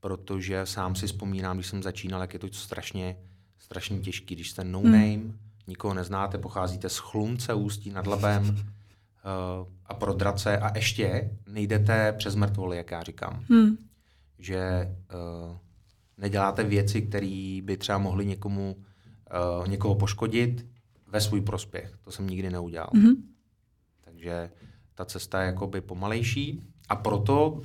protože 0.00 0.66
sám 0.66 0.94
si 0.94 1.06
vzpomínám, 1.06 1.56
když 1.56 1.66
jsem 1.66 1.82
začínal, 1.82 2.20
jak 2.20 2.32
je 2.32 2.38
to 2.38 2.48
strašně, 2.52 3.16
strašně 3.58 3.98
těžký, 4.00 4.34
když 4.34 4.50
jste 4.50 4.64
no 4.64 4.80
hmm. 4.80 4.92
name, 4.92 5.12
hmm. 5.12 5.38
nikoho 5.66 5.94
neznáte, 5.94 6.38
pocházíte 6.38 6.88
z 6.88 6.98
Chlumce, 6.98 7.54
Ústí 7.54 7.90
nad 7.90 8.06
Labem 8.06 8.48
uh, 8.48 8.54
a 9.86 9.94
pro 9.94 10.12
drace 10.12 10.58
a 10.58 10.76
ještě 10.76 11.30
nejdete 11.48 12.12
přes 12.12 12.34
mrtvoly, 12.34 12.76
jak 12.76 12.90
já 12.90 13.02
říkám. 13.02 13.44
Hmm. 13.48 13.76
Že 14.38 14.94
uh, 15.14 15.56
neděláte 16.18 16.64
věci, 16.64 17.02
které 17.02 17.60
by 17.62 17.76
třeba 17.76 17.98
mohly 17.98 18.26
někomu, 18.26 18.76
uh, 19.58 19.68
někoho 19.68 19.94
poškodit 19.94 20.66
ve 21.06 21.20
svůj 21.20 21.40
prospěch. 21.40 21.98
To 22.04 22.10
jsem 22.10 22.26
nikdy 22.26 22.50
neudělal. 22.50 22.90
Hmm. 22.94 23.14
Takže 24.00 24.50
ta 24.96 25.04
cesta 25.04 25.40
je 25.40 25.46
jakoby 25.46 25.80
pomalejší 25.80 26.60
a 26.88 26.96
proto 26.96 27.62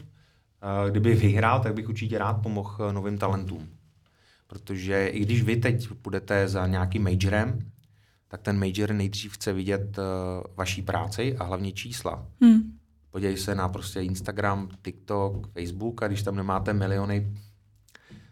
Eh, 0.63 0.91
kdyby 0.91 1.13
vyhrál, 1.13 1.59
tak 1.59 1.73
bych 1.73 1.89
určitě 1.89 2.17
rád 2.17 2.33
pomohl 2.33 2.89
eh, 2.89 2.93
novým 2.93 3.17
talentům. 3.17 3.69
Protože 4.47 5.07
i 5.07 5.19
když 5.19 5.43
vy 5.43 5.55
teď 5.55 5.91
budete 5.91 6.47
za 6.47 6.67
nějakým 6.67 7.03
majorem, 7.03 7.71
tak 8.27 8.41
ten 8.41 8.59
major 8.59 8.93
nejdřív 8.93 9.33
chce 9.33 9.53
vidět 9.53 9.97
uh, 9.97 10.03
vaší 10.55 10.81
práci 10.81 11.37
a 11.37 11.43
hlavně 11.43 11.71
čísla. 11.71 12.27
Hmm. 12.41 12.77
Podívej 13.09 13.37
se 13.37 13.55
na 13.55 13.69
prostě 13.69 14.01
Instagram, 14.01 14.69
TikTok, 14.81 15.47
Facebook 15.47 16.03
a 16.03 16.07
když 16.07 16.23
tam 16.23 16.35
nemáte 16.35 16.73
miliony, 16.73 17.33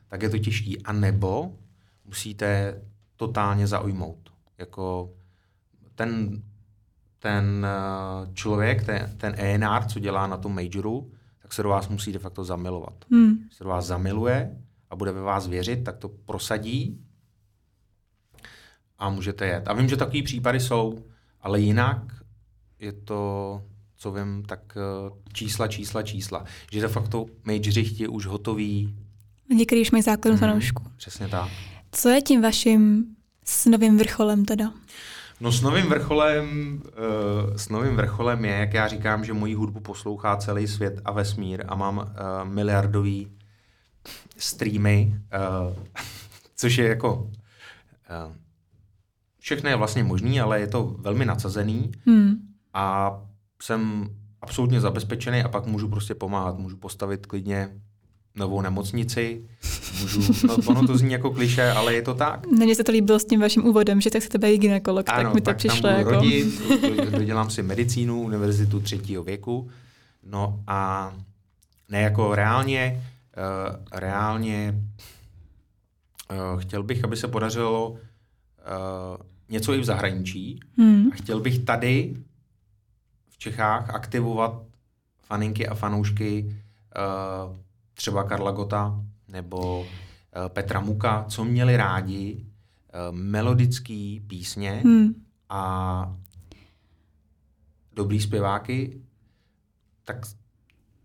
tak 0.08 0.24
je 0.24 0.30
to 0.30 0.38
těžký. 0.38 0.82
A 0.84 0.94
nebo 0.94 1.56
musíte 2.06 2.82
totálně 3.16 3.68
zaujmout. 3.68 4.30
Jako 4.58 5.14
ten, 5.96 6.42
ten 7.20 7.68
člověk, 8.34 8.86
ten, 8.86 9.14
ten 9.18 9.36
ENR, 9.38 9.86
co 9.88 10.00
dělá 10.00 10.28
na 10.28 10.38
tom 10.38 10.56
majoru, 10.56 11.12
tak 11.42 11.54
se 11.54 11.64
do 11.64 11.70
vás 11.70 11.88
musí 11.88 12.14
de 12.14 12.20
facto 12.20 12.44
zamilovat. 12.44 13.06
Hmm. 13.12 13.38
Když 13.38 13.56
se 13.56 13.64
do 13.64 13.70
vás 13.70 13.86
zamiluje 13.86 14.58
a 14.90 14.96
bude 14.96 15.12
ve 15.12 15.22
vás 15.22 15.48
věřit, 15.48 15.84
tak 15.84 15.98
to 15.98 16.10
prosadí 16.10 17.00
a 19.00 19.10
můžete 19.10 19.48
jet. 19.48 19.68
A 19.68 19.74
vím, 19.74 19.90
že 19.90 19.98
takové 19.98 20.24
případy 20.24 20.60
jsou, 20.60 21.04
ale 21.42 21.60
jinak 21.60 22.02
je 22.80 22.94
to, 22.94 23.62
co 23.96 24.12
vím, 24.12 24.44
tak 24.48 24.60
eh, 24.78 25.12
čísla, 25.34 25.68
čísla, 25.68 26.04
čísla. 26.04 26.46
Že 26.72 26.82
de 26.82 26.88
facto 26.88 27.26
majoři 27.44 27.84
chtějí 27.84 28.08
už 28.08 28.26
hotový. 28.26 28.96
Někdy 29.50 29.82
už 29.82 29.92
mají 29.92 30.02
základnu 30.02 30.38
hmm, 30.38 30.50
fanoušku. 30.50 30.84
Přesně 30.98 31.28
tak. 31.28 31.50
Co 31.92 32.10
je 32.10 32.22
tím 32.22 32.42
vaším 32.42 33.06
s 33.46 33.66
novým 33.66 33.98
vrcholem 33.98 34.46
teda? 34.46 34.74
No 35.42 35.52
s 35.52 35.62
novým 35.62 35.86
vrcholem, 35.86 36.82
uh, 36.84 37.56
s 37.56 37.70
novým 37.70 37.96
vrcholem 37.96 38.46
je, 38.46 38.52
jak 38.52 38.74
já 38.74 38.88
říkám, 38.88 39.26
že 39.26 39.34
moji 39.34 39.54
hudbu 39.54 39.80
poslouchá 39.80 40.38
celý 40.38 40.68
svět 40.68 41.02
a 41.06 41.12
vesmír 41.12 41.66
a 41.68 41.76
mám 41.76 41.98
uh, 41.98 42.04
miliardový 42.50 43.32
streamy, 44.38 45.22
uh, 45.68 45.74
což 46.56 46.78
je 46.78 46.88
jako 46.88 47.16
uh, 47.16 47.32
všechno 49.40 49.70
je 49.70 49.76
vlastně 49.76 50.04
možný, 50.04 50.42
ale 50.42 50.60
je 50.60 50.68
to 50.68 50.96
velmi 51.00 51.26
nadsazený 51.26 51.92
hmm. 52.06 52.36
a 52.74 53.12
jsem 53.62 54.10
absolutně 54.42 54.82
zabezpečený 54.82 55.44
a 55.44 55.48
pak 55.48 55.66
můžu 55.66 55.88
prostě 55.88 56.16
pomáhat. 56.16 56.58
Můžu 56.58 56.78
postavit 56.78 57.26
klidně 57.26 57.82
novou 58.40 58.62
nemocnici. 58.62 59.42
Můžu, 60.02 60.48
no, 60.48 60.58
ono 60.66 60.88
to 60.88 60.98
zní 60.98 61.12
jako 61.12 61.32
kliše, 61.32 61.72
ale 61.72 61.94
je 61.94 62.02
to 62.02 62.14
tak. 62.14 62.48
Mně 62.48 62.76
se 62.76 62.84
to 62.84 62.92
líbilo 62.92 63.20
s 63.20 63.26
tím 63.26 63.40
vaším 63.40 63.66
úvodem, 63.66 64.02
že 64.02 64.10
tak 64.10 64.24
se 64.24 64.30
tebe 64.30 64.58
ginekolog, 64.58 65.10
ano, 65.10 65.24
tak 65.24 65.34
mi 65.34 65.42
to 65.42 65.46
tak 65.46 65.58
přišlo 65.58 65.90
jako... 65.90 66.12
rodit, 66.12 66.62
dodělám 67.12 67.50
si 67.50 67.64
medicínu, 67.64 68.22
univerzitu 68.22 68.80
třetího 68.80 69.24
věku, 69.24 69.70
no 70.24 70.60
a 70.68 71.14
ne 71.90 72.02
jako 72.02 72.36
reálně, 72.36 73.04
uh, 73.38 73.76
reálně 73.92 74.84
uh, 76.32 76.62
chtěl 76.62 76.84
bych, 76.84 77.04
aby 77.04 77.18
se 77.18 77.28
podařilo 77.28 77.90
uh, 77.90 77.98
něco 79.50 79.74
i 79.74 79.80
v 79.80 79.86
zahraničí 79.86 80.60
hmm. 80.78 81.10
a 81.12 81.16
chtěl 81.16 81.40
bych 81.40 81.60
tady 81.60 82.16
v 83.30 83.38
Čechách 83.38 83.90
aktivovat 83.90 84.62
faninky 85.22 85.68
a 85.68 85.76
fanoušky 85.76 86.46
uh, 86.46 87.56
třeba 88.00 88.24
Karla 88.24 88.52
Gota 88.52 89.02
nebo 89.28 89.86
eh, 89.86 90.50
Petra 90.50 90.80
Muka, 90.80 91.26
co 91.30 91.46
měli 91.46 91.78
rádi 91.78 92.46
eh, 92.46 93.12
melodický 93.12 94.24
písně 94.28 94.82
hmm. 94.86 95.14
a 95.50 96.16
dobrý 97.94 98.22
zpěváky, 98.22 99.02
tak 100.04 100.26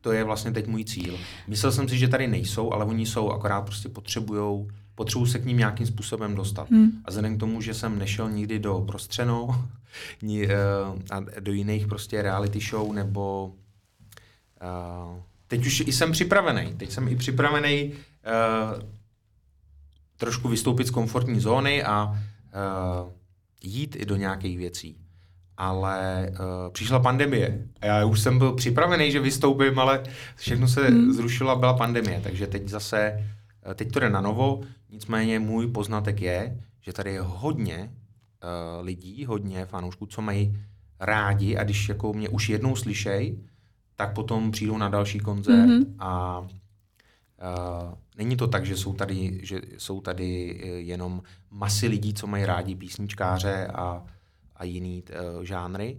to 0.01 0.13
je 0.13 0.25
vlastně 0.25 0.53
teď 0.53 0.67
můj 0.67 0.85
cíl. 0.85 1.19
Myslel 1.49 1.73
jsem 1.73 1.89
si, 1.89 1.99
že 1.99 2.09
tady 2.09 2.27
nejsou, 2.27 2.73
ale 2.73 2.85
oni 2.85 3.07
jsou, 3.07 3.31
akorát 3.31 3.63
prostě 3.63 3.89
potřebujou 3.89 4.69
potřebuji 4.95 5.27
se 5.27 5.39
k 5.39 5.45
ním 5.45 5.59
nějakým 5.59 5.87
způsobem 5.87 6.35
dostat. 6.35 6.71
Hmm. 6.71 6.91
A 7.05 7.11
vzhledem 7.11 7.37
k 7.37 7.41
tomu, 7.41 7.61
že 7.61 7.75
jsem 7.75 7.99
nešel 7.99 8.31
nikdy 8.31 8.59
do 8.59 8.85
prostřenou, 8.87 9.55
ni, 10.23 10.47
uh, 10.47 10.53
a 11.11 11.21
do 11.41 11.53
jiných 11.53 11.87
prostě 11.87 12.23
reality 12.23 12.61
show, 12.61 12.93
nebo 12.93 13.53
uh, 14.63 15.23
teď 15.57 15.67
už 15.67 15.81
i 15.81 15.93
jsem 15.93 16.13
připravený. 16.13 16.75
Teď 16.77 16.91
jsem 16.91 17.09
i 17.09 17.17
připravený 17.17 17.93
uh, 17.93 18.83
trošku 20.17 20.49
vystoupit 20.49 20.87
z 20.87 20.91
komfortní 20.91 21.41
zóny 21.41 21.83
a 21.83 22.05
uh, 22.05 23.13
jít 23.63 23.97
i 23.97 24.05
do 24.05 24.17
nějakých 24.17 24.59
věcí. 24.59 24.97
Ale 25.57 26.29
uh, 26.31 26.73
přišla 26.73 26.99
pandemie 26.99 27.69
a 27.81 27.87
já 27.87 28.05
už 28.05 28.21
jsem 28.21 28.39
byl 28.39 28.53
připravený, 28.53 29.13
že 29.13 29.21
vystoupím, 29.21 29.79
ale 29.79 30.03
všechno 30.37 30.69
se 30.69 30.89
hmm. 30.89 31.13
zrušilo 31.13 31.51
a 31.51 31.57
byla 31.57 31.75
pandemie, 31.75 32.21
takže 32.21 32.47
teď 32.47 32.69
zase, 32.69 33.25
uh, 33.67 33.75
teď 33.75 33.93
to 33.93 34.01
jde 34.01 34.11
na 34.11 34.21
novo, 34.21 34.61
nicméně 34.91 35.39
můj 35.39 35.67
poznatek 35.67 36.21
je, 36.21 36.59
že 36.81 36.93
tady 36.93 37.13
je 37.13 37.21
hodně 37.21 37.79
uh, 37.79 38.85
lidí, 38.87 39.25
hodně 39.25 39.67
fanoušků, 39.67 40.07
co 40.07 40.23
mají 40.23 40.59
rádi 41.01 41.57
a 41.57 41.65
když 41.65 41.89
jako 41.89 42.13
mě 42.13 42.29
už 42.29 42.49
jednou 42.49 42.77
slyšej, 42.77 43.39
tak 43.97 44.15
potom 44.15 44.51
přijdou 44.51 44.79
na 44.79 44.89
další 44.89 45.19
koncert 45.19 45.69
mm-hmm. 45.69 45.95
a 45.99 46.41
uh, 46.41 46.47
není 48.19 48.37
to 48.37 48.47
tak, 48.47 48.67
že 48.67 48.77
jsou 48.77 48.95
tady, 48.95 49.41
že 49.43 49.61
jsou 49.79 50.01
tady 50.01 50.61
eh, 50.63 50.67
jenom 50.67 51.23
masy 51.51 51.87
lidí, 51.89 52.15
co 52.15 52.27
mají 52.27 52.47
rádi 52.47 52.75
písničkáře 52.75 53.67
a, 53.67 54.05
a 54.57 54.65
jiný 54.65 55.03
uh, 55.37 55.43
žánry. 55.43 55.99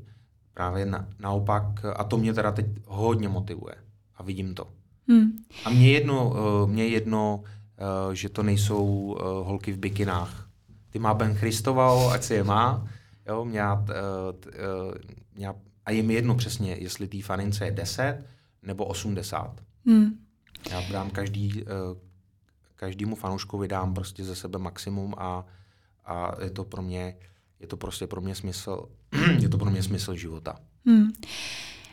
Právě 0.54 0.86
na, 0.86 1.08
naopak, 1.20 1.86
a 1.96 2.04
to 2.04 2.18
mě 2.18 2.34
teda 2.34 2.52
teď 2.52 2.66
hodně 2.86 3.30
motivuje 3.30 3.76
a 4.16 4.24
vidím 4.24 4.54
to. 4.54 4.68
Hmm. 5.08 5.32
A 5.66 5.70
mě 5.70 5.92
jedno, 5.92 6.30
uh, 6.30 6.70
mě 6.70 6.88
jedno 6.88 7.44
uh, 7.44 8.14
že 8.14 8.30
to 8.30 8.44
nejsou 8.44 8.86
uh, 8.86 9.18
holky 9.48 9.72
v 9.72 9.78
bikinách. 9.78 10.50
Ty 10.90 11.00
má 11.00 11.14
Ben 11.14 11.36
Christoval, 11.36 12.10
ať 12.12 12.24
si 12.24 12.34
je 12.34 12.44
má. 12.44 12.88
Jo, 13.28 13.46
mě, 13.46 13.64
uh, 13.64 13.78
uh, 13.78 14.94
mě 15.36 15.54
a 15.86 15.92
je 15.92 16.04
mi 16.04 16.14
jedno 16.14 16.36
přesně, 16.36 16.78
jestli 16.80 17.08
té 17.08 17.22
fanince 17.22 17.66
je 17.66 17.72
10 17.72 18.24
nebo 18.64 18.86
80. 18.86 19.62
Hmm. 19.86 20.26
Já 20.70 20.82
dám 20.92 21.10
každý, 21.10 21.64
uh, 21.64 21.70
každému 22.76 23.16
fanouškovi 23.16 23.68
dám 23.68 23.94
prostě 23.94 24.24
ze 24.24 24.36
sebe 24.36 24.60
maximum 24.60 25.16
a, 25.18 25.46
a 26.06 26.44
je 26.44 26.50
to 26.50 26.64
pro 26.64 26.82
mě, 26.82 27.16
je 27.60 27.68
to 27.68 27.78
prostě 27.78 28.08
pro 28.08 28.22
mě 28.22 28.36
smysl, 28.36 28.90
je 29.40 29.50
to 29.50 29.58
pro 29.58 29.70
mě 29.70 29.84
smysl 29.84 30.16
života. 30.16 30.60
Hmm. 30.86 31.12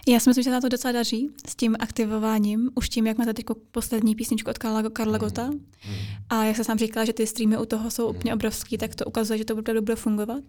Já 0.08 0.20
si 0.20 0.30
myslím, 0.30 0.42
že 0.42 0.50
se 0.50 0.60
to 0.60 0.68
docela 0.68 0.92
daří 0.92 1.30
s 1.48 1.56
tím 1.56 1.76
aktivováním, 1.80 2.70
už 2.74 2.88
tím, 2.88 3.06
jak 3.06 3.18
máte 3.18 3.34
teď 3.34 3.46
poslední 3.70 4.14
písničku 4.14 4.50
od 4.50 4.58
Karla, 4.58 4.90
Karla 4.90 5.18
hmm. 5.18 5.20
Gota. 5.20 5.44
Hmm. 5.80 5.96
A 6.28 6.44
jak 6.44 6.56
se 6.56 6.64
sám 6.64 6.78
říkala, 6.78 7.06
že 7.06 7.12
ty 7.12 7.26
streamy 7.26 7.58
u 7.58 7.66
toho 7.66 7.90
jsou 7.90 8.08
hmm. 8.08 8.16
úplně 8.16 8.34
obrovský, 8.34 8.78
tak 8.78 8.94
to 8.94 9.04
ukazuje, 9.04 9.38
že 9.38 9.44
to 9.44 9.62
bude 9.80 9.96
fungovat. 9.96 10.44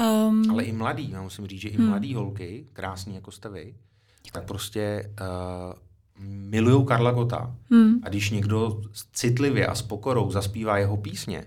Um, 0.00 0.50
Ale 0.50 0.64
i 0.64 0.72
mladý, 0.72 1.10
já 1.10 1.22
musím 1.22 1.46
říct, 1.46 1.60
že 1.60 1.68
i 1.68 1.76
hmm. 1.76 1.88
mladý 1.88 2.14
holky, 2.14 2.66
krásný 2.72 3.14
jako 3.14 3.30
jste 3.30 3.48
vy, 3.48 3.74
tak 4.32 4.44
prostě 4.44 5.12
uh, 5.20 5.74
milují 6.28 6.86
Karla 6.86 7.12
Gota. 7.12 7.56
Hmm. 7.70 8.00
A 8.02 8.08
když 8.08 8.30
někdo 8.30 8.82
citlivě 9.12 9.66
a 9.66 9.74
s 9.74 9.82
pokorou 9.82 10.30
zaspívá 10.30 10.78
jeho 10.78 10.96
písně, 10.96 11.44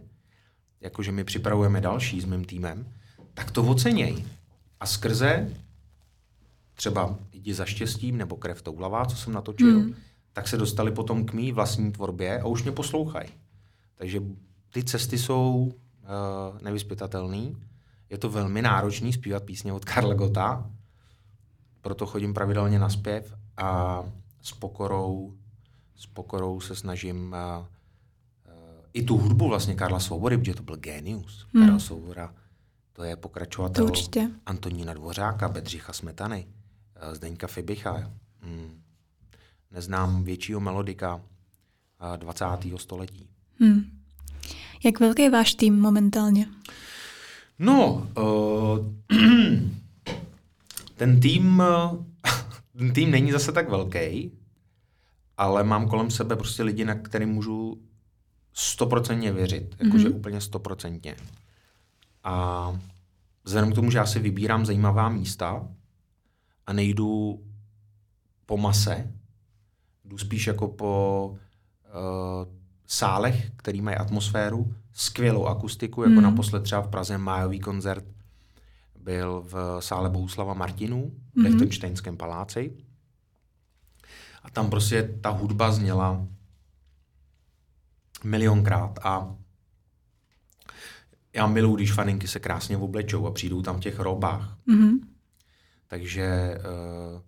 jakože 0.81 1.11
my 1.11 1.23
připravujeme 1.23 1.81
další 1.81 2.21
s 2.21 2.25
mým 2.25 2.45
týmem, 2.45 2.85
tak 3.33 3.51
to 3.51 3.63
oceněj. 3.63 4.25
A 4.79 4.85
skrze 4.85 5.49
třeba 6.73 7.19
Jdi 7.33 7.53
za 7.53 7.65
štěstím 7.65 8.17
nebo 8.17 8.35
Krev 8.35 8.61
toulavá, 8.61 9.05
co 9.05 9.15
jsem 9.15 9.33
natočil, 9.33 9.79
hmm. 9.79 9.95
tak 10.33 10.47
se 10.47 10.57
dostali 10.57 10.91
potom 10.91 11.25
k 11.25 11.33
mý 11.33 11.51
vlastní 11.51 11.91
tvorbě 11.91 12.39
a 12.39 12.45
už 12.45 12.63
mě 12.63 12.71
poslouchají. 12.71 13.29
Takže 13.95 14.21
ty 14.69 14.83
cesty 14.83 15.17
jsou 15.17 15.71
uh, 15.71 16.61
nevyspytatelné. 16.61 17.51
Je 18.09 18.17
to 18.17 18.29
velmi 18.29 18.61
náročný 18.61 19.13
zpívat 19.13 19.43
písně 19.43 19.73
od 19.73 19.85
Karla 19.85 20.13
Gota, 20.13 20.71
proto 21.81 22.05
chodím 22.05 22.33
pravidelně 22.33 22.79
na 22.79 22.89
zpěv 22.89 23.33
a 23.57 24.03
s 24.41 24.51
pokorou, 24.51 25.33
s 25.95 26.05
pokorou 26.05 26.59
se 26.59 26.75
snažím 26.75 27.35
uh, 27.59 27.65
i 28.93 29.03
tu 29.03 29.17
hudbu 29.17 29.47
vlastně 29.47 29.75
Karla 29.75 29.99
Svobody, 29.99 30.37
protože 30.37 30.53
to 30.53 30.63
byl 30.63 30.75
genius. 30.75 31.47
Hmm. 31.53 31.63
Karla 31.63 31.79
Svoboda, 31.79 32.33
to 32.93 33.03
je 33.03 33.15
pokračovatel 33.15 33.89
to 33.89 34.21
Antonína 34.45 34.93
Dvořáka, 34.93 35.49
Bedřicha 35.49 35.93
Smetany, 35.93 36.47
uh, 37.07 37.13
Zdeňka 37.13 37.47
Fibicha. 37.47 38.11
Hmm. 38.41 38.81
Neznám 39.71 40.23
většího 40.23 40.59
melodika 40.59 41.15
uh, 41.15 42.17
20. 42.17 42.45
století. 42.75 43.29
Hmm. 43.59 43.99
Jak 44.83 44.99
velký 44.99 45.21
je 45.21 45.29
váš 45.29 45.53
tým 45.53 45.79
momentálně? 45.81 46.47
No, 47.59 48.07
uh, 48.17 48.79
ten 50.95 51.19
tým, 51.19 51.63
ten 52.77 52.93
tým 52.93 53.11
není 53.11 53.31
zase 53.31 53.51
tak 53.51 53.69
velký, 53.69 54.31
ale 55.37 55.63
mám 55.63 55.89
kolem 55.89 56.11
sebe 56.11 56.35
prostě 56.35 56.63
lidi, 56.63 56.85
na 56.85 56.95
který 56.95 57.25
můžu 57.25 57.81
stoprocentně 58.53 59.31
věřit, 59.31 59.75
jakože 59.83 60.09
mm-hmm. 60.09 60.15
úplně 60.15 60.41
stoprocentně. 60.41 61.15
A 62.23 62.79
vzhledem 63.43 63.71
k 63.71 63.75
tomu, 63.75 63.91
že 63.91 63.97
já 63.97 64.05
si 64.05 64.19
vybírám 64.19 64.65
zajímavá 64.65 65.09
místa 65.09 65.67
a 66.67 66.73
nejdu 66.73 67.41
po 68.45 68.57
mase, 68.57 69.13
jdu 70.05 70.17
spíš 70.17 70.47
jako 70.47 70.67
po 70.67 71.25
uh, 71.29 72.58
sálech, 72.91 73.51
který 73.55 73.81
mají 73.81 73.97
atmosféru, 73.97 74.73
skvělou 74.93 75.45
akustiku, 75.45 76.01
jako 76.01 76.13
hmm. 76.13 76.23
naposled 76.23 76.63
třeba 76.63 76.81
v 76.81 76.87
Praze 76.87 77.17
májový 77.17 77.59
koncert 77.59 78.05
byl 78.99 79.43
v 79.47 79.77
sále 79.79 80.09
Bohuslava 80.09 80.53
Martinů 80.53 81.11
v 81.11 81.37
mm-hmm. 81.37 81.43
Lichtensteinském 81.43 82.17
paláci. 82.17 82.77
A 84.43 84.49
tam 84.49 84.69
prostě 84.69 85.19
ta 85.21 85.29
hudba 85.29 85.71
zněla 85.71 86.27
milionkrát 88.23 88.99
a 89.03 89.35
já 91.33 91.47
miluji, 91.47 91.75
když 91.75 91.93
faninky 91.93 92.27
se 92.27 92.39
krásně 92.39 92.77
oblečou 92.77 93.27
a 93.27 93.31
přijdou 93.31 93.61
tam 93.61 93.77
v 93.77 93.79
těch 93.79 93.99
robách. 93.99 94.57
Mm-hmm. 94.67 94.99
Takže 95.87 96.57
uh, 96.57 97.21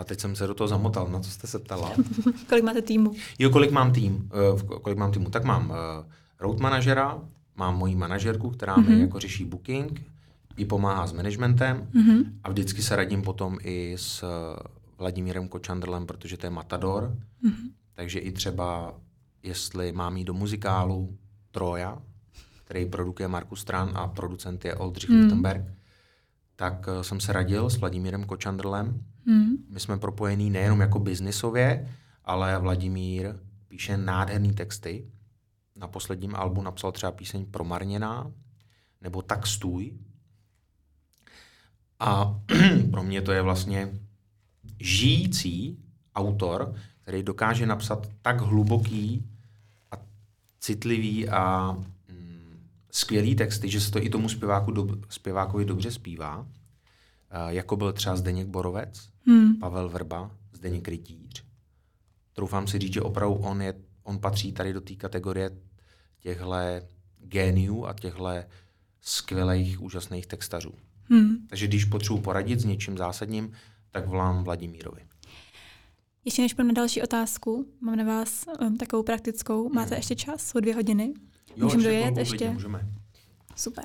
a 0.00 0.04
teď 0.04 0.20
jsem 0.20 0.36
se 0.36 0.46
do 0.46 0.54
toho 0.54 0.68
zamotal. 0.68 1.08
Na 1.08 1.20
co 1.20 1.30
jste 1.30 1.46
se 1.46 1.58
ptala? 1.58 1.92
kolik 2.48 2.64
máte 2.64 2.82
týmu? 2.82 3.12
Jo, 3.38 3.50
kolik 3.50 3.70
mám 3.70 3.92
tým. 3.92 4.30
Uh, 4.52 4.60
kolik 4.80 4.98
mám 4.98 5.12
týmu? 5.12 5.30
Tak 5.30 5.44
mám 5.44 5.70
uh, 5.70 5.76
road 6.40 6.60
manažera, 6.60 7.18
mám 7.56 7.78
moji 7.78 7.96
manažerku, 7.96 8.50
která 8.50 8.76
mm-hmm. 8.76 8.88
mi 8.88 8.94
mhm. 8.94 9.00
jako 9.00 9.18
řeší 9.18 9.44
booking, 9.44 10.02
i 10.56 10.64
pomáhá 10.64 11.06
s 11.06 11.12
managementem 11.12 11.88
mm-hmm. 11.94 12.24
a 12.44 12.50
vždycky 12.50 12.82
se 12.82 12.96
radím 12.96 13.22
potom 13.22 13.58
i 13.62 13.94
s 13.98 14.24
Vladimírem 14.98 15.48
Kočandrlem, 15.48 16.06
protože 16.06 16.36
to 16.36 16.46
je 16.46 16.50
matador. 16.50 17.16
Mm-hmm. 17.44 17.70
Takže 17.94 18.18
i 18.18 18.32
třeba, 18.32 18.94
jestli 19.42 19.92
mám 19.92 20.16
jít 20.16 20.24
do 20.24 20.34
muzikálu 20.34 21.16
Troja, 21.50 21.98
který 22.64 22.86
produkuje 22.86 23.28
Markus 23.28 23.60
Stran 23.60 23.90
a 23.94 24.08
producent 24.08 24.64
je 24.64 24.74
Oldřich 24.74 25.10
mm. 25.10 25.20
Lichtenberg, 25.20 25.64
tak 26.60 26.86
uh, 26.86 27.00
jsem 27.00 27.20
se 27.20 27.32
radil 27.32 27.70
s 27.70 27.76
Vladimírem 27.76 28.24
Kočandrlem. 28.24 29.04
Mm. 29.24 29.56
My 29.68 29.80
jsme 29.80 29.98
propojení 29.98 30.50
nejenom 30.50 30.80
jako 30.80 30.98
biznisově, 30.98 31.88
ale 32.24 32.58
Vladimír 32.58 33.34
píše 33.68 33.96
nádherný 33.96 34.52
texty. 34.52 35.10
Na 35.76 35.88
posledním 35.88 36.36
albu 36.36 36.62
napsal 36.62 36.92
třeba 36.92 37.12
píseň 37.12 37.46
Promarněná 37.46 38.32
nebo 39.00 39.22
Tak 39.22 39.46
stůj. 39.46 39.92
A 41.98 42.40
pro 42.90 43.02
mě 43.02 43.22
to 43.22 43.32
je 43.32 43.42
vlastně 43.42 43.88
žijící 44.80 45.78
autor, 46.14 46.74
který 47.02 47.22
dokáže 47.22 47.66
napsat 47.66 48.08
tak 48.22 48.40
hluboký 48.40 49.26
a 49.90 49.96
citlivý 50.58 51.28
a 51.28 51.76
skvělý 52.90 53.34
texty, 53.34 53.70
že 53.70 53.80
se 53.80 53.90
to 53.90 54.02
i 54.02 54.08
tomu 54.08 54.28
zpěváku 54.28 54.70
do, 54.70 54.88
zpěvákovi 55.08 55.64
dobře 55.64 55.90
zpívá, 55.90 56.38
uh, 56.38 56.46
jako 57.48 57.76
byl 57.76 57.92
třeba 57.92 58.16
Zdeněk 58.16 58.48
Borovec, 58.48 59.08
hmm. 59.26 59.56
Pavel 59.56 59.88
Vrba, 59.88 60.30
Zdeněk 60.52 60.88
Rytíř. 60.88 61.44
Troufám 62.32 62.66
si 62.66 62.78
říct, 62.78 62.92
že 62.92 63.02
opravdu 63.02 63.34
on, 63.34 63.62
je, 63.62 63.74
on 64.02 64.18
patří 64.18 64.52
tady 64.52 64.72
do 64.72 64.80
té 64.80 64.94
kategorie 64.94 65.50
těchto 66.20 66.54
géniů 67.18 67.86
a 67.86 67.94
těchto 67.94 68.28
skvělých, 69.00 69.82
úžasných 69.82 70.26
textařů. 70.26 70.72
Hmm. 71.10 71.46
Takže 71.48 71.66
když 71.66 71.84
potřebuji 71.84 72.18
poradit 72.20 72.60
s 72.60 72.64
něčím 72.64 72.98
zásadním, 72.98 73.52
tak 73.90 74.06
volám 74.06 74.44
Vladimírovi. 74.44 75.02
Ještě 76.24 76.42
než 76.42 76.54
půjdeme 76.54 76.72
na 76.72 76.74
další 76.74 77.02
otázku, 77.02 77.66
mám 77.80 77.96
na 77.96 78.04
vás 78.04 78.44
um, 78.60 78.76
takovou 78.76 79.02
praktickou. 79.02 79.68
Máte 79.68 79.88
hmm. 79.88 79.96
ještě 79.96 80.16
čas? 80.16 80.46
Jsou 80.46 80.60
dvě 80.60 80.74
hodiny? 80.74 81.14
Jo, 81.56 81.64
Můžeme 81.64 81.82
dojet 81.82 82.16
ještě? 82.16 82.50
můžeme. 82.50 82.88
super. 83.56 83.84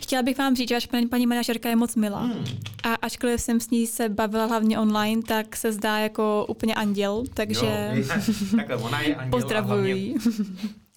Chtěla 0.00 0.22
bych 0.22 0.38
vám 0.38 0.56
říct, 0.56 0.68
že 0.68 0.78
paní, 0.90 1.08
paní 1.08 1.26
manažerka 1.26 1.68
je 1.68 1.76
moc 1.76 1.96
milá. 1.96 2.20
Hmm. 2.20 2.44
A 2.82 2.94
ačkoliv 2.94 3.40
jsem 3.40 3.60
s 3.60 3.70
ní 3.70 3.86
se 3.86 4.08
bavila 4.08 4.46
hlavně 4.46 4.78
online, 4.78 5.22
tak 5.22 5.56
se 5.56 5.72
zdá 5.72 5.98
jako 5.98 6.46
úplně 6.48 6.74
anděl, 6.74 7.24
takže 7.34 7.92
jo, 7.94 8.04
takhle, 8.56 8.76
ona 8.76 9.00
je 9.00 9.16
anděl 9.16 9.30
pozdravuji. 9.30 10.14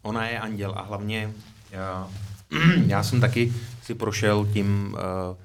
Ona 0.01 0.27
je 0.27 0.39
anděl 0.39 0.73
a 0.77 0.81
hlavně 0.81 1.33
já, 1.71 2.09
já 2.85 3.03
jsem 3.03 3.21
taky 3.21 3.53
si 3.83 3.95
prošel 3.95 4.47
tím, 4.53 4.93
uh, 4.93 5.37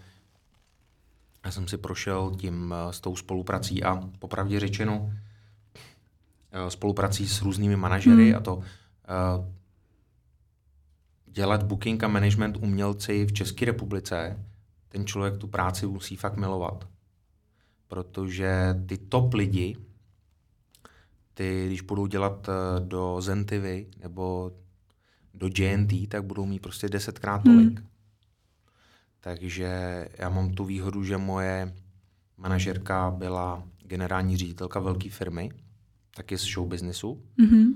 já 1.45 1.51
jsem 1.51 1.69
si 1.69 1.77
prošel 1.77 2.33
tím 2.41 2.75
uh, 2.87 2.91
s 2.91 3.01
tou 3.01 3.17
spoluprací 3.17 3.85
a 3.85 4.03
popravdě 4.19 4.61
řečeno 4.61 4.99
uh, 4.99 6.69
spoluprací 6.69 7.29
s 7.29 7.43
různými 7.43 7.77
manažery 7.77 8.29
hmm. 8.29 8.37
a 8.37 8.41
to 8.41 8.63
dělat 11.39 11.63
booking 11.63 12.05
a 12.05 12.09
management 12.09 12.57
umělci 12.57 13.27
v 13.27 13.33
České 13.33 13.65
republice, 13.65 14.45
ten 14.89 15.07
člověk 15.07 15.37
tu 15.37 15.47
práci 15.47 15.87
musí 15.87 16.17
fakt 16.17 16.37
milovat. 16.37 16.89
Protože 17.89 18.75
ty 18.87 18.99
top 18.99 19.35
lidi, 19.35 19.77
ty, 21.35 21.67
když 21.67 21.81
budou 21.81 22.07
dělat 22.07 22.49
do 22.79 23.21
Zentivy 23.21 23.87
nebo 24.03 24.53
do 25.35 25.49
JNT, 25.59 26.09
tak 26.09 26.25
budou 26.25 26.47
mít 26.47 26.63
prostě 26.63 26.89
desetkrát 26.89 27.43
tolik. 27.43 27.79
Hmm. 27.79 27.89
Takže 29.21 29.71
já 30.19 30.29
mám 30.29 30.51
tu 30.51 30.65
výhodu, 30.65 31.05
že 31.05 31.17
moje 31.17 31.75
manažerka 32.37 33.11
byla 33.11 33.63
generální 33.83 34.37
ředitelka 34.37 34.81
velké 34.81 35.11
firmy, 35.11 35.51
taky 36.17 36.39
z 36.39 36.45
show 36.45 36.69
businessu. 36.69 37.23
Mm-hmm. 37.39 37.75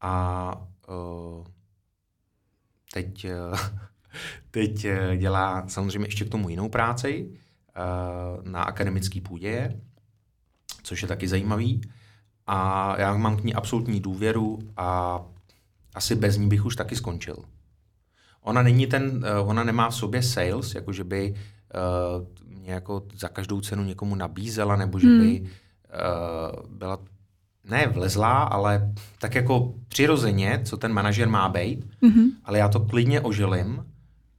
A 0.00 0.66
uh, 0.88 1.46
teď, 2.94 3.26
uh, 3.50 3.58
teď 4.50 4.86
uh, 4.86 5.16
dělá 5.16 5.68
samozřejmě 5.68 6.06
ještě 6.06 6.24
k 6.24 6.30
tomu 6.30 6.48
jinou 6.48 6.68
práci 6.68 7.28
uh, 7.28 8.44
na 8.44 8.62
akademické 8.62 9.20
půdě, 9.20 9.80
což 10.82 11.02
je 11.02 11.08
taky 11.08 11.28
zajímavý. 11.28 11.80
A 12.46 12.94
já 13.00 13.16
mám 13.16 13.36
k 13.36 13.44
ní 13.44 13.54
absolutní 13.54 14.00
důvěru 14.00 14.58
a 14.76 15.20
asi 15.94 16.14
bez 16.14 16.36
ní 16.36 16.48
bych 16.48 16.64
už 16.64 16.76
taky 16.76 16.96
skončil. 16.96 17.36
Ona 18.40 18.62
není 18.62 18.86
ten, 18.86 19.26
ona 19.44 19.64
nemá 19.64 19.90
v 19.90 19.94
sobě 19.94 20.22
sales, 20.22 20.74
jako 20.74 20.92
že 20.92 21.04
by 21.04 21.34
uh, 21.34 22.58
mě 22.58 22.72
jako 22.72 23.06
za 23.14 23.28
každou 23.28 23.60
cenu 23.60 23.84
někomu 23.84 24.14
nabízela, 24.14 24.76
nebo 24.76 24.98
že 24.98 25.06
hmm. 25.06 25.20
by 25.20 25.40
uh, 25.40 26.70
byla 26.70 26.98
ne 27.70 27.86
vlezlá, 27.86 28.42
ale 28.42 28.92
tak 29.18 29.34
jako 29.34 29.74
přirozeně, 29.88 30.60
co 30.64 30.76
ten 30.76 30.92
manažer 30.92 31.28
má 31.28 31.48
být, 31.48 31.84
mm-hmm. 32.02 32.30
ale 32.44 32.58
já 32.58 32.68
to 32.68 32.80
klidně 32.80 33.20
ožilím 33.20 33.84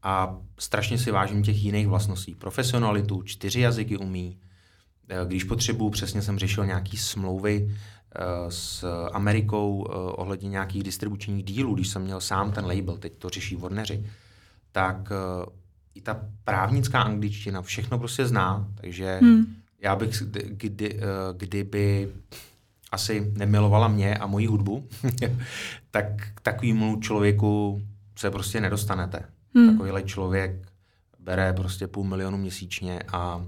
a 0.03 0.37
strašně 0.59 0.97
si 0.97 1.11
vážím 1.11 1.43
těch 1.43 1.63
jiných 1.63 1.87
vlastností. 1.87 2.35
Profesionalitu, 2.35 3.23
čtyři 3.23 3.59
jazyky 3.59 3.97
umí, 3.97 4.37
když 5.25 5.43
potřebuju, 5.43 5.89
přesně 5.89 6.21
jsem 6.21 6.39
řešil 6.39 6.65
nějaký 6.65 6.97
smlouvy 6.97 7.69
Eh, 8.19 8.51
s 8.51 8.83
Amerikou 9.11 9.87
eh, 9.89 9.93
ohledně 9.93 10.49
nějakých 10.49 10.83
distribučních 10.83 11.43
dílů, 11.43 11.75
když 11.75 11.87
jsem 11.87 12.01
měl 12.01 12.21
sám 12.21 12.51
ten 12.51 12.65
label, 12.65 12.97
teď 12.97 13.17
to 13.17 13.29
řeší 13.29 13.55
Warneri, 13.55 14.05
tak 14.71 15.11
eh, 15.11 15.45
i 15.95 16.01
ta 16.01 16.21
právnická 16.43 17.01
angličtina 17.01 17.61
všechno 17.61 17.99
prostě 17.99 18.25
zná, 18.25 18.67
takže 18.81 19.19
hmm. 19.21 19.55
já 19.79 19.95
bych, 19.95 20.23
kdy, 20.47 20.99
kdyby 21.37 22.11
asi 22.95 23.31
nemilovala 23.37 23.87
mě 23.87 24.17
a 24.17 24.27
moji 24.27 24.47
hudbu, 24.47 24.87
tak 25.91 26.05
k 26.35 26.41
takovému 26.41 26.99
člověku 26.99 27.81
se 28.19 28.31
prostě 28.31 28.61
nedostanete. 28.61 29.25
Hmm. 29.55 29.71
Takovýhle 29.71 30.03
člověk 30.03 30.71
bere 31.19 31.53
prostě 31.53 31.87
půl 31.87 32.03
milionu 32.03 32.37
měsíčně 32.37 32.99
a 33.13 33.45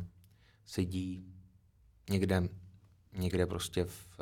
sedí 0.66 1.24
někde, 2.10 2.43
někde 3.18 3.45
prostě 3.45 3.86
v 3.86 4.20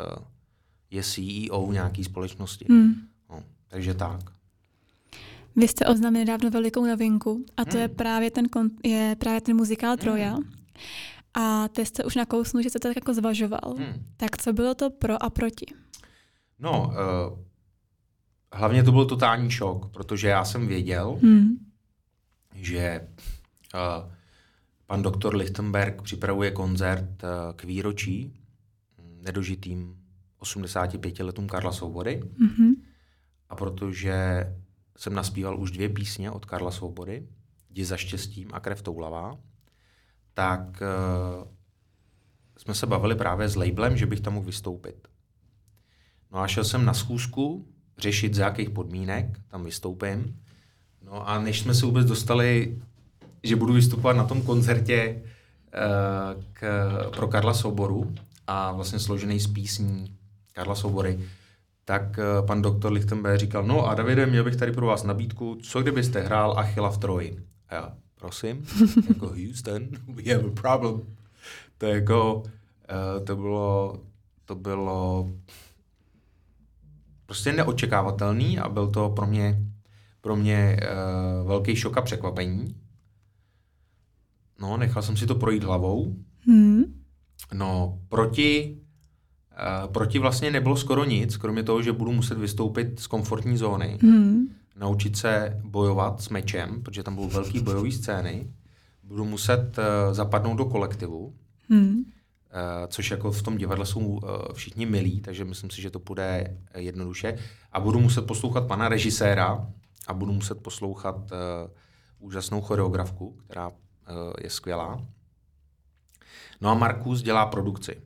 je 0.92 1.04
CEO 1.04 1.72
nějaké 1.72 2.04
společnosti. 2.04 2.66
Hmm. 2.70 2.94
No, 3.30 3.44
takže 3.68 3.94
tak. 3.94 4.22
Vy 5.56 5.68
jste 5.68 5.86
oznámili 5.86 6.26
nedávno 6.26 6.50
velikou 6.50 6.86
novinku 6.86 7.46
a 7.58 7.66
to 7.66 7.72
hmm. 7.72 7.82
je 7.82 7.88
právě 7.88 8.32
ten, 8.32 8.46
je 8.84 9.16
právě 9.20 9.42
ten 9.42 9.56
muzikál 9.56 9.98
Troja. 9.98 10.34
Hmm. 10.34 10.52
A 11.36 11.68
ty 11.68 11.86
jste 11.86 12.04
už 12.04 12.16
nakousnul, 12.16 12.64
že 12.64 12.70
jste 12.70 12.80
to 12.80 12.88
tak 12.88 12.96
jako 12.96 13.14
zvažoval. 13.14 13.76
Hmm. 13.78 14.06
Tak 14.18 14.38
co 14.38 14.54
bylo 14.54 14.76
to 14.76 14.90
pro 14.90 15.24
a 15.24 15.30
proti? 15.30 15.66
No, 16.60 16.88
uh, 16.88 17.40
hlavně 18.54 18.84
to 18.84 18.92
byl 18.92 19.06
totální 19.06 19.52
šok, 19.52 19.92
protože 19.92 20.28
já 20.28 20.46
jsem 20.46 20.68
věděl, 20.68 21.20
hmm. 21.22 21.58
že 22.54 23.08
uh, 23.74 24.12
pan 24.86 25.02
doktor 25.02 25.36
Lichtenberg 25.36 26.02
připravuje 26.02 26.52
koncert 26.52 27.24
uh, 27.24 27.30
k 27.56 27.64
výročí 27.64 28.34
nedožitým 29.22 29.98
85 30.38 31.20
letům 31.20 31.48
Karla 31.48 31.72
Svobody. 31.72 32.24
Mm-hmm. 32.24 32.76
A 33.50 33.56
protože 33.56 34.46
jsem 34.98 35.14
naspíval 35.14 35.60
už 35.60 35.72
dvě 35.72 35.90
písně 35.90 36.32
od 36.32 36.46
Karla 36.46 36.72
Svobody, 36.72 37.28
Jdi 37.70 37.86
za 37.86 37.98
štěstím 37.98 38.50
a 38.54 38.60
Krev 38.60 38.82
toulavá, 38.82 39.38
tak 40.36 40.62
uh, 40.62 41.48
jsme 42.58 42.74
se 42.74 42.86
bavili 42.86 43.16
právě 43.16 43.50
s 43.50 43.56
labelem, 43.56 43.98
že 43.98 44.06
bych 44.06 44.22
tam 44.22 44.34
mohl 44.34 44.46
vystoupit. 44.46 45.08
No 46.32 46.40
a 46.40 46.48
šel 46.48 46.64
jsem 46.64 46.86
na 46.86 46.94
schůzku 46.94 47.68
řešit, 47.98 48.34
z 48.34 48.38
jakých 48.38 48.70
podmínek 48.70 49.40
tam 49.48 49.64
vystoupím. 49.64 50.40
No 51.02 51.30
a 51.30 51.40
než 51.40 51.60
jsme 51.60 51.74
se 51.74 51.86
vůbec 51.86 52.08
dostali, 52.08 52.82
že 53.44 53.56
budu 53.56 53.74
vystupovat 53.74 54.18
na 54.18 54.24
tom 54.24 54.42
koncertě 54.42 55.22
uh, 55.22 56.44
k, 56.54 56.90
pro 57.16 57.28
Karla 57.28 57.54
Soboru 57.54 58.14
a 58.48 58.72
vlastně 58.72 59.00
složený 59.00 59.40
z 59.40 59.48
písní 59.48 60.18
Karla 60.54 60.76
Svobory, 60.76 61.20
tak 61.86 62.04
uh, 62.04 62.48
pan 62.48 62.62
doktor 62.62 62.92
Lichtenberg 62.92 63.40
říkal, 63.40 63.64
no 63.64 63.88
a 63.88 63.96
Davide, 63.96 64.26
měl 64.26 64.44
bych 64.44 64.56
tady 64.56 64.72
pro 64.72 64.86
vás 64.86 65.04
nabídku, 65.04 65.56
co 65.56 65.82
kdybyste 65.82 66.22
hrál 66.22 66.60
Achilla 66.60 66.90
v 66.90 66.98
Troji? 66.98 67.40
A 67.70 67.76
já, 67.76 67.98
prosím, 68.26 68.66
jako 69.10 69.28
Houston, 69.28 69.88
we 70.08 70.34
have 70.34 70.48
a 70.48 70.62
problem. 70.62 71.02
To 71.78 71.86
jako, 71.86 72.36
uh, 72.36 73.26
to 73.26 73.36
bylo, 73.36 74.00
to 74.46 74.56
bylo 74.56 75.32
prostě 77.26 77.54
neočekávatelný 77.54 78.60
a 78.60 78.70
byl 78.70 78.88
to 78.88 79.10
pro 79.10 79.28
mě, 79.28 79.66
pro 80.22 80.36
mě 80.36 80.78
uh, 80.82 81.48
velký 81.48 81.76
šok 81.76 81.98
a 81.98 82.02
překvapení. 82.02 82.76
No, 84.60 84.78
nechal 84.78 85.02
jsem 85.02 85.18
si 85.18 85.28
to 85.28 85.36
projít 85.36 85.64
hlavou. 85.64 86.16
Hmm. 86.40 86.84
No, 87.54 88.00
proti 88.10 88.78
Uh, 89.86 89.92
proti 89.92 90.20
vlastně 90.20 90.52
nebylo 90.52 90.78
skoro 90.78 91.06
nic, 91.06 91.38
kromě 91.38 91.64
toho, 91.64 91.82
že 91.82 91.92
budu 91.92 92.12
muset 92.12 92.38
vystoupit 92.38 93.00
z 93.00 93.08
komfortní 93.08 93.58
zóny, 93.58 93.98
hmm. 94.02 94.48
Naučit 94.76 95.18
se 95.18 95.62
bojovat 95.64 96.22
s 96.22 96.30
mečem, 96.30 96.82
protože 96.84 97.04
tam 97.04 97.16
budou 97.16 97.30
velký 97.30 97.60
bojové 97.60 97.92
scény, 97.92 98.54
budu 99.04 99.26
muset 99.26 99.78
uh, 99.78 100.14
zapadnout 100.14 100.56
do 100.56 100.66
kolektivu, 100.66 101.36
hmm. 101.70 101.96
uh, 101.98 102.04
což 102.88 103.12
jako 103.12 103.32
v 103.32 103.42
tom 103.42 103.58
divadle 103.58 103.86
jsou 103.86 104.00
uh, 104.00 104.20
všichni 104.54 104.86
milí, 104.86 105.22
takže 105.22 105.46
myslím 105.46 105.70
si, 105.70 105.82
že 105.82 105.90
to 105.90 106.00
půjde 106.00 106.58
jednoduše. 106.76 107.38
A 107.72 107.80
budu 107.80 108.00
muset 108.00 108.22
poslouchat 108.22 108.68
pana 108.68 108.90
režiséra 108.90 109.68
a 110.08 110.14
budu 110.14 110.34
muset 110.34 110.64
poslouchat 110.64 111.16
uh, 111.16 111.38
úžasnou 112.20 112.62
choreografku, 112.62 113.32
která 113.32 113.68
uh, 113.68 113.76
je 114.44 114.50
skvělá. 114.50 115.06
No 116.62 116.70
a 116.70 116.74
Markus 116.74 117.22
dělá 117.22 117.46
produkci. 117.46 118.02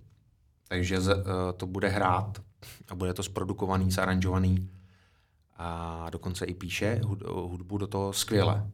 Takže 0.68 1.02
z, 1.02 1.16
uh, 1.16 1.24
to 1.58 1.68
bude 1.68 1.88
hrát 1.88 2.42
a 2.88 2.96
bude 2.96 3.14
to 3.14 3.24
zprodukovaný, 3.24 3.92
zaranžovaný 3.92 4.70
a 5.60 6.08
dokonce 6.10 6.46
i 6.46 6.54
píše 6.54 7.02
hudbu 7.28 7.78
do 7.78 7.88
toho 7.88 8.14
skvěle. 8.14 8.72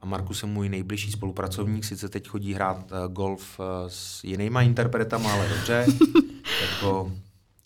A 0.00 0.06
Markus 0.06 0.42
je 0.42 0.48
můj 0.48 0.68
nejbližší 0.68 1.12
spolupracovník, 1.12 1.84
sice 1.84 2.08
teď 2.08 2.28
chodí 2.28 2.54
hrát 2.54 2.92
uh, 2.92 3.12
golf 3.12 3.60
uh, 3.60 3.64
s 3.88 4.24
jinýma 4.24 4.62
interpretama, 4.62 5.32
ale 5.32 5.48
dobře. 5.48 5.86
jako, 6.62 7.12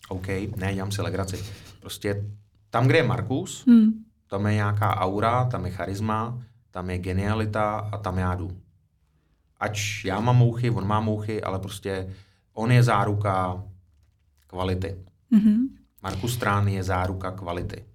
OK, 0.09 0.27
ne, 0.55 0.73
dělám 0.73 0.91
si 0.91 1.01
legraci. 1.01 1.43
Prostě 1.79 2.25
tam, 2.69 2.87
kde 2.87 2.97
je 2.97 3.03
Markus, 3.03 3.65
hmm. 3.67 3.91
tam 4.27 4.45
je 4.45 4.53
nějaká 4.53 4.99
aura, 4.99 5.45
tam 5.45 5.65
je 5.65 5.71
charisma, 5.71 6.41
tam 6.71 6.89
je 6.89 6.97
genialita 6.97 7.89
a 7.91 7.97
tam 7.97 8.17
já 8.17 8.35
jdu. 8.35 8.57
Ač 9.59 10.05
já 10.05 10.19
mám 10.19 10.37
mouchy, 10.37 10.69
on 10.69 10.87
má 10.87 10.99
mouchy, 10.99 11.43
ale 11.43 11.59
prostě 11.59 12.13
on 12.53 12.71
je 12.71 12.83
záruka 12.83 13.63
kvality. 14.47 14.97
Mm-hmm. 15.31 15.57
Markus 16.03 16.33
Strán 16.33 16.67
je 16.67 16.83
záruka 16.83 17.31
kvality. 17.31 17.85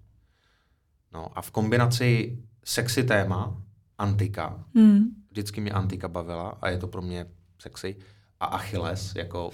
No 1.12 1.38
a 1.38 1.42
v 1.42 1.50
kombinaci 1.50 2.38
sexy 2.64 3.04
téma, 3.04 3.62
antika, 3.98 4.64
mm. 4.74 5.04
vždycky 5.30 5.60
mě 5.60 5.70
antika 5.70 6.08
bavila 6.08 6.58
a 6.62 6.68
je 6.68 6.78
to 6.78 6.86
pro 6.86 7.02
mě 7.02 7.26
sexy, 7.58 7.96
a 8.40 8.46
Achilles, 8.46 9.14
jako 9.14 9.50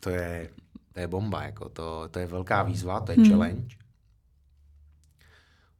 to 0.00 0.10
je, 0.10 0.50
to 0.92 1.00
je 1.00 1.06
bomba, 1.06 1.42
jako 1.42 1.68
to, 1.68 2.08
to 2.10 2.18
je 2.18 2.26
velká 2.26 2.62
výzva, 2.62 3.00
to 3.00 3.12
je 3.12 3.18
mm. 3.18 3.30
challenge. 3.30 3.76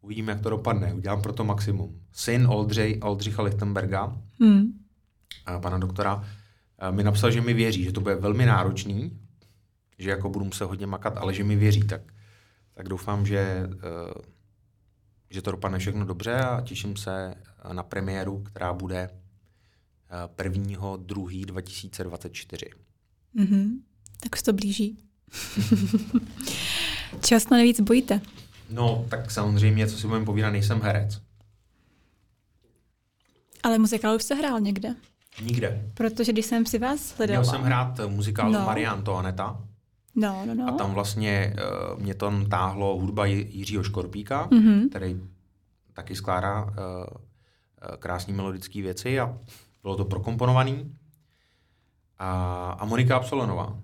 Uvidíme, 0.00 0.32
jak 0.32 0.40
to 0.40 0.50
dopadne. 0.50 0.94
Udělám 0.94 1.22
pro 1.22 1.32
to 1.32 1.44
maximum. 1.44 2.00
Syn 2.12 2.46
Oldřej, 2.46 3.00
Oldřicha 3.02 3.42
Lichtenberga, 3.42 4.16
Hmm. 4.40 4.72
a 5.46 5.58
pana 5.60 5.78
doktora, 5.78 6.24
a 6.78 6.90
mi 6.90 7.04
napsal, 7.04 7.30
že 7.30 7.40
mi 7.40 7.54
věří, 7.54 7.84
že 7.84 7.92
to 7.92 8.00
bude 8.00 8.14
velmi 8.14 8.46
náročný, 8.46 9.18
že 9.98 10.10
jako 10.10 10.28
budu 10.28 10.44
muset 10.44 10.64
hodně 10.64 10.86
makat, 10.86 11.16
ale 11.16 11.34
že 11.34 11.44
mi 11.44 11.56
věří. 11.56 11.82
Tak, 11.82 12.00
tak 12.74 12.88
doufám, 12.88 13.26
že, 13.26 13.38
eh, 13.38 14.22
že 15.35 15.43
to 15.43 15.51
dopadne 15.51 15.78
všechno 15.78 16.05
dobře 16.05 16.35
a 16.35 16.61
těším 16.61 16.97
se 16.97 17.35
na 17.72 17.82
premiéru, 17.82 18.43
která 18.43 18.72
bude 18.72 19.11
eh, 20.39 20.43
1. 20.45 20.97
2. 20.97 21.28
2024. 21.47 22.66
Mm-hmm. 23.37 23.68
Tak 24.20 24.37
se 24.37 24.45
to 24.45 24.53
blíží. 24.53 24.99
Čeho 27.20 27.41
se 27.41 27.49
nejvíc 27.51 27.80
bojíte? 27.80 28.20
No, 28.70 29.07
tak 29.09 29.30
samozřejmě, 29.30 29.87
co 29.87 29.99
si 29.99 30.07
budeme 30.07 30.24
povídat, 30.24 30.53
nejsem 30.53 30.80
herec. 30.80 31.20
Ale 33.62 33.78
muzikál 33.78 34.16
už 34.16 34.22
se 34.22 34.35
hrál 34.35 34.61
někde. 34.61 34.95
Nikde. 35.43 35.91
Protože 35.95 36.32
když 36.32 36.47
jsem 36.47 36.66
si 36.66 36.78
vás 36.78 37.16
hledala... 37.18 37.41
Měl 37.41 37.51
jsem 37.51 37.62
hrát 37.62 38.01
muzikál 38.09 38.53
no. 38.53 38.61
Marie 38.61 38.89
Antoaneta 38.89 39.62
No, 40.16 40.42
no, 40.46 40.54
no. 40.54 40.68
a 40.68 40.72
tam 40.72 40.94
vlastně 40.94 41.54
uh, 41.94 42.00
mě 42.02 42.14
tam 42.14 42.46
táhlo 42.46 42.96
hudba 43.00 43.26
Ji- 43.26 43.48
Jiřího 43.50 43.82
Škorpíka, 43.82 44.48
Mhm. 44.50 44.88
který 44.88 45.20
taky 45.92 46.14
skládá 46.16 46.64
uh, 46.64 46.70
krásné 47.98 48.34
melodické 48.34 48.82
věci 48.82 49.20
a 49.20 49.38
bylo 49.82 49.96
to 49.96 50.04
prokomponovaný. 50.04 50.94
A, 52.18 52.70
a 52.78 52.84
Monika 52.84 53.16
Absolonová. 53.16 53.78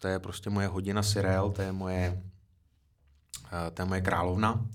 To 0.00 0.08
je 0.08 0.18
prostě 0.18 0.50
moje 0.50 0.66
hodina 0.66 1.02
Sirel, 1.02 1.50
to 1.50 1.62
je 1.62 1.72
moje, 1.72 2.22
uh, 3.44 3.74
to 3.74 3.82
je 3.82 3.86
moje 3.86 4.00
královna. 4.00 4.66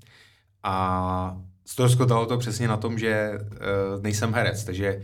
A 0.63 1.37
ztroskotalo 1.65 2.25
to 2.25 2.37
přesně 2.37 2.67
na 2.67 2.77
tom, 2.77 2.99
že 2.99 3.31
uh, 3.41 4.01
nejsem 4.03 4.33
herec, 4.33 4.63
takže 4.63 5.03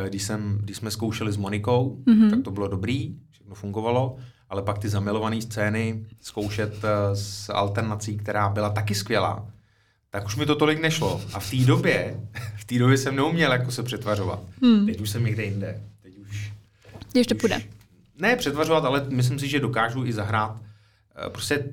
uh, 0.00 0.06
když, 0.08 0.22
jsem, 0.22 0.58
když 0.62 0.76
jsme 0.76 0.90
zkoušeli 0.90 1.32
s 1.32 1.36
Monikou, 1.36 2.02
Mhm. 2.06 2.16
mm-hmm. 2.16 2.30
tak 2.30 2.42
to 2.42 2.50
bylo 2.50 2.68
dobrý, 2.68 3.18
všechno 3.30 3.54
fungovalo, 3.54 4.16
ale 4.48 4.62
pak 4.62 4.78
ty 4.78 4.88
zamilované 4.88 5.42
scény 5.42 6.06
zkoušet 6.20 6.74
uh, 6.74 6.80
s 7.14 7.50
alternací, 7.52 8.16
která 8.16 8.48
byla 8.48 8.70
taky 8.70 8.94
skvělá, 8.94 9.46
tak 10.10 10.26
už 10.26 10.36
mi 10.36 10.46
to 10.46 10.54
tolik 10.56 10.80
nešlo. 10.82 11.20
A 11.32 11.40
v 11.40 11.50
té 11.50 11.56
době, 11.56 12.20
v 12.56 12.64
té 12.64 12.78
době 12.78 12.98
jsem 12.98 13.16
neuměl 13.16 13.52
jako 13.52 13.70
se 13.70 13.82
přetvařovat. 13.82 14.40
Hmm. 14.62 14.86
Teď 14.86 15.00
už 15.00 15.10
jsem 15.10 15.24
někde 15.24 15.44
jinde. 15.44 15.80
Teď 16.02 16.18
už 16.18 16.52
Když 17.12 17.26
to 17.26 17.34
už- 17.34 17.40
půjde. 17.40 17.62
Ne 18.18 18.36
přetvařovat, 18.36 18.84
ale 18.84 19.06
myslím 19.08 19.38
si, 19.38 19.48
že 19.48 19.60
dokážu 19.60 20.04
i 20.04 20.12
zahrát. 20.12 20.56
Eh, 21.26 21.30
Prostě 21.30 21.64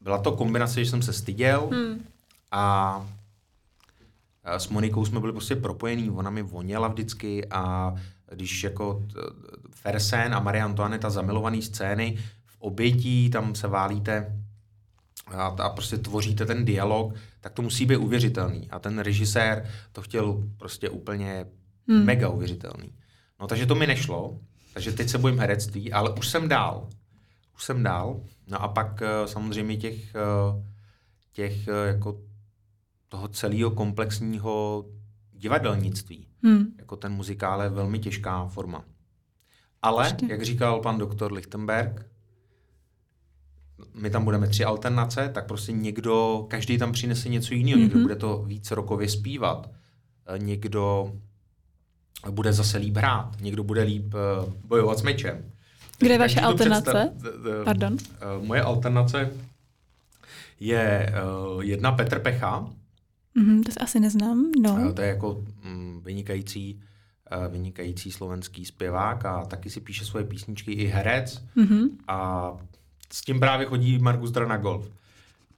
byla 0.00 0.18
to 0.18 0.32
kombinace, 0.32 0.84
že 0.84 0.90
jsem 0.90 1.02
se 1.02 1.12
styděl 1.12 1.68
Hmm. 1.72 2.04
a 2.52 3.06
a 4.44 4.58
s 4.58 4.68
Monikou 4.68 5.04
jsme 5.04 5.20
byli 5.20 5.32
prostě 5.32 5.56
propojení, 5.56 6.10
ona 6.10 6.30
mi 6.30 6.42
voněla 6.42 6.88
vždycky 6.88 7.46
a 7.50 7.94
když 8.34 8.64
jako 8.64 9.02
Fersen 9.70 10.34
a 10.34 10.40
Marie 10.40 10.64
Antoineta 10.64 11.10
zamilované 11.10 11.62
scény 11.62 12.18
v 12.46 12.56
obětí, 12.58 13.30
tam 13.30 13.54
se 13.54 13.68
válíte 13.68 14.42
a, 15.26 15.46
a 15.46 15.68
prostě 15.68 15.98
tvoříte 15.98 16.46
ten 16.46 16.64
dialog, 16.64 17.14
tak 17.40 17.52
to 17.52 17.62
musí 17.62 17.86
být 17.86 17.96
uvěřitelný. 17.96 18.70
A 18.70 18.78
ten 18.78 18.98
režisér 18.98 19.68
to 19.92 20.02
chtěl 20.02 20.42
prostě 20.58 20.90
úplně 20.90 21.46
Hmm. 21.88 21.96
hmm. 21.96 22.06
mega 22.06 22.28
uvěřitelný. 22.28 22.92
No 23.40 23.46
takže 23.46 23.66
to 23.66 23.74
mi 23.74 23.86
nešlo, 23.86 24.38
takže 24.74 24.92
teď 24.92 25.08
se 25.08 25.18
bojím 25.18 25.38
herectví, 25.38 25.92
ale 25.92 26.10
už 26.10 26.28
jsem 26.28 26.48
dál. 26.48 26.88
Už 27.54 27.64
jsem 27.64 27.82
dál. 27.82 28.20
No 28.46 28.62
a 28.62 28.68
pak 28.68 29.02
eh, 29.02 29.28
samozřejmě 29.28 29.76
těch, 29.76 30.14
eh, 30.14 30.64
těch 31.32 31.68
eh, 31.68 31.86
jako 31.86 32.20
toho 33.08 33.28
celého 33.28 33.70
komplexního 33.70 34.84
divadelnictví. 35.44 36.26
Hmm. 36.42 36.64
Jako 36.78 36.96
ten 36.96 37.12
muzikál 37.12 37.62
je 37.62 37.68
velmi 37.68 37.98
těžká 37.98 38.46
forma. 38.46 38.84
Ale, 39.82 40.06
Ještě. 40.06 40.26
jak 40.30 40.42
říkal 40.42 40.80
pan 40.80 40.98
doktor 40.98 41.32
Lichtenberg, 41.32 42.06
my 43.94 44.10
tam 44.10 44.24
budeme 44.24 44.46
tři 44.48 44.64
alternace, 44.64 45.30
tak 45.34 45.46
prostě 45.46 45.72
někdo, 45.72 46.46
každý 46.50 46.78
tam 46.78 46.92
přinese 46.92 47.28
něco 47.28 47.54
jiného. 47.54 47.76
Mm-hmm. 47.78 47.82
Někdo 47.82 47.94
Mhm. 47.96 48.02
bude 48.04 48.16
to 48.16 48.42
víc 48.42 48.70
rokově 48.70 49.08
zpívat, 49.08 49.70
eh, 50.26 50.38
někdo 50.38 51.12
bude 52.30 52.52
zase 52.52 52.78
líp 52.78 52.96
hrát, 52.96 53.40
někdo 53.40 53.64
bude 53.64 53.82
líp 53.82 54.14
eh, 54.14 54.52
bojovat 54.64 54.98
s 54.98 55.02
mečem. 55.02 55.50
Kde 55.98 56.10
je 56.14 56.18
vaše 56.18 56.40
alternace? 56.40 56.80
představ- 56.82 57.64
Pardon. 57.64 57.96
eh, 58.20 58.46
Moje 58.46 58.62
alternace 58.62 59.30
je 60.60 61.12
jedna 61.60 61.92
Petr 61.92 62.18
Pecha, 62.20 62.66
Mhm, 63.34 63.62
to 63.62 63.72
se 63.72 63.80
asi 63.80 64.00
neznám. 64.00 64.50
No. 64.62 64.78
Eh, 64.90 64.92
To 64.92 65.02
je 65.02 65.08
jako 65.08 65.44
mm, 65.64 66.00
vynikající, 66.04 66.82
eh, 67.30 67.48
vynikající 67.48 68.10
slovenský 68.12 68.64
zpěvák 68.64 69.24
a 69.24 69.44
taky 69.44 69.70
si 69.70 69.80
píše 69.80 70.04
svoje 70.04 70.24
písničky 70.24 70.72
i 70.72 70.86
herec 70.86 71.44
Mhm. 71.56 71.88
a 72.08 72.50
s 73.12 73.20
tím 73.20 73.40
právě 73.40 73.66
chodí 73.66 73.98
Markus 73.98 74.30
Dra 74.30 74.46
na 74.46 74.56
golf. 74.56 74.90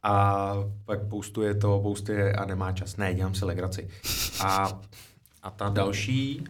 A 0.03 0.53
pak 0.85 1.07
postuje 1.09 1.55
to, 1.55 1.81
postuje 1.83 2.33
a 2.33 2.45
nemá 2.45 2.73
čas. 2.73 2.97
Ne, 2.97 3.15
dělám 3.15 3.35
si 3.35 3.45
legraci. 3.45 3.89
A, 4.45 4.81
a 5.43 5.51
ta 5.51 5.69
další, 5.69 6.41
uh, 6.41 6.47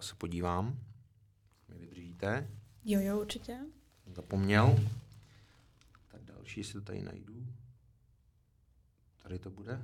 se 0.00 0.14
podívám, 0.18 0.74
mi 1.68 1.78
vydržíte, 1.78 2.48
Jo, 2.84 3.00
jo, 3.00 3.20
určitě. 3.20 3.56
zapomněl. 4.16 4.78
Ta 6.08 6.18
další 6.34 6.64
si 6.64 6.72
to 6.72 6.80
tady 6.80 7.02
najdu. 7.02 7.34
Tady 9.22 9.38
to 9.38 9.50
bude. 9.50 9.82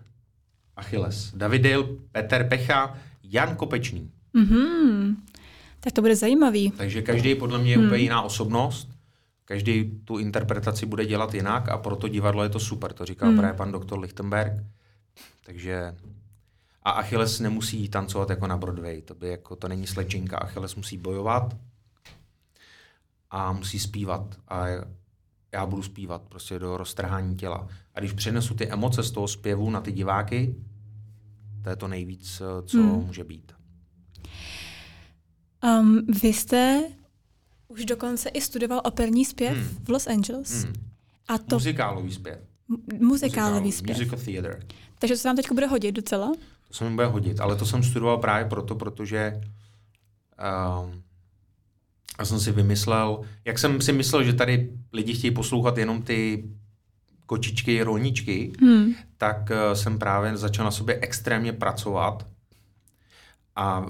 Achilles. 0.76 1.32
David 1.34 1.62
Dale, 1.62 1.84
Petr 2.12 2.48
Pecha, 2.48 2.98
Jan 3.22 3.56
Kopečný. 3.56 4.10
Mhm. 4.32 5.16
Tak 5.80 5.92
to 5.92 6.00
bude 6.00 6.16
zajímavý. 6.16 6.70
Takže 6.70 7.02
každý 7.02 7.34
podle 7.34 7.58
mě 7.58 7.70
je 7.70 7.78
úplně 7.78 8.02
jiná 8.02 8.22
osobnost. 8.22 8.88
Každý 9.44 10.00
tu 10.04 10.18
interpretaci 10.18 10.86
bude 10.86 11.06
dělat 11.06 11.34
jinak 11.34 11.68
a 11.68 11.76
proto 11.78 12.08
divadlo 12.08 12.42
je 12.42 12.48
to 12.48 12.60
super. 12.60 12.92
To 12.92 13.04
říkal 13.04 13.28
Hmm. 13.28 13.38
právě 13.38 13.56
pan 13.56 13.72
doktor 13.72 13.98
Lichtenberg. 13.98 14.52
Takže 15.46 15.94
a 16.82 16.90
Achilles 16.90 17.40
nemusí 17.40 17.88
tancovat 17.88 18.30
jako 18.30 18.46
na 18.46 18.56
Broadway. 18.56 19.02
To 19.02 19.14
by 19.14 19.28
jako, 19.28 19.56
to 19.56 19.68
není 19.68 19.86
slečinka. 19.86 20.38
Achilles 20.38 20.74
musí 20.74 20.98
bojovat 20.98 21.56
a 23.30 23.52
musí 23.52 23.78
zpívat. 23.78 24.34
A 24.48 24.66
já 25.52 25.66
budu 25.66 25.82
zpívat 25.82 26.22
prostě 26.22 26.58
do 26.58 26.76
roztrhání 26.76 27.36
těla. 27.36 27.68
A 27.94 28.00
když 28.00 28.12
přenesu 28.12 28.54
ty 28.54 28.68
emoce 28.68 29.02
z 29.02 29.10
toho 29.10 29.28
zpěvu 29.28 29.70
na 29.70 29.80
ty 29.80 29.92
diváky, 29.92 30.54
to 31.62 31.70
je 31.70 31.76
to 31.76 31.88
nejvíc, 31.88 32.42
co 32.66 32.78
Hmm. 32.78 33.06
může 33.06 33.24
být. 33.24 33.52
Um, 35.64 36.06
vy 36.22 36.28
jste 36.28 36.82
už 37.68 37.84
dokonce 37.84 38.28
i 38.28 38.40
studoval 38.40 38.80
operní 38.84 39.24
zpěv 39.24 39.56
Hmm. 39.56 39.84
v 39.84 39.88
Los 39.88 40.06
Angeles. 40.06 40.64
Hmm. 40.64 40.72
A 41.28 41.38
to 41.38 41.56
Muzikálový 41.56 42.12
zpěv. 42.12 42.38
m- 42.70 43.06
muzikálový 43.08 43.72
zpěv. 43.72 43.98
Musical 43.98 44.18
theater. 44.24 44.66
Takže 44.98 45.16
se 45.16 45.28
vám 45.28 45.36
teď 45.36 45.52
bude 45.52 45.66
hodit 45.66 45.92
docela? 45.92 46.32
To 46.68 46.74
se 46.74 46.84
mi 46.84 46.94
bude 46.94 47.06
hodit, 47.06 47.40
ale 47.40 47.56
to 47.56 47.66
jsem 47.66 47.82
studoval 47.82 48.18
právě 48.18 48.48
proto, 48.48 48.74
protože 48.74 49.40
um, 50.84 51.02
já 52.18 52.24
jsem 52.24 52.40
si 52.40 52.52
vymyslel, 52.52 53.20
jak 53.44 53.58
jsem 53.58 53.80
si 53.80 53.92
myslel, 53.92 54.24
že 54.24 54.32
tady 54.32 54.70
lidi 54.92 55.14
chtějí 55.14 55.30
poslouchat 55.34 55.78
jenom 55.78 56.02
ty 56.02 56.44
kočičky, 57.26 57.82
rolničky, 57.82 58.52
Hmm. 58.60 58.94
tak 59.16 59.50
uh, 59.50 59.72
jsem 59.74 59.98
právě 59.98 60.36
začal 60.36 60.64
na 60.64 60.70
sobě 60.70 60.98
extrémně 61.02 61.52
pracovat 61.52 62.26
a 63.56 63.86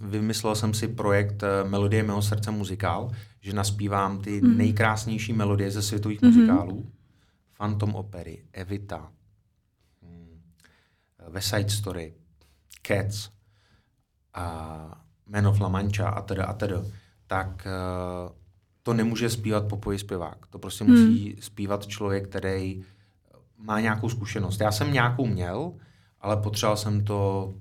vymyslel 0.00 0.54
jsem 0.54 0.74
si 0.74 0.88
projekt 0.88 1.42
uh, 1.42 1.70
Melodie 1.70 2.02
mého 2.02 2.22
srdce 2.22 2.50
muzikál, 2.50 3.10
že 3.40 3.52
naspívám 3.52 4.20
ty 4.20 4.40
Mhm. 4.42 4.56
nejkrásnější 4.58 5.32
melodie 5.32 5.70
ze 5.70 5.82
světových 5.82 6.22
Mhm. 6.22 6.32
muzikálů. 6.32 6.86
Phantom 7.58 7.94
opery, 7.94 8.42
Evita, 8.52 9.12
hmm, 10.02 10.40
West 11.28 11.48
Side 11.48 11.70
Story, 11.70 12.12
Cats, 12.86 13.28
a 14.34 15.02
Man 15.26 15.46
of 15.46 15.60
La 15.60 15.68
Mancha 15.68 16.08
a 16.08 16.22
teda 16.22 16.44
a 16.44 16.52
teda, 16.52 16.82
tak 17.32 17.66
uh, 17.66 18.32
to 18.82 18.94
nemůže 18.94 19.30
zpívat 19.30 19.68
popoji 19.68 19.98
zpěvák. 19.98 20.46
To 20.50 20.58
prostě 20.58 20.84
Hmm. 20.84 20.92
musí 20.92 21.36
zpívat 21.40 21.86
člověk, 21.86 22.28
který 22.28 22.82
má 23.58 23.80
nějakou 23.80 24.08
zkušenost. 24.08 24.60
Já 24.60 24.72
jsem 24.72 24.92
nějakou 24.92 25.26
měl, 25.26 25.72
ale 26.20 26.36
potřeboval 26.36 26.76
jsem 26.76 27.04
to 27.04 27.52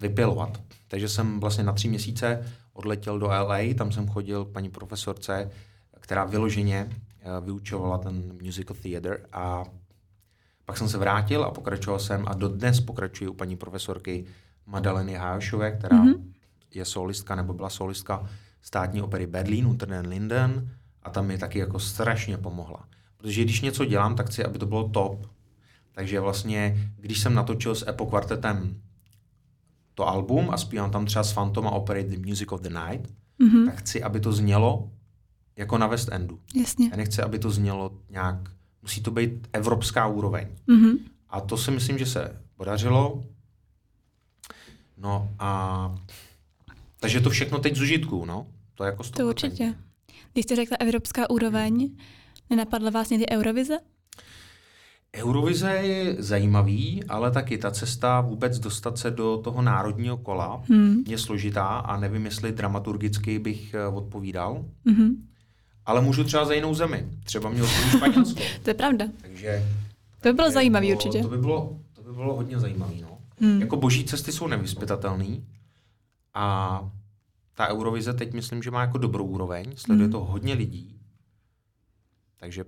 vypilovat. 0.00 0.60
Takže 0.88 1.08
jsem 1.08 1.40
vlastně 1.40 1.64
na 1.64 1.72
tři 1.72 1.88
měsíce 1.88 2.52
odletěl 2.72 3.18
do 3.18 3.26
LA, 3.26 3.58
tam 3.76 3.92
jsem 3.92 4.08
chodil 4.08 4.44
k 4.44 4.52
paní 4.52 4.68
profesorce, 4.70 5.50
která 6.00 6.24
vyloženě 6.24 6.88
eh, 6.90 7.40
vyučovala 7.44 7.98
ten 7.98 8.38
musical 8.42 8.76
theater 8.82 9.26
a 9.32 9.64
pak 10.64 10.76
jsem 10.78 10.88
se 10.88 10.98
vrátil 10.98 11.44
a 11.44 11.50
pokračoval 11.50 11.98
jsem 12.00 12.24
a 12.28 12.34
dodnes 12.34 12.80
pokračuji 12.80 13.28
u 13.28 13.34
paní 13.34 13.56
profesorky 13.56 14.24
Madaleny 14.66 15.14
Hájošové, 15.14 15.72
která 15.72 15.96
Mhm. 15.96 16.12
mm-hmm. 16.12 16.32
je 16.74 16.84
solistka 16.84 17.34
nebo 17.34 17.52
byla 17.54 17.70
solistka 17.70 18.28
státní 18.68 19.02
opery 19.02 19.26
Berlin, 19.26 19.66
Unter 19.66 19.88
den 19.88 20.06
Linden 20.06 20.70
a 21.02 21.10
tam 21.10 21.26
mi 21.26 21.38
taky 21.38 21.58
jako 21.58 21.78
strašně 21.78 22.38
pomohla. 22.38 22.88
Protože 23.16 23.44
když 23.44 23.60
něco 23.60 23.84
dělám, 23.84 24.16
tak 24.16 24.26
chci, 24.26 24.44
aby 24.44 24.58
to 24.58 24.66
bylo 24.66 24.88
top. 24.88 25.26
Takže 25.92 26.20
vlastně, 26.20 26.92
když 26.96 27.20
jsem 27.20 27.34
natočil 27.34 27.74
s 27.74 27.88
Epo 27.88 28.06
kvartetem 28.06 28.82
to 29.94 30.08
album 30.08 30.50
a 30.50 30.56
zpívám 30.56 30.90
tam 30.90 31.06
třeba 31.06 31.24
s 31.24 31.32
Phantom 31.32 31.66
a 31.66 31.70
Operate 31.70 32.08
the 32.08 32.28
Music 32.28 32.52
of 32.52 32.60
the 32.60 32.68
Night, 32.68 33.14
mm-hmm. 33.40 33.66
tak 33.66 33.76
chci, 33.78 34.02
aby 34.02 34.20
to 34.20 34.32
znělo 34.32 34.90
jako 35.56 35.78
na 35.78 35.86
West 35.86 36.08
Endu. 36.12 36.40
Jasně. 36.54 36.88
Já 36.90 36.96
nechci, 36.96 37.22
aby 37.22 37.38
to 37.38 37.50
znělo 37.50 37.98
nějak, 38.10 38.36
musí 38.82 39.02
to 39.02 39.10
být 39.10 39.48
evropská 39.52 40.06
úroveň. 40.06 40.48
Mm-hmm. 40.68 40.98
A 41.28 41.40
to 41.40 41.56
si 41.56 41.70
myslím, 41.70 41.98
že 41.98 42.06
se 42.06 42.42
podařilo. 42.56 43.24
No 44.96 45.30
a 45.38 45.94
takže 47.00 47.20
to 47.20 47.30
všechno 47.30 47.58
teď 47.58 47.76
z 47.76 47.80
užitku, 47.80 48.24
no. 48.24 48.46
To 48.78 48.84
je 48.84 48.90
jako 48.90 49.02
To 49.02 49.28
určitě. 49.28 49.74
Když 50.32 50.44
jste 50.44 50.56
řekla 50.56 50.76
evropská 50.80 51.30
úroveň, 51.30 51.96
nenapadla 52.50 52.90
vás 52.90 53.10
někdy 53.10 53.26
Eurovize? 53.30 53.78
Eurovize 55.16 55.70
je 55.70 56.16
zajímavý, 56.18 57.04
ale 57.08 57.30
taky 57.30 57.58
ta 57.58 57.70
cesta 57.70 58.20
vůbec 58.20 58.58
dostat 58.58 58.98
se 58.98 59.10
do 59.10 59.38
toho 59.44 59.62
národního 59.62 60.16
kola 60.16 60.62
hmm. 60.68 61.04
je 61.06 61.18
složitá 61.18 61.64
a 61.64 62.00
nevím, 62.00 62.24
jestli 62.24 62.52
dramaturgicky 62.52 63.38
bych 63.38 63.74
eh, 63.74 63.86
odpovídal. 63.86 64.64
Hmm. 64.86 65.28
Ale 65.86 66.00
můžu 66.00 66.24
třeba 66.24 66.44
za 66.44 66.52
jinou 66.54 66.74
zemi. 66.74 67.08
Třeba 67.24 67.50
měl 67.50 67.66
jsem 67.66 67.90
Španělsko. 67.90 68.40
to 68.62 68.70
je 68.70 68.74
pravda. 68.74 69.06
Takže 69.20 69.64
to 70.20 70.28
by 70.28 70.32
bylo 70.32 70.50
zajímavé 70.50 70.86
určitě. 70.86 71.22
To 71.22 71.28
by 71.28 71.38
bylo, 71.38 71.78
to 71.92 72.02
by 72.02 72.12
bylo 72.12 72.34
hodně 72.36 72.58
zajímavé. 72.58 72.94
No. 73.02 73.18
Hmm. 73.40 73.60
Jako 73.60 73.76
boží 73.76 74.04
cesty 74.04 74.32
jsou 74.32 74.46
nevyspytatelné 74.46 75.36
a 76.34 76.90
ta 77.58 77.68
Eurovize 77.68 78.14
teď 78.14 78.32
myslím, 78.32 78.62
že 78.62 78.70
má 78.70 78.80
jako 78.80 78.98
dobrou 78.98 79.24
úroveň, 79.24 79.72
sleduje 79.76 80.04
hmm. 80.04 80.12
to 80.12 80.24
hodně 80.24 80.54
lidí, 80.54 81.00
takže 82.36 82.64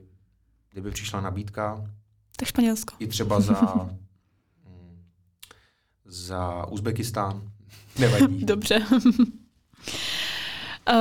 kdyby 0.70 0.90
přišla 0.90 1.20
nabídka, 1.20 1.90
tak 2.36 2.48
Španělsko. 2.48 2.94
I 2.98 3.06
třeba 3.06 3.40
za, 3.40 3.52
mm, 4.66 5.02
za 6.04 6.66
Uzbekistán. 6.66 7.42
Nevadí. 7.98 8.44
Dobře. 8.44 8.86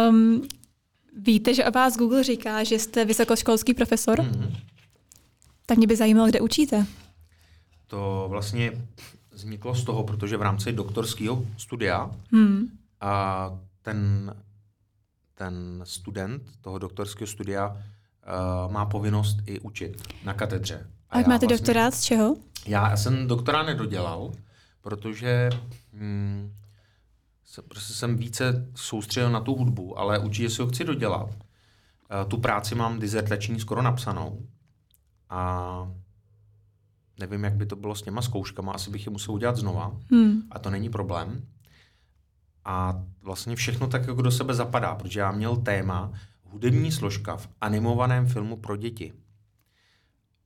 um, 0.09 0.47
víte, 1.17 1.53
že 1.53 1.65
o 1.65 1.71
vás 1.71 1.97
Google 1.97 2.23
říká, 2.23 2.63
že 2.63 2.79
jste 2.79 3.05
vysokoškolský 3.05 3.73
profesor? 3.73 4.19
Mm-hmm. 4.19 4.55
Tak 5.65 5.77
mě 5.77 5.87
by 5.87 5.95
zajímalo, 5.95 6.27
kde 6.27 6.41
učíte. 6.41 6.85
To 7.87 8.25
vlastně 8.29 8.87
vzniklo 9.31 9.75
z 9.75 9.83
toho, 9.83 10.03
protože 10.03 10.37
v 10.37 10.41
rámci 10.41 10.73
doktorského 10.73 11.45
studia 11.57 12.11
hmm. 12.31 12.77
a 13.01 13.51
ten, 13.93 14.35
ten 15.35 15.81
student 15.83 16.43
toho 16.61 16.77
doktorského 16.77 17.27
studia 17.27 17.67
uh, 17.67 18.71
má 18.71 18.85
povinnost 18.85 19.37
i 19.45 19.59
učit 19.59 20.03
na 20.23 20.33
katedře. 20.33 20.87
A, 21.09 21.15
a 21.15 21.17
máte 21.17 21.29
vlastně, 21.29 21.47
doktorát 21.47 21.93
z 21.93 22.03
čeho? 22.03 22.37
Já 22.65 22.97
jsem 22.97 23.27
doktorát 23.27 23.65
nedodělal, 23.65 24.31
protože 24.81 25.49
hm, 25.93 26.53
se, 27.45 27.61
prostě 27.61 27.93
jsem 27.93 28.17
více 28.17 28.67
soustředil 28.75 29.31
na 29.31 29.39
tu 29.39 29.55
hudbu, 29.55 29.99
ale 29.99 30.19
určitě 30.19 30.49
si 30.49 30.61
ho 30.61 30.67
chci 30.67 30.83
dodělat. 30.83 31.29
Uh, 31.29 32.29
tu 32.29 32.37
práci 32.37 32.75
mám 32.75 32.99
dizertační 32.99 33.59
skoro 33.59 33.81
napsanou 33.81 34.47
a 35.29 35.91
nevím, 37.19 37.43
jak 37.43 37.53
by 37.53 37.65
to 37.65 37.75
bylo 37.75 37.95
s 37.95 38.01
těma 38.01 38.21
zkouškama, 38.21 38.71
asi 38.71 38.89
bych 38.89 39.05
je 39.05 39.11
musel 39.11 39.33
udělat 39.33 39.57
znova 39.57 39.97
hmm. 40.11 40.41
a 40.51 40.59
to 40.59 40.69
není 40.69 40.89
problém. 40.89 41.41
A 42.65 43.03
vlastně 43.21 43.55
všechno 43.55 43.87
tak 43.87 44.07
jako 44.07 44.21
do 44.21 44.31
sebe 44.31 44.53
zapadá, 44.53 44.95
protože 44.95 45.19
já 45.19 45.31
měl 45.31 45.55
téma 45.55 46.11
hudební 46.43 46.91
složka 46.91 47.37
v 47.37 47.49
animovaném 47.61 48.27
filmu 48.27 48.57
pro 48.57 48.77
děti. 48.77 49.13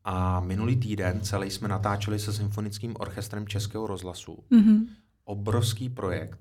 A 0.03 0.39
minulý 0.39 0.75
týden 0.75 1.21
celý 1.21 1.51
jsme 1.51 1.67
natáčeli 1.67 2.19
se 2.19 2.33
symfonickým 2.33 2.95
orchestrem 2.99 3.47
Českého 3.47 3.87
rozhlasu. 3.87 4.43
Mm-hmm. 4.51 4.87
Obrovský 5.23 5.89
projekt 5.89 6.39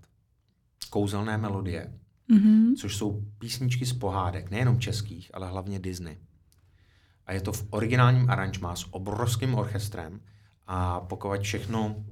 Kouzelné 0.91 1.39
melodie, 1.39 1.93
mm-hmm. 2.31 2.75
což 2.77 2.97
jsou 2.97 3.23
písničky 3.39 3.87
z 3.87 3.93
pohádek, 3.93 4.51
nejenom 4.51 4.81
českých, 4.81 5.31
ale 5.35 5.49
hlavně 5.49 5.79
Disney. 5.79 6.19
A 7.27 7.33
je 7.33 7.41
to 7.41 7.53
v 7.53 7.67
originálním 7.71 8.31
aranžmá 8.31 8.77
s 8.77 8.87
obrovským 8.91 9.55
orchestrem 9.55 10.21
a 10.67 11.01
pokud 11.01 11.41
všechno 11.41 12.05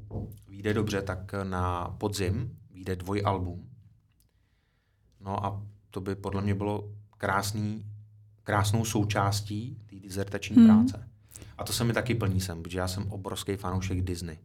vyjde 0.49 0.75
dobře, 0.75 1.03
tak 1.03 1.33
na 1.43 1.95
podzim 1.99 2.60
vyjde 2.81 2.97
dvojalbum. 2.97 3.69
No 5.21 5.45
a 5.47 5.63
to 5.91 6.01
by 6.01 6.15
podle 6.15 6.43
mě 6.43 6.55
bylo 6.55 6.91
krásný, 7.19 7.85
krásnou 8.43 8.85
součástí 8.85 9.77
té 9.87 9.97
dizertační 9.97 10.57
hmm. 10.57 10.67
práce. 10.67 11.09
A 11.59 11.65
to 11.65 11.73
se 11.73 11.85
mi 11.85 11.93
taky 11.93 12.15
plní 12.15 12.41
sem, 12.41 12.63
protože 12.63 12.79
já 12.79 12.89
jsem 12.89 13.13
obrovský 13.13 13.57
fanoušek 13.57 14.01
Disney 14.01 14.39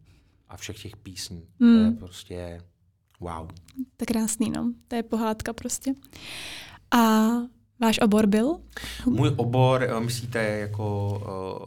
a 0.48 0.56
všech 0.56 0.82
těch 0.82 0.96
písní. 0.96 1.48
Hmm. 1.60 1.74
To 1.74 1.78
je 1.78 1.86
hmm. 1.86 1.96
prostě 1.96 2.60
wow. 3.20 3.48
To 3.96 4.02
je 4.02 4.06
krásný, 4.06 4.50
no. 4.50 4.72
To 4.88 4.96
je 4.96 5.02
pohádka 5.02 5.52
prostě. 5.52 5.94
A 6.90 7.28
váš 7.80 7.98
obor 8.00 8.26
byl? 8.26 8.56
Můj 9.06 9.32
obor, 9.36 9.82
eh, 9.82 10.00
myslíte 10.00 10.42
jako... 10.42 11.08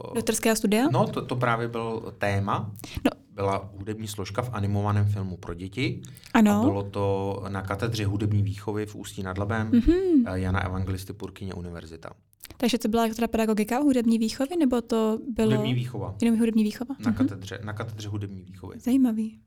Uh, 0.08 0.14
Doktorského 0.14 0.56
studia? 0.56 0.88
No, 0.92 1.06
to, 1.06 1.26
to 1.26 1.36
právě 1.36 1.68
byl 1.68 2.14
téma. 2.18 2.70
No. 3.04 3.19
Byla 3.40 3.70
hudební 3.78 4.08
složka 4.08 4.42
v 4.42 4.50
animovaném 4.52 5.08
filmu 5.08 5.36
pro 5.36 5.54
děti. 5.54 6.02
Ano. 6.34 6.60
A 6.60 6.64
bylo 6.64 6.82
to 6.82 7.44
na 7.48 7.62
katedře 7.62 8.06
hudební 8.06 8.42
výchovy 8.42 8.86
v 8.86 8.94
Ústí 8.94 9.22
nad 9.22 9.38
Labem 9.38 9.70
mm-hmm. 9.70 10.34
Jana 10.34 10.64
Evangelisty 10.64 11.12
Purkyně 11.12 11.54
univerzita. 11.54 12.10
Takže 12.56 12.78
to 12.78 12.88
byla 12.88 13.08
teda 13.08 13.28
pedagogika 13.28 13.78
hudební 13.78 14.18
výchovy, 14.18 14.56
nebo 14.56 14.80
to 14.80 15.18
bylo... 15.28 15.50
Hudební 15.50 15.74
výchova. 15.74 16.14
Jenom 16.22 16.38
hudební 16.38 16.64
výchova? 16.64 16.94
Na, 16.98 17.10
mm-hmm. 17.10 17.14
katedře, 17.14 17.60
na 17.64 17.72
katedře 17.72 18.08
hudební 18.08 18.42
výchovy. 18.42 18.80
Zajímavý. 18.80 19.40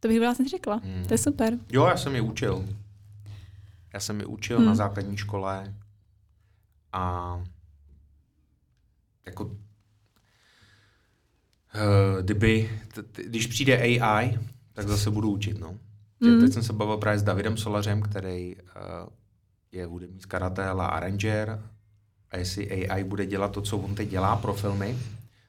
To 0.00 0.08
bych 0.08 0.20
vlastně 0.20 0.48
řekla. 0.48 0.80
Mm. 0.84 1.04
To 1.08 1.14
je 1.14 1.18
super. 1.18 1.58
Jo, 1.72 1.86
já 1.86 1.96
jsem 1.96 2.14
je 2.14 2.20
učil. 2.20 2.68
Já 3.94 4.00
jsem 4.00 4.20
je 4.20 4.26
učil 4.26 4.58
mm. 4.58 4.66
na 4.66 4.74
základní 4.74 5.16
škole 5.16 5.74
a 6.92 7.44
jako 9.26 9.56
kdyby, 12.20 12.70
když 13.14 13.46
přijde 13.46 13.76
AI, 13.76 14.38
tak 14.72 14.88
zase 14.88 15.10
budu 15.10 15.30
učit, 15.30 15.58
no. 15.60 15.78
Mm. 16.20 16.40
Teď 16.40 16.52
jsem 16.52 16.62
se 16.62 16.72
bavil 16.72 16.96
právě 16.96 17.18
s 17.18 17.22
Davidem 17.22 17.56
Solařem, 17.56 18.02
který 18.02 18.56
uh, 18.56 18.62
je 19.72 19.86
hudební 19.86 20.20
skladatel 20.20 20.80
a 20.80 20.86
arranger 20.86 21.62
a 22.30 22.36
jestli 22.36 22.88
AI 22.88 23.04
bude 23.04 23.26
dělat 23.26 23.52
to, 23.52 23.62
co 23.62 23.78
on 23.78 23.94
teď 23.94 24.08
dělá 24.08 24.36
pro 24.36 24.54
filmy, 24.54 24.98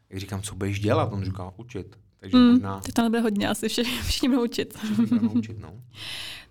jak 0.10 0.20
říkám, 0.20 0.42
co 0.42 0.56
budeš 0.56 0.80
dělat? 0.80 1.14
On 1.14 1.24
říká, 1.24 1.54
učit. 1.58 1.96
Takže 2.20 2.38
mm, 2.38 2.52
možná... 2.52 2.80
Tak 2.80 2.94
tam 2.94 3.08
bude 3.08 3.20
hodně 3.20 3.50
asi, 3.50 3.70
všichni, 3.70 3.98
všichni 4.02 4.30
budou 4.30 4.44
učit. 4.44 4.78
Všichni 4.78 5.20
učit, 5.34 5.60
no. 5.60 5.74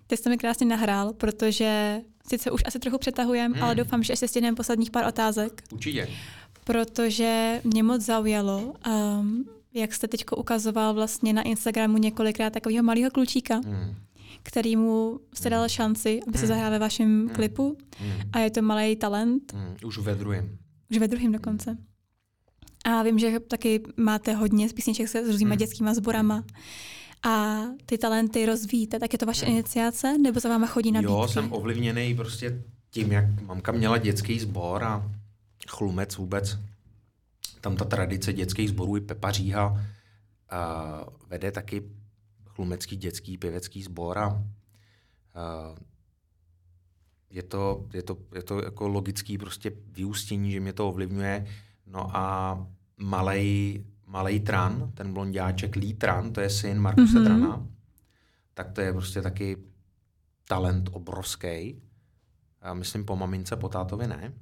Ty 0.07 0.17
jsi 0.17 0.23
to 0.23 0.29
mi 0.29 0.37
krásně 0.37 0.65
nahrál, 0.65 1.13
protože 1.13 2.01
sice 2.29 2.51
už 2.51 2.61
asi 2.65 2.79
trochu 2.79 2.97
přetahujem, 2.97 3.53
mm. 3.53 3.63
ale 3.63 3.75
doufám, 3.75 4.03
že 4.03 4.13
ještě 4.13 4.27
stihneme 4.27 4.55
posledních 4.55 4.91
pár 4.91 5.07
otázek. 5.07 5.63
Určitě. 5.71 6.07
Protože 6.63 7.61
mě 7.63 7.83
moc 7.83 8.01
zaujalo, 8.01 8.73
um, 8.87 9.45
jak 9.75 9.93
jste 9.93 10.07
teď 10.07 10.25
ukazoval 10.37 10.93
vlastně 10.93 11.33
na 11.33 11.41
Instagramu 11.41 11.97
několikrát 11.97 12.53
takového 12.53 12.83
malého 12.83 13.11
klučíka. 13.11 13.55
Mm 13.59 13.95
který 14.45 14.75
mu 14.75 15.19
jste 15.33 15.49
dal 15.49 15.69
šanci, 15.69 16.19
aby 16.27 16.37
se 16.37 16.45
hmm. 16.45 16.47
zahrál 16.47 16.71
ve 16.71 16.79
vašem 16.79 17.07
hmm. 17.07 17.29
klipu. 17.29 17.77
Hmm. 17.97 18.11
A 18.33 18.39
je 18.39 18.49
to 18.51 18.61
malý 18.61 18.95
talent. 18.95 19.55
Už 19.85 19.97
ve 19.97 20.15
druhém. 20.15 20.57
Už 20.91 20.97
ve 20.97 21.07
druhém 21.07 21.31
dokonce. 21.31 21.77
A 22.85 23.03
vím, 23.03 23.19
že 23.19 23.39
taky 23.39 23.83
máte 23.97 24.33
hodně 24.33 24.67
písniček 24.69 25.07
se 25.07 25.25
s 25.25 25.29
různýma 25.29 25.55
dětskýma 25.55 25.93
sborama. 25.93 26.43
A 27.27 27.61
ty 27.85 27.97
talenty 27.97 28.45
rozvíjíte, 28.45 28.99
tak 28.99 29.13
je 29.13 29.19
to 29.19 29.25
vaše 29.25 29.45
iniciace, 29.45 30.17
nebo 30.17 30.39
za 30.39 30.49
váma 30.49 30.67
chodí 30.67 30.91
nabídky? 30.91 31.13
Jo, 31.13 31.27
jsem 31.27 31.53
ovlivněný 31.53 32.15
prostě 32.15 32.63
tím, 32.89 33.11
jak 33.11 33.41
mamka 33.41 33.71
měla 33.71 33.97
dětský 33.97 34.39
sbor 34.39 34.83
a 34.83 35.11
chlumec 35.67 36.17
vůbec. 36.17 36.57
Tam 37.65 37.75
ta 37.75 37.85
tradice 37.85 38.33
dětských 38.33 38.69
sborů 38.69 38.97
i 38.97 39.01
Pepa 39.01 39.31
Říha 39.31 39.81
a 40.49 41.05
vede 41.27 41.51
taky 41.51 41.83
chlumecký 42.45 42.95
dětský 42.95 43.37
pěvecký 43.37 43.83
sbor 43.83 44.17
a 44.17 44.43
je 47.29 47.43
to, 47.43 47.87
je 47.93 48.03
to, 48.03 48.17
je 48.35 48.43
to 48.43 48.65
jako 48.65 48.87
logický 48.87 49.37
prostě 49.37 49.71
vyústění, 49.91 50.51
že 50.51 50.59
mě 50.59 50.73
to 50.73 50.89
ovlivňuje. 50.89 51.45
No 51.85 52.17
a 52.17 52.67
malej, 52.97 53.83
malej 54.05 54.39
Tran, 54.39 54.91
ten 54.93 55.13
blondiáček 55.13 55.75
Lee 55.75 55.93
Tran, 55.93 56.33
to 56.33 56.41
je 56.41 56.49
syn 56.49 56.79
Markuse 56.79 57.19
mm-hmm. 57.19 57.25
Trana, 57.25 57.67
tak 58.53 58.71
to 58.71 58.81
je 58.81 58.93
prostě 58.93 59.21
taky 59.21 59.57
talent 60.47 60.89
obrovský. 60.91 61.81
Já 62.61 62.73
myslím 62.73 63.05
po 63.05 63.15
mamince, 63.15 63.55
po 63.55 63.69
tátovi 63.69 64.07
ne. 64.07 64.33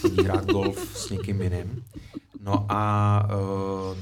Chodí 0.00 0.22
hrát 0.24 0.46
golf 0.46 0.98
s 0.98 1.10
někým 1.10 1.42
jiným. 1.42 1.84
No 2.42 2.66
a 2.68 3.22
uh, 3.24 3.98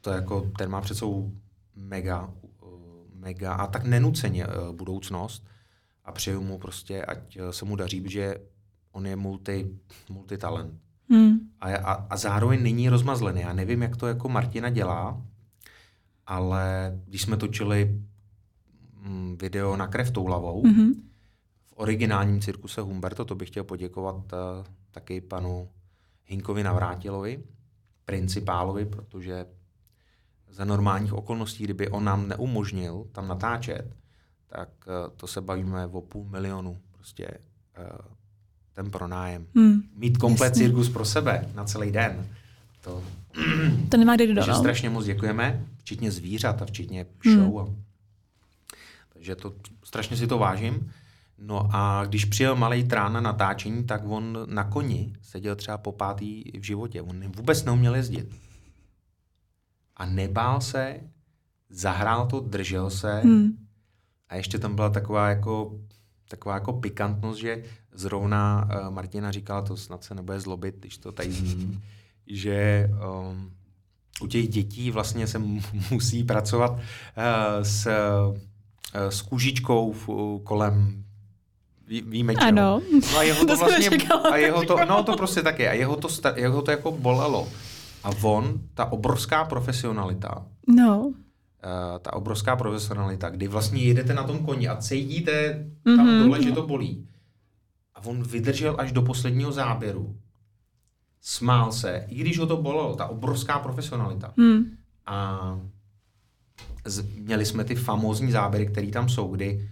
to 0.00 0.10
jako, 0.10 0.50
ten 0.58 0.70
má 0.70 0.80
před 0.80 0.94
sebou 0.94 1.32
mega, 1.76 2.30
uh, 2.62 2.70
mega 3.14 3.54
a 3.54 3.66
tak 3.66 3.84
nenuceně 3.84 4.46
uh, 4.46 4.76
budoucnost 4.76 5.46
a 6.04 6.12
přeju 6.12 6.40
mu 6.40 6.58
prostě, 6.58 7.04
ať 7.04 7.38
se 7.50 7.64
mu 7.64 7.76
daří, 7.76 8.00
protože 8.00 8.36
on 8.92 9.06
je 9.06 9.16
multi, 9.16 9.70
multitalent. 10.10 10.74
Hmm. 11.12 11.38
a, 11.60 11.76
a, 11.76 11.92
a 11.92 12.16
zároveň 12.16 12.62
není 12.62 12.88
rozmazlený. 12.88 13.40
Já 13.40 13.52
nevím, 13.52 13.82
jak 13.82 13.96
to 13.96 14.06
jako 14.06 14.28
Martina 14.28 14.70
dělá, 14.70 15.22
ale 16.26 16.92
když 17.06 17.22
jsme 17.22 17.36
točili 17.36 18.00
mm, 19.02 19.36
video 19.40 19.76
na 19.76 19.86
krev 19.86 20.10
tou 20.10 20.24
hlavou, 20.24 20.62
mm-hmm. 20.62 20.94
v 21.66 21.72
originálním 21.76 22.40
cirkuse 22.40 22.80
Humberto, 22.80 23.24
to 23.24 23.34
bych 23.34 23.48
chtěl 23.48 23.64
poděkovat 23.64 24.32
taky 24.90 25.20
panu 25.20 25.68
Hinkovi 26.26 26.62
Navrátilovi, 26.62 27.42
principálovi, 28.04 28.84
protože 28.84 29.46
za 30.48 30.64
normálních 30.64 31.12
okolností, 31.12 31.64
kdyby 31.64 31.88
on 31.88 32.04
nám 32.04 32.28
neumožnil 32.28 33.06
tam 33.12 33.28
natáčet, 33.28 33.96
tak 34.46 34.68
uh, 34.86 35.16
to 35.16 35.26
se 35.26 35.40
bavíme 35.40 35.86
o 35.86 36.00
půl 36.00 36.24
milionu 36.24 36.80
prostě 36.92 37.38
uh, 37.78 38.14
ten 38.72 38.90
pronájem. 38.90 39.46
Hmm. 39.54 39.82
Mít 39.96 40.18
komplet 40.18 40.50
Jasně. 40.50 40.64
cirkus 40.64 40.88
pro 40.88 41.04
sebe 41.04 41.48
na 41.54 41.64
celý 41.64 41.90
den. 41.90 42.26
To, 42.80 43.02
to 43.88 43.96
nemá 43.96 44.16
kde 44.16 44.26
dodat. 44.26 44.46
Takže 44.46 44.58
strašně 44.58 44.90
moc 44.90 45.04
děkujeme, 45.04 45.66
včetně 45.78 46.10
zvířat 46.10 46.62
a 46.62 46.66
včetně 46.66 47.06
show. 47.24 47.66
Hmm. 47.66 47.82
Takže 49.12 49.36
to 49.36 49.54
strašně 49.84 50.16
si 50.16 50.26
to 50.26 50.38
vážím. 50.38 50.92
No 51.40 51.68
a 51.72 52.04
když 52.04 52.24
přijel 52.24 52.56
malý 52.56 52.84
trán 52.84 53.12
na 53.12 53.20
natáčení, 53.20 53.84
tak 53.84 54.02
on 54.04 54.38
na 54.46 54.64
koni 54.64 55.12
seděl 55.22 55.56
třeba 55.56 55.78
po 55.78 55.92
pátý 55.92 56.42
v 56.60 56.62
životě. 56.62 57.02
On 57.02 57.32
vůbec 57.32 57.64
neuměl 57.64 57.94
jezdit. 57.94 58.36
A 59.96 60.06
nebál 60.06 60.60
se, 60.60 61.00
zahrál 61.70 62.26
to, 62.26 62.40
držel 62.40 62.90
se. 62.90 63.20
Hmm. 63.20 63.66
A 64.28 64.36
ještě 64.36 64.58
tam 64.58 64.74
byla 64.74 64.90
taková 64.90 65.28
jako, 65.28 65.80
taková 66.28 66.54
jako 66.54 66.72
pikantnost, 66.72 67.40
že 67.40 67.62
zrovna 67.92 68.64
uh, 68.64 68.90
Martina 68.90 69.30
říkala, 69.30 69.62
to 69.62 69.76
snad 69.76 70.04
se 70.04 70.14
nebude 70.14 70.40
zlobit, 70.40 70.76
když 70.78 70.98
to 70.98 71.12
tady 71.12 71.32
zmíním, 71.32 71.82
že 72.26 72.90
um, 73.30 73.52
u 74.20 74.26
těch 74.26 74.48
dětí 74.48 74.90
vlastně 74.90 75.26
se 75.26 75.38
musí 75.90 76.24
pracovat 76.24 76.70
uh, 76.70 76.78
s, 77.62 77.86
uh, 77.86 78.36
s 79.08 79.22
kůžičkou 79.22 79.92
v, 79.92 80.08
uh, 80.08 80.42
kolem 80.42 81.04
víme 81.90 82.34
čeho. 82.34 82.48
Ano. 82.48 82.80
No 83.12 83.18
a 83.18 83.22
jeho 83.22 83.40
to, 83.46 83.46
to 83.46 83.56
vlastně, 83.56 83.98
a 84.30 84.36
jeho 84.36 84.64
to, 84.64 84.76
no 84.88 85.02
to 85.02 85.16
prostě 85.16 85.42
taky, 85.42 85.68
a 85.68 85.72
jeho 85.72 85.96
to, 85.96 86.08
jeho 86.36 86.62
to 86.62 86.70
jako 86.70 86.92
bolelo. 86.92 87.48
A 88.04 88.10
on, 88.22 88.60
ta 88.74 88.92
obrovská 88.92 89.44
profesionalita, 89.44 90.46
no. 90.66 91.00
Uh, 91.06 91.98
ta 91.98 92.12
obrovská 92.12 92.56
profesionalita, 92.56 93.30
kdy 93.30 93.48
vlastně 93.48 93.82
jedete 93.82 94.14
na 94.14 94.24
tom 94.24 94.38
koni 94.38 94.68
a 94.68 94.76
cítíte 94.76 95.66
tam 95.84 96.06
mm-hmm. 96.06 96.24
dole, 96.24 96.42
že 96.42 96.52
to 96.52 96.66
bolí. 96.66 97.08
A 97.94 98.04
on 98.04 98.22
vydržel 98.22 98.76
až 98.78 98.92
do 98.92 99.02
posledního 99.02 99.52
záběru. 99.52 100.16
Smál 101.20 101.72
se, 101.72 102.04
i 102.08 102.14
když 102.14 102.38
ho 102.38 102.46
to 102.46 102.56
bolelo, 102.56 102.96
ta 102.96 103.06
obrovská 103.06 103.58
profesionalita. 103.58 104.32
Mm. 104.36 104.64
A 105.06 105.58
z, 106.84 107.02
měli 107.02 107.46
jsme 107.46 107.64
ty 107.64 107.74
famózní 107.74 108.32
záběry, 108.32 108.66
které 108.66 108.90
tam 108.90 109.08
jsou, 109.08 109.28
kdy 109.28 109.70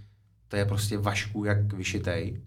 to 0.48 0.56
je 0.56 0.64
prostě 0.64 0.98
vašku 0.98 1.44
jak 1.44 1.72
vyšitej. 1.72 2.40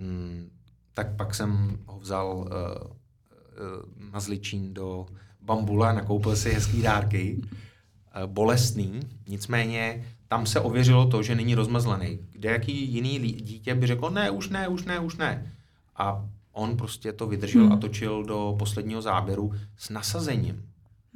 Mm, 0.00 0.50
tak 0.94 1.16
pak 1.16 1.34
jsem 1.34 1.78
ho 1.86 1.98
vzal 1.98 2.36
uh, 2.36 2.46
uh, 2.46 4.12
na 4.12 4.20
zličín 4.20 4.74
do 4.74 5.06
bambula, 5.40 5.92
nakoupil 5.92 6.36
si 6.36 6.50
hezký 6.50 6.82
dárky, 6.82 7.42
uh, 7.42 8.32
bolestný, 8.32 9.00
nicméně 9.28 10.04
tam 10.28 10.46
se 10.46 10.60
ověřilo 10.60 11.06
to, 11.06 11.22
že 11.22 11.34
není 11.34 11.54
rozmazlený. 11.54 12.18
Kde 12.32 12.50
jaký 12.50 12.92
jiný 12.92 13.18
dítě 13.18 13.74
by 13.74 13.86
řekl, 13.86 14.10
ne, 14.10 14.30
už 14.30 14.48
ne, 14.48 14.68
už 14.68 14.84
ne, 14.84 14.98
už 14.98 15.16
ne. 15.16 15.52
A 15.96 16.28
on 16.52 16.76
prostě 16.76 17.12
to 17.12 17.26
vydržel 17.26 17.62
hmm. 17.62 17.72
a 17.72 17.76
točil 17.76 18.24
do 18.24 18.56
posledního 18.58 19.02
záběru 19.02 19.54
s 19.76 19.90
nasazením. 19.90 20.65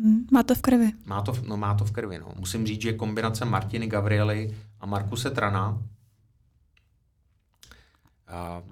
Hmm, 0.03 0.27
má 0.31 0.43
to 0.43 0.55
v 0.55 0.63
krvi. 0.63 0.93
Má 1.05 1.23
to, 1.23 1.33
no, 1.47 1.57
má 1.57 1.75
to 1.75 1.85
v 1.85 1.91
krvi. 1.91 2.19
No. 2.19 2.33
Musím 2.39 2.67
říct, 2.67 2.83
že 2.83 2.93
kombinace 2.93 3.45
Martiny 3.45 3.87
Gabriely 3.87 4.57
a 4.81 4.87
Markuse 4.87 5.31
Trana 5.31 5.83
a 8.31 8.63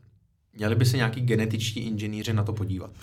měli 0.53 0.75
by 0.75 0.85
se 0.85 0.97
nějaký 0.97 1.21
genetičtí 1.21 1.81
inženýři 1.81 2.33
na 2.33 2.45
to 2.45 2.53
podívat. 2.53 2.91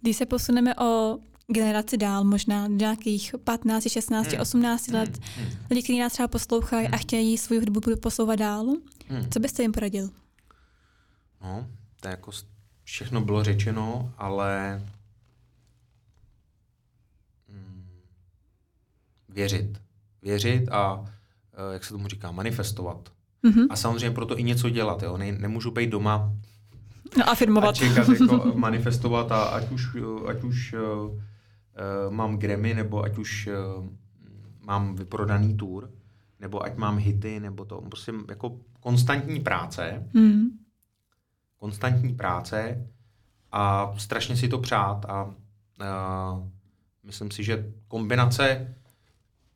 Když 0.00 0.16
se 0.16 0.26
posuneme 0.26 0.74
o 0.74 1.18
generaci 1.46 1.96
dál, 1.96 2.24
možná 2.24 2.66
nějakých 2.66 3.34
15, 3.44 3.90
16, 3.90 4.26
hmm. 4.26 4.40
18 4.40 4.88
let, 4.88 5.18
hmm. 5.36 5.46
lidi, 5.70 5.82
kteří 5.82 5.98
nás 5.98 6.12
třeba 6.12 6.28
poslouchají 6.28 6.86
hmm. 6.86 6.94
a 6.94 6.98
chtějí 6.98 7.38
svou 7.38 7.58
hudbu 7.58 7.80
posouvat 8.00 8.38
dál, 8.38 8.66
hmm. 9.08 9.30
co 9.30 9.40
byste 9.40 9.62
jim 9.62 9.72
poradil? 9.72 10.10
No, 11.42 11.66
to 12.00 12.08
jako 12.08 12.30
všechno 12.84 13.20
bylo 13.20 13.44
řečeno, 13.44 14.12
ale 14.18 14.82
věřit. 19.32 19.80
Věřit 20.22 20.68
a, 20.68 21.04
eh, 21.52 21.72
jak 21.72 21.84
se 21.84 21.92
tomu 21.92 22.08
říká, 22.08 22.30
manifestovat. 22.30 23.12
Mm-hmm. 23.44 23.66
A 23.70 23.76
samozřejmě 23.76 24.10
proto 24.10 24.38
i 24.38 24.42
něco 24.42 24.70
dělat. 24.70 25.02
Jo? 25.02 25.16
Ne, 25.16 25.32
nemůžu 25.32 25.70
být 25.70 25.90
doma 25.90 26.32
no, 27.18 27.30
afirmovat. 27.30 27.70
a 27.70 27.72
čekat, 27.72 28.08
jako 28.08 28.52
manifestovat 28.54 29.32
a 29.32 29.42
ať 29.42 29.70
už, 29.70 29.96
ať 30.28 30.42
už 30.42 30.72
uh, 30.72 30.80
uh, 30.80 31.18
mám 32.10 32.38
Grammy, 32.38 32.74
nebo 32.74 33.02
ať 33.02 33.18
už 33.18 33.48
uh, 33.78 33.86
mám 34.60 34.96
vyprodaný 34.96 35.56
tour, 35.56 35.90
nebo 36.40 36.64
ať 36.64 36.76
mám 36.76 36.96
hity, 36.96 37.40
nebo 37.40 37.64
to. 37.64 37.80
Prostě 37.80 38.12
jako 38.28 38.56
konstantní 38.80 39.40
práce. 39.40 40.08
Mm. 40.12 40.42
Konstantní 41.56 42.14
práce 42.14 42.86
a 43.52 43.94
strašně 43.98 44.36
si 44.36 44.48
to 44.48 44.58
přát 44.58 45.04
a 45.08 45.24
uh, 45.24 45.32
myslím 47.04 47.30
si, 47.30 47.44
že 47.44 47.72
kombinace 47.88 48.74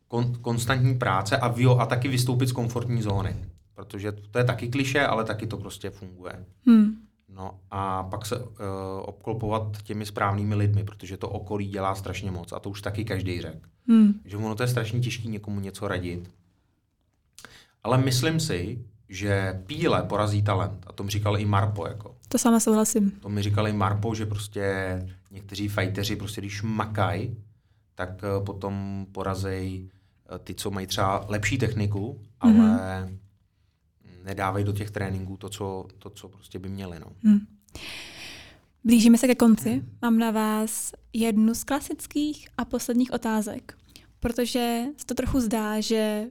kon, 0.08 0.34
konstantní 0.34 0.94
práce 0.94 1.36
a, 1.36 1.48
vio, 1.48 1.78
a 1.78 1.86
taky 1.86 2.08
vystoupit 2.08 2.46
z 2.46 2.52
komfortní 2.52 3.02
zóny. 3.02 3.36
Protože 3.74 4.12
to 4.12 4.38
je 4.38 4.44
taky 4.44 4.68
kliše, 4.68 5.06
ale 5.06 5.24
taky 5.24 5.46
to 5.46 5.56
prostě 5.56 5.90
funguje. 5.90 6.44
Hmm. 6.66 6.96
No 7.34 7.58
a 7.70 8.02
pak 8.02 8.26
se 8.26 8.38
uh, 8.38 8.46
obklopovat 9.02 9.82
těmi 9.82 10.06
správnými 10.06 10.54
lidmi, 10.54 10.84
protože 10.84 11.16
to 11.16 11.28
okolí 11.28 11.66
dělá 11.66 11.94
strašně 11.94 12.30
moc 12.30 12.52
a 12.52 12.58
to 12.58 12.70
už 12.70 12.82
taky 12.82 13.04
každý 13.04 13.40
řek. 13.40 13.68
Hmm. 13.88 14.20
Že 14.24 14.36
ono 14.36 14.54
to 14.54 14.62
je 14.62 14.68
strašně 14.68 15.00
těžké 15.00 15.28
někomu 15.28 15.60
něco 15.60 15.88
radit. 15.88 16.30
Ale 17.84 17.98
myslím 17.98 18.40
si, 18.40 18.84
že 19.08 19.62
píle 19.66 20.02
porazí 20.02 20.42
talent. 20.42 20.84
A 20.86 20.92
to 20.92 21.04
mi 21.04 21.10
říkal 21.10 21.38
i 21.38 21.44
Marpo. 21.44 21.86
Jako. 21.86 22.16
To 22.28 22.38
sama 22.38 22.60
souhlasím. 22.60 23.10
To 23.10 23.28
mi 23.28 23.42
říkal 23.42 23.68
i 23.68 23.72
Marpo, 23.72 24.14
že 24.14 24.26
prostě 24.26 24.98
někteří 25.30 25.68
fajteři, 25.68 26.16
prostě 26.16 26.40
když 26.40 26.62
makají, 26.62 27.36
tak 27.94 28.10
uh, 28.38 28.44
potom 28.44 29.06
porazejí 29.12 29.82
uh, 29.82 29.95
ty, 30.44 30.54
co 30.54 30.70
mají 30.70 30.86
třeba 30.86 31.24
lepší 31.28 31.58
techniku, 31.58 32.20
ale 32.40 32.52
mm-hmm 32.52 33.18
nedávají 34.26 34.64
do 34.64 34.72
těch 34.72 34.90
tréninků 34.90 35.36
to, 35.36 35.48
co, 35.48 35.86
to, 35.98 36.10
co 36.10 36.28
prostě 36.28 36.58
by 36.58 36.68
měli. 36.68 37.00
No. 37.00 37.06
Hmm. 37.22 37.46
Blížíme 38.84 39.18
se 39.18 39.26
ke 39.26 39.34
konci. 39.34 39.70
Hmm. 39.70 39.88
Mám 40.02 40.18
na 40.18 40.30
vás 40.30 40.92
jednu 41.12 41.54
z 41.54 41.64
klasických 41.64 42.48
a 42.58 42.64
posledních 42.64 43.12
otázek, 43.12 43.78
protože 44.20 44.84
se 44.96 45.06
to 45.06 45.14
trochu 45.14 45.40
zdá, 45.40 45.80
že 45.80 46.26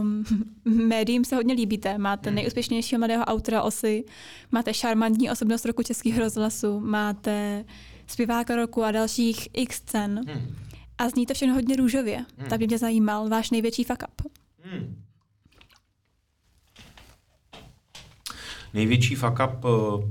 um, 0.00 0.24
médiím 0.88 1.24
se 1.24 1.36
hodně 1.36 1.54
líbíte. 1.54 1.98
Máte 1.98 2.30
hmm. 2.30 2.34
nejúspěšnějšího 2.34 2.98
mladého 2.98 3.24
autora 3.24 3.62
osy, 3.62 4.04
máte 4.52 4.74
šarmantní 4.74 5.30
osobnost 5.30 5.64
roku 5.64 5.82
českých 5.82 6.18
rozhlasů, 6.18 6.80
máte 6.80 7.64
zpěváka 8.06 8.56
roku 8.56 8.84
a 8.84 8.90
dalších 8.90 9.48
x 9.52 9.80
cen. 9.80 10.20
Hmm. 10.28 10.67
A 10.98 11.08
zní 11.08 11.26
to 11.26 11.34
všechno 11.34 11.54
hodně 11.54 11.76
růžově. 11.76 12.24
Hmm. 12.38 12.48
Tak 12.48 12.58
by 12.58 12.66
mě 12.66 12.78
zajímal 12.78 13.28
váš 13.28 13.50
největší 13.50 13.84
fuck 13.84 14.02
up. 14.08 14.32
Hmm. 14.62 15.04
Největší 18.74 19.14
fuck 19.14 19.38
up, 19.44 19.64
uh, 19.64 20.04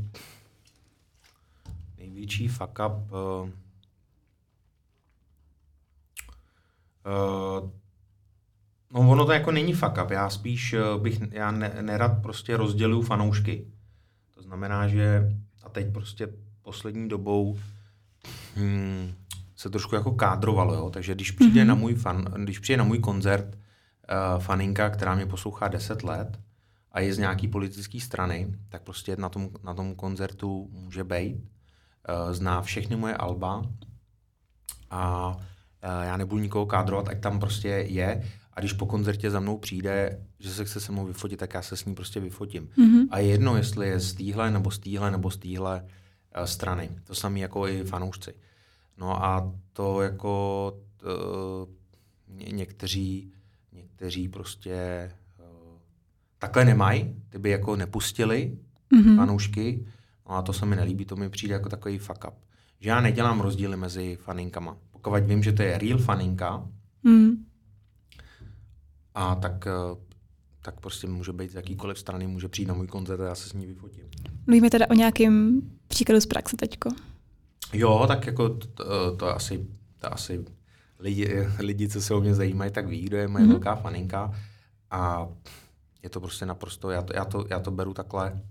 největší 1.98 2.48
fuck 2.48 2.80
up, 2.88 3.12
uh, 3.12 3.50
uh, 7.06 7.70
no 8.92 9.12
ono 9.12 9.26
to 9.26 9.32
jako 9.32 9.52
není 9.52 9.74
fuck 9.74 9.98
up, 10.04 10.12
já 10.12 10.30
spíš 10.30 10.76
bych, 10.98 11.20
já 11.32 11.52
ne, 11.52 11.78
nerad 11.82 12.22
prostě 12.22 12.58
rozděluju 12.58 13.02
fanoušky. 13.02 13.68
To 14.34 14.42
znamená, 14.42 14.88
že 14.88 15.32
a 15.64 15.70
teď 15.70 15.94
prostě 15.94 16.28
poslední 16.62 17.10
dobou 17.10 17.60
hmm, 18.56 19.14
se 19.58 19.70
trošku 19.70 19.96
jako 19.96 20.12
kádrovalo, 20.12 20.76
jo? 20.76 20.90
takže 20.90 21.16
když 21.16 21.32
přijde, 21.32 21.62
mm-hmm. 21.62 21.68
na 21.68 21.76
můj 21.76 21.96
fan, 21.96 22.26
když 22.38 22.60
přijde 22.60 22.78
na 22.78 22.84
můj 22.84 23.00
koncert 23.00 23.56
uh, 23.56 24.42
faninka, 24.44 24.90
která 24.90 25.16
mě 25.16 25.26
poslouchá 25.26 25.68
10 25.68 26.04
let, 26.04 26.40
a 26.92 27.00
je 27.00 27.14
z 27.14 27.18
nějaký 27.18 27.48
politické 27.48 28.00
strany, 28.00 28.48
tak 28.70 28.84
prostě 28.84 29.16
na 29.18 29.30
tom, 29.30 29.50
na 29.64 29.74
tom 29.74 29.96
koncertu 29.96 30.70
může 30.72 31.04
být. 31.04 31.36
Uh, 31.36 32.34
zná 32.34 32.62
všechny 32.62 32.96
moje 32.96 33.16
alba 33.16 33.66
a 34.90 35.36
uh, 35.36 35.44
já 36.04 36.18
nebudu 36.18 36.42
nikoho 36.42 36.66
kádrovat, 36.66 37.10
ať 37.10 37.20
tam 37.22 37.40
prostě 37.40 37.68
je. 37.68 38.24
A 38.54 38.60
když 38.60 38.74
po 38.74 38.86
koncertě 38.86 39.32
za 39.32 39.40
mnou 39.40 39.58
přijde, 39.58 40.22
že 40.40 40.50
se 40.50 40.66
chce 40.66 40.80
se 40.80 40.92
mnou 40.92 41.06
vyfotit, 41.06 41.40
tak 41.40 41.54
já 41.54 41.62
se 41.62 41.78
s 41.78 41.86
ní 41.86 41.96
prostě 41.96 42.20
vyfotím. 42.20 42.70
Mm-hmm. 42.78 43.08
A 43.12 43.20
je 43.20 43.28
jedno, 43.28 43.58
jestli 43.58 43.88
je 43.88 44.00
z 44.00 44.14
týhle, 44.14 44.52
nebo 44.52 44.72
z 44.72 44.80
týhle, 44.80 45.12
nebo 45.12 45.32
z 45.32 45.38
týhle 45.38 45.82
uh, 45.82 46.44
strany. 46.44 46.90
To 47.04 47.16
samé 47.16 47.40
jako 47.40 47.68
i 47.68 47.84
fanoušci. 47.84 48.34
No 48.98 49.26
a 49.26 49.54
to 49.74 50.02
jako 50.02 50.74
uh, 51.04 51.70
ně, 52.38 52.46
někteří, 52.52 53.32
někteří 53.72 54.30
prostě 54.30 55.12
uh, 55.40 55.80
takhle 56.40 56.66
nemají, 56.66 57.16
ty 57.30 57.38
by 57.38 57.50
jako 57.50 57.76
nepustili 57.76 58.58
mm-hmm. 58.92 59.16
fanoušky, 59.16 59.86
no 60.30 60.36
a 60.36 60.42
to 60.42 60.54
se 60.54 60.66
mi 60.66 60.76
nelíbí, 60.76 61.06
to 61.06 61.16
mi 61.16 61.30
přijde 61.30 61.54
jako 61.54 61.70
takový 61.70 61.98
fuck 61.98 62.26
up. 62.28 62.34
Že 62.80 62.90
já 62.90 63.02
nedělám 63.02 63.42
rozdíly 63.42 63.78
mezi 63.78 64.16
faninkama. 64.16 64.78
Pokud 64.92 65.14
vím, 65.24 65.44
že 65.44 65.52
to 65.52 65.64
je 65.64 65.78
real 65.78 65.98
faninka, 65.98 66.68
mm. 67.04 67.46
a 69.16 69.36
tak, 69.36 69.68
tak 70.62 70.80
prostě 70.80 71.08
může 71.08 71.34
být 71.34 71.52
z 71.52 71.56
jakýkoliv 71.56 72.00
strany, 72.00 72.28
může 72.28 72.48
přijít 72.48 72.68
na 72.68 72.74
můj 72.74 72.88
koncert 72.88 73.22
a 73.22 73.26
já 73.26 73.36
se 73.36 73.50
s 73.50 73.54
ní 73.54 73.66
vyfotím. 73.66 74.04
Mluvíme 74.48 74.70
teda 74.70 74.90
o 74.90 74.94
nějakém 74.94 75.62
příkladu 75.88 76.22
z 76.22 76.26
praxe 76.26 76.58
teďko. 76.58 76.90
Jo, 77.74 78.06
tak 78.08 78.28
jako 78.28 78.50
to, 78.50 79.16
to, 79.16 79.36
asi, 79.36 79.68
to 80.00 80.14
asi 80.14 80.46
lidi, 81.00 81.48
lidi, 81.60 81.90
co 81.90 82.02
se 82.02 82.14
o 82.14 82.22
mě 82.22 82.36
zajímají, 82.36 82.72
tak 82.72 82.88
ví, 82.88 83.02
kdo 83.02 83.18
je 83.18 83.28
moje 83.28 83.46
mm-hmm. 83.46 83.50
velká 83.50 83.76
faninka. 83.76 84.34
A 84.92 85.28
je 86.04 86.10
to 86.10 86.20
prostě 86.20 86.46
naprosto, 86.46 86.90
já 86.92 87.02
to, 87.02 87.14
já 87.16 87.26
to, 87.26 87.46
já 87.50 87.60
to 87.60 87.72
beru 87.72 87.94
takhle, 87.94 88.42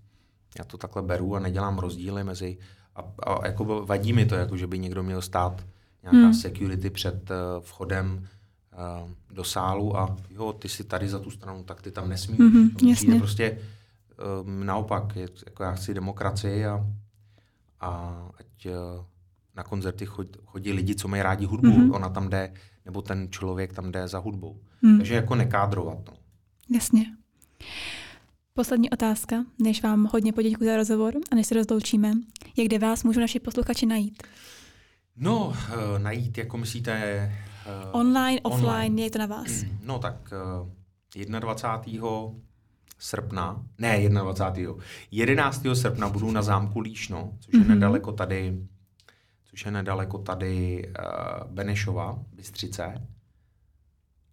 já 0.59 0.65
to 0.65 0.79
takhle 0.79 1.03
beru 1.03 1.37
a 1.37 1.41
nedělám 1.41 1.79
rozdíly 1.79 2.25
mezi, 2.25 2.59
a, 2.97 3.05
a 3.23 3.47
jako 3.47 3.65
vadí 3.65 4.13
mi 4.13 4.27
to, 4.27 4.35
jako 4.35 4.57
že 4.57 4.67
by 4.67 4.79
někdo 4.79 5.03
měl 5.03 5.23
stát 5.23 5.67
nějaká 6.03 6.27
hmm. 6.27 6.35
security 6.35 6.91
před 6.91 7.31
uh, 7.31 7.37
vchodem 7.65 8.29
uh, 9.03 9.11
do 9.31 9.45
sálu 9.45 9.99
a 9.99 10.17
jo, 10.31 10.53
ty 10.53 10.69
si 10.69 10.85
tady 10.85 11.09
za 11.09 11.19
tu 11.19 11.31
stranu, 11.31 11.65
tak 11.65 11.83
ty 11.83 11.91
tam 11.91 12.09
nesmíš. 12.09 12.41
Mm-hmm, 12.41 12.89
jasně. 12.89 13.19
Prostě 13.19 13.59
um, 14.43 14.67
naopak, 14.67 15.17
je, 15.17 15.29
jako 15.47 15.63
já 15.63 15.73
chci 15.73 15.95
demokracii 15.95 16.67
a, 16.67 16.87
a 17.81 18.21
ať 18.41 18.67
uh, 18.67 18.73
na 19.57 19.63
koncerty 19.63 20.07
chodí, 20.07 20.31
chodí 20.45 20.73
lidi, 20.73 20.95
co 20.95 21.09
mají 21.09 21.23
rádi 21.23 21.45
hudbu, 21.45 21.69
mm-hmm. 21.69 21.95
ona 21.95 22.09
tam 22.09 22.29
jde, 22.29 22.53
nebo 22.85 23.03
ten 23.03 23.29
člověk 23.31 23.73
tam 23.73 23.93
jde 23.93 24.09
za 24.09 24.19
hudbou. 24.19 24.61
Mm. 24.83 24.97
Takže 24.97 25.15
jako 25.15 25.35
nekádrovat. 25.35 25.99
No. 26.09 26.17
Jasně. 26.71 27.07
Poslední 28.55 28.91
otázka, 28.91 29.45
než 29.59 29.83
vám 29.83 30.09
hodně 30.13 30.33
poděkuji 30.33 30.69
za 30.69 30.77
rozhovor 30.77 31.15
a 31.33 31.35
než 31.35 31.47
se 31.47 31.55
rozloučíme. 31.55 32.13
Jak 32.57 32.67
kde 32.67 32.79
vás 32.79 33.05
můžou 33.05 33.21
naši 33.21 33.41
posluchači 33.41 33.87
najít? 33.87 34.23
No, 35.17 35.47
uh, 35.49 35.55
najít, 35.99 36.39
jako 36.39 36.57
myslíte... 36.57 37.33
Uh, 37.67 38.01
online, 38.01 38.41
offline, 38.41 38.67
online. 38.67 39.03
je 39.03 39.11
to 39.11 39.19
na 39.19 39.27
vás. 39.27 39.65
No 39.83 39.99
tak 39.99 40.33
uh, 41.17 41.41
21. 41.41 42.09
srpna, 42.99 43.65
ne 43.79 44.09
21. 44.09 44.85
11. 45.11 45.63
srpna 45.75 46.09
budu 46.09 46.31
na 46.31 46.43
zámku 46.43 46.81
Líšno, 46.81 47.33
což 47.41 47.55
je 47.55 47.61
mm-hmm. 47.61 47.69
nedaleko 47.69 48.13
tady 48.13 48.59
což 49.57 49.65
je 49.65 49.71
nedaleko 49.71 50.19
tady 50.19 50.85
uh, 50.89 51.53
Benešova, 51.53 52.19
Bystřice. 52.33 53.07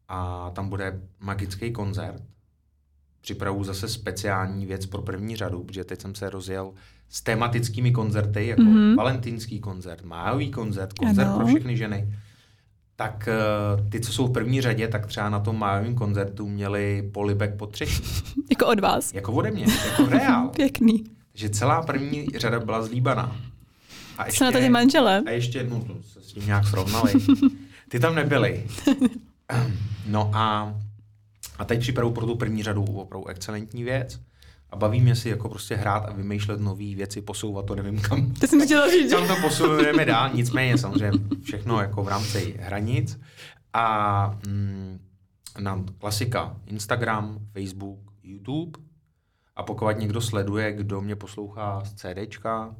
A 0.07 0.49
tam 0.55 0.70
bude 0.70 1.01
magický 1.20 1.72
koncert. 1.72 2.24
Připravu 3.22 3.64
zase 3.64 3.88
speciální 3.88 4.66
věc 4.66 4.86
pro 4.86 5.01
první 5.01 5.36
řadu, 5.36 5.64
protože 5.64 5.84
teď 5.84 6.01
jsem 6.01 6.16
se 6.16 6.30
rozjel 6.30 6.74
s 7.09 7.22
tematickými 7.22 7.91
koncerty, 7.91 8.47
jako 8.47 8.61
mm-hmm. 8.61 8.95
valentýnský 8.95 9.59
koncert, 9.59 10.03
májový 10.03 10.51
koncert, 10.51 10.93
koncert 10.93 11.28
ano. 11.28 11.38
pro 11.38 11.47
všechny 11.47 11.78
ženy. 11.78 12.16
Tak 12.96 13.30
uh, 13.78 13.89
ty, 13.89 14.00
co 14.00 14.14
jsou 14.14 14.28
v 14.28 14.32
první 14.32 14.62
řadě, 14.62 14.88
tak 14.88 15.06
třeba 15.08 15.30
na 15.30 15.39
tom 15.39 15.60
májovém 15.60 15.96
koncertu 15.96 16.48
měli 16.50 17.10
polibek 17.14 17.56
po 17.56 17.68
třetí. 17.68 18.04
jako 18.52 18.66
od 18.66 18.80
vás. 18.80 19.14
Jako 19.14 19.34
ode 19.34 19.52
mě, 19.52 19.66
jako 19.91 20.06
reál. 20.06 20.50
Pěkný. 20.56 21.04
Takže 21.32 21.50
celá 21.50 21.82
první 21.82 22.28
řada 22.36 22.60
byla 22.60 22.84
zlíbaná. 22.84 23.36
A 24.18 24.26
ještě, 24.26 24.44
na 24.44 24.52
to 24.52 24.58
ty 24.60 24.70
manžele? 24.70 25.24
A 25.26 25.30
ještě 25.30 25.58
jednou 25.58 25.88
se 26.14 26.22
s 26.22 26.26
tím 26.26 26.46
nějak 26.46 26.68
srovnali. 26.68 27.14
Ty 27.89 28.00
tam 28.00 28.16
nebyly. 28.16 28.68
No 30.06 30.32
a, 30.34 30.76
a 31.58 31.66
teď 31.66 31.80
připravu 31.80 32.12
pro 32.12 32.26
tu 32.26 32.36
první 32.36 32.64
řadu 32.64 32.84
opravdu 32.84 33.28
excelentní 33.28 33.84
věc. 33.84 34.20
A 34.74 34.76
baví 34.76 35.02
mě 35.02 35.16
si 35.16 35.30
jako 35.30 35.50
prostě 35.50 35.76
hrát 35.76 36.06
a 36.06 36.14
vymýšlet 36.14 36.60
nové 36.60 36.96
věci, 36.96 37.22
posouvat 37.22 37.66
to, 37.66 37.76
nevím 37.76 38.02
kam. 38.02 38.34
To 38.34 38.48
jsem 38.48 38.66
chtěla 38.66 38.92
říct. 38.92 39.12
Tam 39.12 39.28
to 39.28 39.36
posunujeme 39.42 40.06
dál, 40.06 40.30
nicméně 40.34 40.78
samozřejmě 40.78 41.20
všechno 41.44 41.82
jako 41.82 42.04
v 42.04 42.08
rámci 42.08 42.56
hranic. 42.60 43.20
A 43.74 44.40
mm, 44.48 45.00
na 45.60 45.84
klasika 45.98 46.58
Instagram, 46.66 47.40
Facebook, 47.54 48.00
YouTube. 48.24 48.80
A 49.56 49.64
pokud 49.64 49.98
někdo 49.98 50.22
sleduje, 50.22 50.74
kdo 50.74 51.02
mě 51.02 51.16
poslouchá 51.16 51.84
z 51.84 51.94
CDčka, 51.94 52.76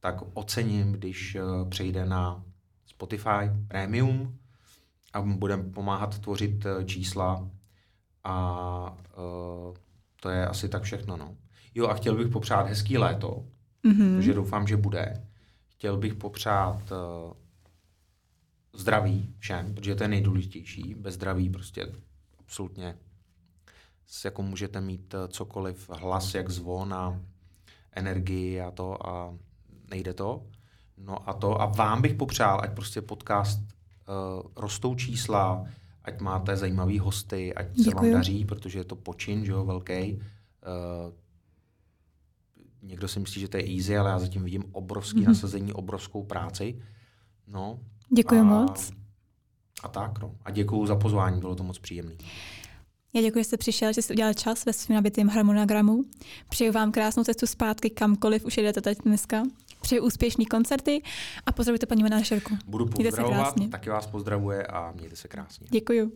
tak 0.00 0.14
ocením, 0.34 0.92
když 0.92 1.34
eh, 1.34 1.40
přejde 1.68 2.04
na 2.06 2.44
Spotify 2.86 3.50
Premium 3.68 4.38
a 5.12 5.20
budeme 5.20 5.62
pomáhat 5.62 6.18
tvořit 6.18 6.66
eh, 6.66 6.84
čísla 6.84 7.50
a 8.24 8.96
uh, 9.16 9.74
to 10.24 10.30
je 10.30 10.46
asi 10.46 10.68
tak 10.68 10.82
všechno. 10.82 11.16
No. 11.16 11.36
Jo 11.74 11.88
a 11.88 11.94
chtěl 11.94 12.16
bych 12.16 12.28
popřát 12.28 12.66
hezký 12.66 12.98
léto, 12.98 13.44
mm-hmm. 13.84 14.14
takže 14.14 14.34
doufám, 14.34 14.66
že 14.66 14.76
bude. 14.76 15.26
Chtěl 15.68 15.96
bych 15.96 16.14
popřát 16.14 16.92
uh, 16.92 17.32
zdraví 18.72 19.34
všem, 19.38 19.74
protože 19.74 19.94
to 19.94 20.04
je 20.04 20.08
nejdůležitější. 20.08 20.94
Bez 20.94 21.14
zdraví 21.14 21.50
prostě 21.50 21.92
absolutně 22.38 22.96
jako 24.24 24.42
můžete 24.42 24.80
mít 24.80 25.14
cokoliv, 25.28 25.90
hlas 25.90 26.34
jak 26.34 26.50
zvon 26.50 26.94
a 26.94 27.20
energii 27.92 28.60
a 28.60 28.70
to 28.70 29.08
a 29.08 29.34
nejde 29.90 30.14
to. 30.14 30.46
No 30.98 31.28
a 31.28 31.32
to, 31.32 31.60
a 31.60 31.66
vám 31.66 32.02
bych 32.02 32.14
popřál, 32.14 32.60
ať 32.62 32.72
prostě 32.72 33.02
podcast 33.02 33.60
uh, 33.60 34.42
rostou 34.56 34.94
čísla, 34.94 35.66
ať 36.04 36.20
máte 36.20 36.56
zajímavý 36.56 36.98
hosty, 36.98 37.54
ať 37.54 37.66
Děkuju. 37.66 37.84
se 37.84 37.94
vám 37.94 38.12
daří, 38.12 38.44
protože 38.44 38.78
je 38.78 38.84
to 38.84 38.96
počin, 38.96 39.44
že 39.44 39.52
jo, 39.52 39.64
velký. 39.64 40.14
Uh, 40.14 41.12
někdo 42.82 43.08
si 43.08 43.20
myslí, 43.20 43.40
že 43.40 43.48
to 43.48 43.56
je 43.56 43.76
easy, 43.76 43.96
ale 43.96 44.10
já 44.10 44.18
zatím 44.18 44.44
vidím 44.44 44.64
obrovský 44.72 45.18
mm-hmm. 45.18 45.26
nasazení, 45.26 45.72
obrovskou 45.72 46.22
práci. 46.22 46.82
No. 47.46 47.80
Děkuji 48.16 48.40
a, 48.40 48.44
moc. 48.44 48.92
A 49.82 49.88
tak, 49.88 50.18
no. 50.18 50.34
A 50.44 50.50
děkuji 50.50 50.86
za 50.86 50.96
pozvání, 50.96 51.40
bylo 51.40 51.54
to 51.54 51.62
moc 51.62 51.78
příjemné. 51.78 52.14
Já 53.14 53.22
děkuji, 53.22 53.38
že 53.38 53.44
jste 53.44 53.56
přišel, 53.56 53.92
že 53.92 54.02
jste 54.02 54.14
udělal 54.14 54.34
čas 54.34 54.64
ve 54.64 54.72
svém 54.72 54.94
nabitém 54.94 55.28
harmonogramu. 55.28 56.02
Přeju 56.48 56.72
vám 56.72 56.92
krásnou 56.92 57.24
cestu 57.24 57.46
zpátky 57.46 57.90
kamkoliv 57.90 58.44
už 58.44 58.56
jedete 58.56 58.80
teď 58.80 58.98
dneska. 59.04 59.42
Přeji 59.84 60.00
úspěšný 60.00 60.46
koncerty 60.46 61.02
a 61.46 61.52
pozdravujte 61.52 61.86
paní 61.86 62.02
manažerku. 62.02 62.56
Budu 62.66 62.86
pozdravovat, 62.86 63.54
taky 63.70 63.90
vás 63.90 64.06
pozdravuje 64.06 64.66
a 64.66 64.92
mějte 64.92 65.16
se 65.16 65.28
krásně. 65.28 65.66
Děkuji. 65.70 66.12